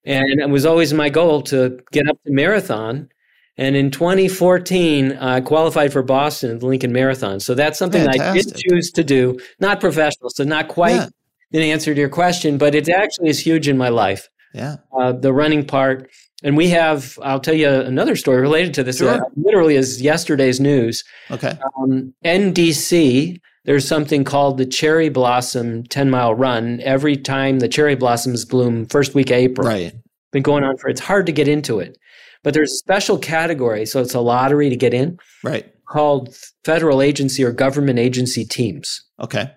And 0.04 0.40
it 0.42 0.50
was 0.50 0.66
always 0.66 0.94
my 0.94 1.10
goal 1.10 1.44
to 1.44 1.78
get 1.92 2.08
up 2.10 2.18
to 2.26 2.32
marathon. 2.32 3.10
And 3.58 3.76
in 3.76 3.92
2014, 3.92 5.14
I 5.18 5.42
qualified 5.42 5.92
for 5.94 6.02
Boston 6.04 6.52
at 6.52 6.60
the 6.62 6.66
Lincoln 6.66 6.92
Marathon. 6.94 7.40
So 7.40 7.54
that's 7.54 7.78
something 7.78 8.04
that 8.04 8.20
I 8.20 8.34
did 8.34 8.56
choose 8.56 8.92
to 8.92 9.04
do. 9.04 9.40
Not 9.60 9.80
professional, 9.80 10.30
so 10.30 10.44
not 10.44 10.68
quite 10.68 10.96
Yeah. 10.96 11.08
an 11.54 11.62
answer 11.62 11.94
to 11.94 12.00
your 12.00 12.10
question, 12.10 12.58
but 12.58 12.74
it 12.76 12.88
actually 12.90 13.30
is 13.30 13.40
huge 13.40 13.68
in 13.68 13.78
my 13.78 13.90
life, 13.90 14.30
Yeah. 14.54 14.78
uh, 14.98 15.12
the 15.12 15.34
running 15.34 15.66
part. 15.66 16.10
And 16.44 16.58
we 16.58 16.70
have, 16.70 17.20
I'll 17.22 17.40
tell 17.42 17.54
you 17.54 17.70
another 17.70 18.16
story 18.16 18.42
related 18.42 18.74
to 18.76 18.84
this. 18.84 18.98
Sure. 18.98 19.12
that 19.12 19.24
literally 19.36 19.76
is 19.76 20.02
yesterday's 20.02 20.60
news. 20.60 21.04
Okay. 21.30 21.54
Um, 21.78 22.14
NDC, 22.26 23.38
there's 23.66 23.88
something 23.88 24.24
called 24.24 24.58
the 24.58 24.66
Cherry 24.66 25.10
Blossom 25.10 25.84
10 25.84 26.10
mile 26.10 26.34
run. 26.34 26.80
Every 26.84 27.16
time 27.16 27.60
the 27.60 27.68
cherry 27.68 27.96
blossoms 27.96 28.44
bloom, 28.46 28.88
first 28.88 29.14
week 29.14 29.30
of 29.30 29.36
April. 29.38 29.68
Right. 29.68 29.94
Been 30.32 30.42
going 30.42 30.64
on 30.64 30.78
for, 30.78 30.90
it's 30.90 31.02
hard 31.02 31.26
to 31.28 31.32
get 31.32 31.48
into 31.48 31.80
it. 31.80 31.98
But 32.44 32.54
there's 32.54 32.72
a 32.72 32.78
special 32.78 33.18
category, 33.18 33.86
so 33.86 34.02
it's 34.02 34.14
a 34.16 34.20
lottery 34.20 34.70
to 34.70 34.76
get 34.76 34.94
in, 34.94 35.18
Right. 35.44 35.72
called 35.88 36.36
federal 36.66 37.02
agency 37.02 37.44
or 37.44 37.52
government 37.52 38.00
agency 38.00 38.46
teams. 38.46 39.04
Okay. 39.20 39.52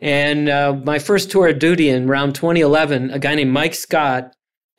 And 0.00 0.48
uh, 0.48 0.74
my 0.84 0.98
first 0.98 1.30
tour 1.30 1.48
of 1.48 1.58
duty 1.58 1.88
in 1.88 2.08
around 2.08 2.34
2011, 2.34 3.10
a 3.10 3.18
guy 3.18 3.34
named 3.34 3.52
Mike 3.52 3.74
Scott, 3.74 4.32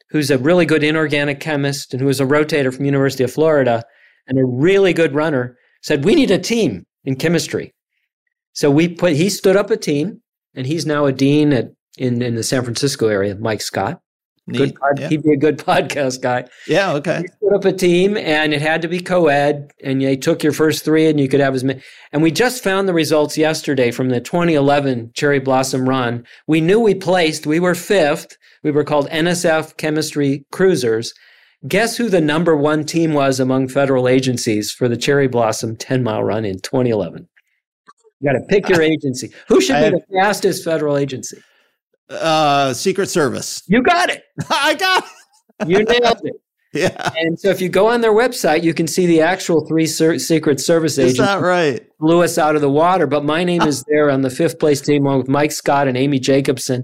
who's 0.09 0.29
a 0.31 0.37
really 0.37 0.65
good 0.65 0.83
inorganic 0.83 1.39
chemist 1.39 1.93
and 1.93 2.01
who 2.01 2.07
was 2.07 2.19
a 2.19 2.25
rotator 2.25 2.73
from 2.75 2.85
University 2.85 3.23
of 3.23 3.31
Florida 3.31 3.83
and 4.27 4.37
a 4.39 4.45
really 4.45 4.93
good 4.93 5.13
runner, 5.13 5.57
said 5.81 6.03
we 6.05 6.15
need 6.15 6.31
a 6.31 6.37
team 6.39 6.85
in 7.05 7.15
chemistry. 7.15 7.73
So 8.53 8.69
we 8.69 8.87
put 8.89 9.13
he 9.13 9.29
stood 9.29 9.55
up 9.55 9.71
a 9.71 9.77
team, 9.77 10.21
and 10.55 10.67
he's 10.67 10.85
now 10.85 11.05
a 11.05 11.13
dean 11.13 11.53
at 11.53 11.69
in 11.97 12.21
in 12.21 12.35
the 12.35 12.43
San 12.43 12.63
Francisco 12.63 13.07
area. 13.07 13.35
Mike 13.35 13.61
Scott, 13.61 14.01
good 14.49 14.75
pod, 14.75 14.99
Yeah. 14.99 15.07
he'd 15.09 15.23
be 15.23 15.33
a 15.33 15.37
good 15.37 15.57
podcast 15.71 16.21
guy. 16.21 16.45
yeah. 16.67 16.93
Okay. 16.93 17.21
We 17.41 17.49
put 17.49 17.55
up 17.55 17.65
a 17.65 17.71
team 17.73 18.17
and 18.17 18.53
it 18.53 18.61
had 18.61 18.81
to 18.81 18.87
be 18.87 18.99
co-ed 18.99 19.71
and 19.83 20.01
you 20.01 20.15
took 20.17 20.43
your 20.43 20.51
first 20.53 20.83
three 20.83 21.07
and 21.07 21.19
you 21.19 21.27
could 21.29 21.39
have 21.39 21.53
as 21.53 21.63
many 21.63 21.81
and 22.11 22.21
we 22.21 22.31
just 22.31 22.63
found 22.63 22.87
the 22.87 22.93
results 22.93 23.37
yesterday 23.37 23.91
from 23.91 24.09
the 24.09 24.19
2011 24.19 25.11
cherry 25.13 25.39
blossom 25.39 25.87
run 25.87 26.25
we 26.47 26.59
knew 26.61 26.79
we 26.79 26.95
placed 26.95 27.45
we 27.45 27.59
were 27.59 27.75
fifth 27.75 28.35
we 28.63 28.71
were 28.71 28.83
called 28.83 29.07
nsf 29.09 29.77
chemistry 29.77 30.45
cruisers 30.51 31.13
guess 31.67 31.95
who 31.97 32.09
the 32.09 32.19
number 32.21 32.55
one 32.55 32.83
team 32.85 33.13
was 33.13 33.39
among 33.39 33.67
federal 33.67 34.07
agencies 34.07 34.71
for 34.71 34.87
the 34.89 34.97
cherry 34.97 35.27
blossom 35.27 35.75
10 35.75 36.03
mile 36.03 36.23
run 36.23 36.43
in 36.45 36.59
2011 36.59 37.27
you 38.19 38.31
got 38.31 38.37
to 38.37 38.45
pick 38.49 38.67
your 38.69 38.81
agency 38.81 39.31
who 39.47 39.61
should 39.61 39.75
be 39.91 39.97
the 39.97 40.01
fastest 40.19 40.63
federal 40.63 40.97
agency 40.97 41.37
Uh, 42.11 42.73
Secret 42.73 43.09
Service. 43.09 43.63
you 43.67 43.81
got 43.81 44.09
it 44.09 44.23
I 44.49 44.73
got. 44.75 45.05
It. 45.61 45.67
you 45.69 45.83
nailed 45.83 46.21
it 46.23 46.33
Yeah. 46.73 47.11
and 47.17 47.37
so 47.39 47.49
if 47.49 47.59
you 47.61 47.67
go 47.69 47.87
on 47.87 47.99
their 48.01 48.13
website 48.13 48.63
you 48.63 48.73
can 48.73 48.87
see 48.87 49.05
the 49.05 49.21
actual 49.21 49.65
three 49.67 49.85
ser- 49.85 50.19
secret 50.19 50.59
service 50.61 50.93
Is 50.97 51.13
agents 51.13 51.19
that 51.19 51.41
right? 51.41 51.81
blew 51.99 52.23
us 52.23 52.37
out 52.37 52.55
of 52.55 52.61
the 52.61 52.69
water. 52.69 53.05
But 53.07 53.25
my 53.25 53.43
name 53.43 53.61
is 53.63 53.83
there 53.89 54.09
on 54.09 54.21
the 54.21 54.29
fifth 54.29 54.57
place 54.59 54.79
team 54.81 55.05
along 55.05 55.19
with 55.19 55.27
Mike 55.27 55.51
Scott 55.51 55.87
and 55.89 55.97
Amy 55.97 56.17
Jacobson. 56.19 56.83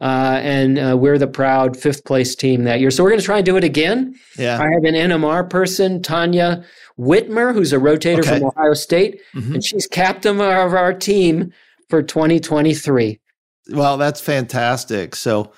Uh, 0.00 0.40
and 0.42 0.78
uh, 0.78 0.96
we're 0.98 1.18
the 1.18 1.28
proud 1.28 1.76
fifth 1.76 2.04
place 2.06 2.34
team 2.34 2.64
that 2.64 2.80
year. 2.80 2.90
So 2.90 3.04
we're 3.04 3.10
going 3.10 3.20
to 3.20 3.24
try 3.26 3.36
and 3.36 3.44
do 3.46 3.56
it 3.58 3.64
again. 3.64 4.14
Yeah. 4.38 4.54
I 4.58 4.64
have 4.72 4.82
an 4.84 4.94
NMR 4.94 5.48
person, 5.48 6.00
Tanya 6.02 6.64
Whitmer, 6.98 7.52
who's 7.52 7.72
a 7.74 7.76
rotator 7.76 8.20
Okay. 8.20 8.38
from 8.38 8.44
Ohio 8.48 8.72
State, 8.74 9.20
Mhm. 9.36 9.54
and 9.54 9.64
she's 9.64 9.86
captain 9.86 10.40
of 10.40 10.72
our 10.74 10.92
team 10.94 11.52
for 11.90 12.02
2023. 12.02 13.20
Well, 13.70 13.96
that's 13.96 14.20
fantastic. 14.20 15.14
So 15.16 15.52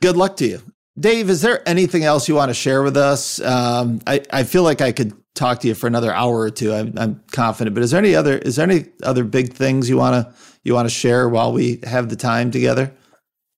good 0.00 0.16
luck 0.16 0.36
to 0.36 0.46
you. 0.46 0.60
Dave, 0.98 1.28
is 1.28 1.42
there 1.42 1.66
anything 1.68 2.04
else 2.04 2.28
you 2.28 2.34
want 2.34 2.48
to 2.48 2.54
share 2.54 2.82
with 2.82 2.96
us? 2.96 3.40
Um, 3.40 4.00
I, 4.06 4.22
I 4.30 4.44
feel 4.44 4.62
like 4.62 4.80
I 4.80 4.92
could 4.92 5.12
talk 5.34 5.60
to 5.60 5.68
you 5.68 5.74
for 5.74 5.86
another 5.86 6.12
hour 6.12 6.40
or 6.40 6.50
two. 6.50 6.72
I'm, 6.72 6.94
I'm 6.96 7.22
confident, 7.32 7.74
but 7.74 7.82
is 7.82 7.90
there 7.90 8.00
any 8.00 8.14
other 8.14 8.38
is 8.38 8.56
there 8.56 8.68
any 8.68 8.86
other 9.02 9.22
big 9.22 9.52
things 9.52 9.90
you 9.90 9.98
want 9.98 10.14
to 10.14 10.34
you 10.64 10.72
want 10.72 10.88
to 10.88 10.94
share 10.94 11.28
while 11.28 11.52
we 11.52 11.80
have 11.84 12.08
the 12.08 12.16
time 12.16 12.50
together? 12.50 12.92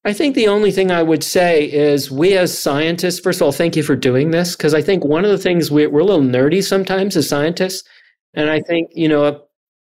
I 0.04 0.12
think 0.12 0.34
the 0.34 0.48
only 0.48 0.72
thing 0.72 0.90
I 0.90 1.02
would 1.02 1.22
say 1.22 1.70
is 1.70 2.10
we 2.10 2.36
as 2.36 2.56
scientists, 2.56 3.20
first 3.20 3.40
of 3.40 3.44
all, 3.44 3.52
thank 3.52 3.76
you 3.76 3.82
for 3.82 3.96
doing 3.96 4.30
this 4.30 4.56
because 4.56 4.74
I 4.74 4.82
think 4.82 5.04
one 5.04 5.24
of 5.24 5.30
the 5.30 5.38
things 5.38 5.70
we, 5.70 5.86
we're 5.86 6.00
a 6.00 6.04
little 6.04 6.24
nerdy 6.24 6.62
sometimes 6.62 7.16
as 7.16 7.28
scientists. 7.28 7.86
And 8.34 8.48
I 8.48 8.60
think, 8.60 8.90
you 8.92 9.08
know, 9.08 9.42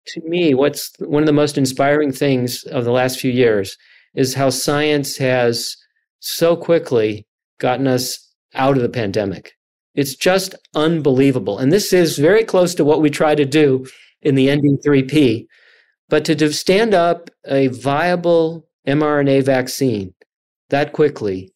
to 0.08 0.22
me, 0.24 0.54
what's 0.54 0.92
one 1.00 1.24
of 1.24 1.28
the 1.28 1.34
most 1.34 1.58
inspiring 1.58 2.12
things 2.12 2.64
of 2.64 2.86
the 2.86 2.92
last 2.92 3.20
few 3.20 3.32
years 3.32 3.76
is 4.14 4.34
how 4.34 4.50
science 4.50 5.18
has 5.18 5.76
so 6.20 6.56
quickly 6.56 7.26
gotten 7.60 7.88
us 7.88 8.34
out 8.54 8.76
of 8.76 8.84
the 8.84 8.90
pandemic. 8.90 9.54
It's 9.96 10.16
just 10.16 10.56
unbelievable. 10.76 11.58
And 11.58 11.72
this 11.72 11.94
is 11.94 12.18
very 12.18 12.44
close 12.44 12.74
to 12.76 12.86
what 12.86 13.02
we 13.02 13.10
try 13.10 13.36
to 13.36 13.46
do 13.46 13.86
in 14.22 14.36
the 14.36 14.48
ND3P. 14.48 15.46
But 16.10 16.26
to 16.26 16.54
stand 16.54 16.94
up 16.94 17.30
a 17.46 17.68
viable 17.68 18.68
mRNA 18.88 19.44
vaccine 19.44 20.14
that 20.70 20.94
quickly 20.94 21.54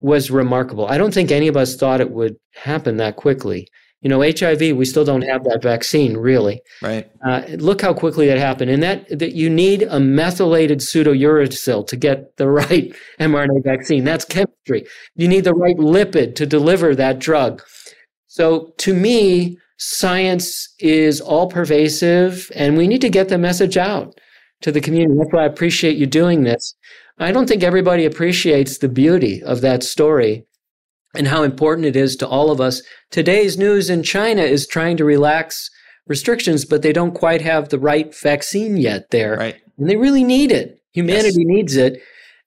was 0.00 0.30
remarkable. 0.30 0.86
I 0.86 0.98
don't 0.98 1.12
think 1.12 1.30
any 1.30 1.48
of 1.48 1.56
us 1.56 1.76
thought 1.76 2.00
it 2.00 2.10
would 2.10 2.36
happen 2.54 2.98
that 2.98 3.16
quickly. 3.16 3.68
You 4.02 4.10
know, 4.10 4.20
HIV, 4.20 4.76
we 4.76 4.84
still 4.84 5.04
don't 5.04 5.22
have 5.22 5.42
that 5.44 5.62
vaccine 5.62 6.16
really. 6.16 6.60
Right. 6.82 7.10
Uh, 7.26 7.42
look 7.56 7.80
how 7.80 7.94
quickly 7.94 8.26
that 8.26 8.38
happened. 8.38 8.70
And 8.70 8.82
that, 8.82 9.18
that 9.18 9.34
you 9.34 9.50
need 9.50 9.82
a 9.82 9.98
methylated 9.98 10.78
pseudouracil 10.80 11.86
to 11.86 11.96
get 11.96 12.36
the 12.36 12.48
right 12.50 12.94
mRNA 13.18 13.64
vaccine. 13.64 14.04
That's 14.04 14.24
chemistry. 14.24 14.86
You 15.14 15.28
need 15.28 15.44
the 15.44 15.54
right 15.54 15.76
lipid 15.76 16.34
to 16.36 16.46
deliver 16.46 16.94
that 16.94 17.18
drug. 17.18 17.62
So 18.26 18.74
to 18.78 18.94
me, 18.94 19.58
science 19.78 20.74
is 20.78 21.20
all 21.20 21.48
pervasive 21.48 22.50
and 22.54 22.76
we 22.76 22.86
need 22.86 23.00
to 23.00 23.10
get 23.10 23.28
the 23.28 23.38
message 23.38 23.76
out 23.76 24.18
to 24.62 24.72
the 24.72 24.80
community. 24.80 25.18
That's 25.18 25.32
why 25.32 25.42
I 25.42 25.46
appreciate 25.46 25.96
you 25.96 26.06
doing 26.06 26.44
this. 26.44 26.74
I 27.18 27.32
don't 27.32 27.48
think 27.48 27.62
everybody 27.62 28.04
appreciates 28.04 28.78
the 28.78 28.88
beauty 28.88 29.42
of 29.42 29.62
that 29.62 29.82
story 29.82 30.44
and 31.14 31.28
how 31.28 31.42
important 31.42 31.86
it 31.86 31.96
is 31.96 32.16
to 32.16 32.28
all 32.28 32.50
of 32.50 32.60
us. 32.60 32.82
Today's 33.10 33.56
news 33.56 33.88
in 33.90 34.02
China 34.02 34.42
is 34.42 34.66
trying 34.66 34.96
to 34.98 35.04
relax 35.04 35.70
restrictions, 36.06 36.64
but 36.64 36.82
they 36.82 36.92
don't 36.92 37.14
quite 37.14 37.42
have 37.42 37.68
the 37.68 37.78
right 37.78 38.14
vaccine 38.14 38.76
yet 38.76 39.10
there. 39.10 39.36
Right. 39.36 39.56
And 39.78 39.88
they 39.88 39.96
really 39.96 40.24
need 40.24 40.52
it. 40.52 40.80
Humanity 40.92 41.44
needs 41.44 41.76
it. 41.76 42.00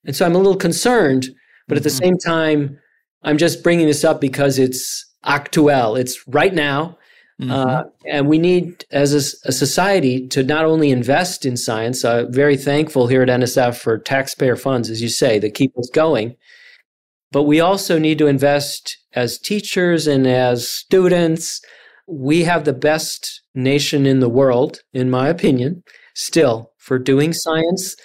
And 0.06 0.16
so 0.16 0.26
I'm 0.26 0.36
a 0.36 0.38
little 0.38 0.56
concerned, 0.56 1.30
but 1.68 1.78
at 1.78 1.84
the 1.84 1.90
Mhm. 1.90 2.00
same 2.00 2.18
time, 2.18 2.80
I'm 3.24 3.38
just 3.38 3.64
bringing 3.64 3.88
this 3.88 4.04
up 4.04 4.22
because 4.22 4.58
it's 4.58 5.06
actuel. 5.24 5.96
It's 5.96 6.18
right 6.28 6.54
now. 6.54 6.98
Mhm. 7.42 7.52
Uh, 7.52 7.84
and 8.06 8.28
we 8.28 8.38
need, 8.38 8.86
as 8.92 9.14
a 9.14 9.52
society, 9.52 10.28
to 10.28 10.44
not 10.44 10.66
only 10.66 10.92
invest 10.92 11.46
in 11.46 11.58
science. 11.58 12.04
Uh, 12.04 12.26
very 12.30 12.58
thankful 12.58 13.08
here 13.08 13.22
at 13.22 13.30
NSF 13.30 13.78
for 13.78 13.98
taxpayer 13.98 14.56
funds, 14.56 14.90
as 14.90 15.02
you 15.02 15.10
say, 15.10 15.40
that 15.40 15.54
keep 15.54 15.78
us 15.78 15.90
going. 15.94 16.36
But 17.32 17.44
we 17.44 17.60
also 17.60 18.00
need 18.00 18.18
to 18.20 18.28
invest 18.28 18.98
as 19.14 19.38
teachers 19.38 20.08
and 20.08 20.26
as 20.26 20.68
students. 20.68 21.62
We 22.08 22.44
have 22.44 22.64
the 22.66 22.74
best 22.74 23.42
nation 23.54 24.06
in 24.06 24.20
the 24.20 24.30
world, 24.30 24.80
in 24.94 25.10
my 25.12 25.28
opinion, 25.30 25.84
still 26.16 26.72
for 26.78 26.98
doing 26.98 27.34
science. 27.34 27.96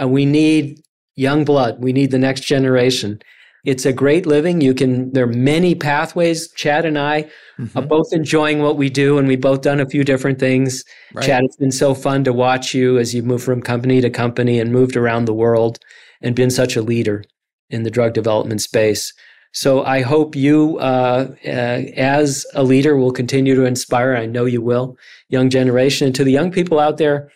Uh, 0.00 0.08
we 0.08 0.24
need 0.24 0.80
young 1.14 1.44
blood. 1.44 1.76
We 1.78 1.92
need 1.92 2.10
the 2.10 2.18
next 2.18 2.40
generation. 2.42 3.18
It's 3.66 3.86
a 3.86 3.92
great 3.92 4.26
living. 4.26 4.60
You 4.60 4.74
can, 4.74 5.10
there 5.12 5.24
are 5.24 5.32
many 5.32 5.74
pathways. 5.74 6.50
Chad 6.52 6.84
and 6.84 6.98
I 6.98 7.20
are 7.58 7.82
Mhm. 7.82 7.88
both 7.88 8.12
enjoying 8.12 8.60
what 8.60 8.76
we 8.76 8.90
do, 8.90 9.16
and 9.18 9.26
we've 9.28 9.40
both 9.40 9.62
done 9.62 9.80
a 9.80 9.88
few 9.88 10.04
different 10.04 10.38
things. 10.38 10.82
Right. 11.14 11.24
Chad, 11.26 11.44
it's 11.44 11.56
been 11.56 11.70
so 11.70 11.94
fun 11.94 12.24
to 12.24 12.32
watch 12.32 12.74
you 12.74 12.98
as 12.98 13.14
you've 13.14 13.24
moved 13.24 13.44
from 13.44 13.62
company 13.62 14.00
to 14.02 14.10
company 14.10 14.58
and 14.58 14.72
moved 14.72 14.96
around 14.96 15.24
the 15.26 15.34
world 15.34 15.78
and 16.20 16.34
been 16.34 16.50
such 16.50 16.76
a 16.76 16.82
leader 16.82 17.24
in 17.70 17.82
the 17.82 17.90
drug 17.90 18.12
development 18.12 18.60
space. 18.60 19.12
So 19.52 19.84
I 19.84 20.02
hope 20.02 20.34
you, 20.34 20.78
uh, 20.78 21.28
uh, 21.46 21.48
as 21.48 22.44
a 22.54 22.64
leader, 22.64 22.96
will 22.96 23.12
continue 23.12 23.54
to 23.54 23.64
inspire. 23.64 24.16
I 24.16 24.26
know 24.26 24.46
you 24.46 24.60
will, 24.60 24.96
young 25.28 25.48
generation. 25.48 26.06
And 26.06 26.14
to 26.16 26.24
the 26.24 26.32
young 26.32 26.50
people 26.50 26.80
out 26.80 26.98
there, 26.98 27.30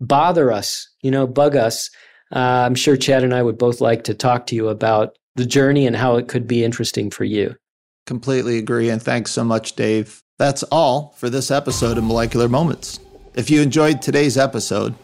bother 0.00 0.50
us, 0.50 0.88
you 1.02 1.10
know, 1.10 1.26
bug 1.26 1.56
us. 1.56 1.90
Uh, 2.34 2.64
I'm 2.64 2.74
sure 2.74 2.96
Chad 2.96 3.24
and 3.24 3.34
I 3.34 3.42
would 3.42 3.58
both 3.58 3.82
like 3.82 4.04
to 4.04 4.14
talk 4.14 4.46
to 4.46 4.54
you 4.54 4.68
about 4.68 5.18
the 5.36 5.44
journey 5.44 5.86
and 5.86 5.96
how 5.96 6.16
it 6.16 6.28
could 6.28 6.46
be 6.46 6.64
interesting 6.64 7.10
for 7.10 7.24
you. 7.24 7.54
Completely 8.06 8.56
agree. 8.56 8.88
And 8.88 9.02
thanks 9.02 9.30
so 9.30 9.44
much, 9.44 9.76
Dave. 9.76 10.22
That's 10.38 10.62
all 10.64 11.14
for 11.18 11.28
this 11.28 11.50
episode 11.50 11.98
of 11.98 12.04
Molecular 12.04 12.48
Moments. 12.48 12.98
If 13.34 13.50
you 13.50 13.60
enjoyed 13.60 14.00
today's 14.00 14.38
episode, 14.38 14.94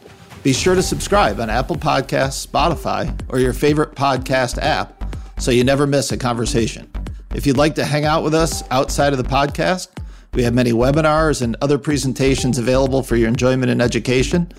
be 0.43 0.53
sure 0.53 0.75
to 0.75 0.83
subscribe 0.83 1.39
on 1.39 1.49
Apple 1.49 1.75
Podcasts, 1.75 2.45
Spotify, 2.45 3.19
or 3.29 3.39
your 3.39 3.53
favorite 3.53 3.95
podcast 3.95 4.57
app 4.61 5.03
so 5.39 5.51
you 5.51 5.63
never 5.63 5.85
miss 5.85 6.11
a 6.11 6.17
conversation. 6.17 6.89
If 7.35 7.45
you'd 7.45 7.57
like 7.57 7.75
to 7.75 7.85
hang 7.85 8.05
out 8.05 8.23
with 8.23 8.33
us 8.33 8.63
outside 8.71 9.13
of 9.13 9.17
the 9.17 9.23
podcast, 9.23 9.89
we 10.33 10.43
have 10.43 10.53
many 10.53 10.71
webinars 10.71 11.41
and 11.41 11.55
other 11.61 11.77
presentations 11.77 12.57
available 12.57 13.03
for 13.03 13.15
your 13.15 13.27
enjoyment 13.27 13.71
and 13.71 13.81
education. 13.81 14.51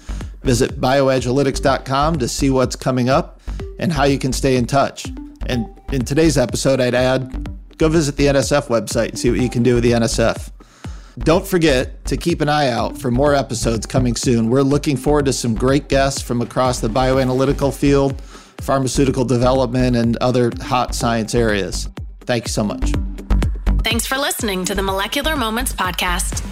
Visit 0.42 0.80
bioagilytix.com 0.80 2.18
to 2.18 2.28
see 2.28 2.50
what's 2.50 2.76
coming 2.76 3.08
up 3.08 3.40
and 3.78 3.92
how 3.92 4.04
you 4.04 4.18
can 4.18 4.32
stay 4.32 4.56
in 4.56 4.66
touch. 4.66 5.06
And 5.46 5.68
in 5.92 6.04
today's 6.04 6.36
episode, 6.36 6.80
I'd 6.80 6.94
add 6.94 7.48
go 7.78 7.88
visit 7.88 8.16
the 8.16 8.26
NSF 8.26 8.66
website 8.66 9.10
and 9.10 9.18
see 9.18 9.30
what 9.30 9.40
you 9.40 9.48
can 9.48 9.62
do 9.62 9.74
with 9.74 9.84
the 9.84 9.92
NSF. 9.92 10.50
Don't 11.18 11.46
forget 11.46 12.04
to 12.06 12.16
keep 12.16 12.40
an 12.40 12.48
eye 12.48 12.68
out 12.68 12.96
for 12.96 13.10
more 13.10 13.34
episodes 13.34 13.86
coming 13.86 14.14
soon. 14.14 14.50
We're 14.50 14.62
looking 14.62 14.96
forward 14.96 15.26
to 15.26 15.32
some 15.32 15.54
great 15.54 15.88
guests 15.88 16.22
from 16.22 16.40
across 16.40 16.80
the 16.80 16.88
bioanalytical 16.88 17.74
field, 17.74 18.20
pharmaceutical 18.60 19.24
development, 19.24 19.96
and 19.96 20.16
other 20.18 20.52
hot 20.60 20.94
science 20.94 21.34
areas. 21.34 21.88
Thank 22.20 22.44
you 22.44 22.50
so 22.50 22.62
much. 22.64 22.92
Thanks 23.82 24.06
for 24.06 24.16
listening 24.16 24.64
to 24.66 24.74
the 24.74 24.82
Molecular 24.82 25.36
Moments 25.36 25.72
Podcast. 25.72 26.44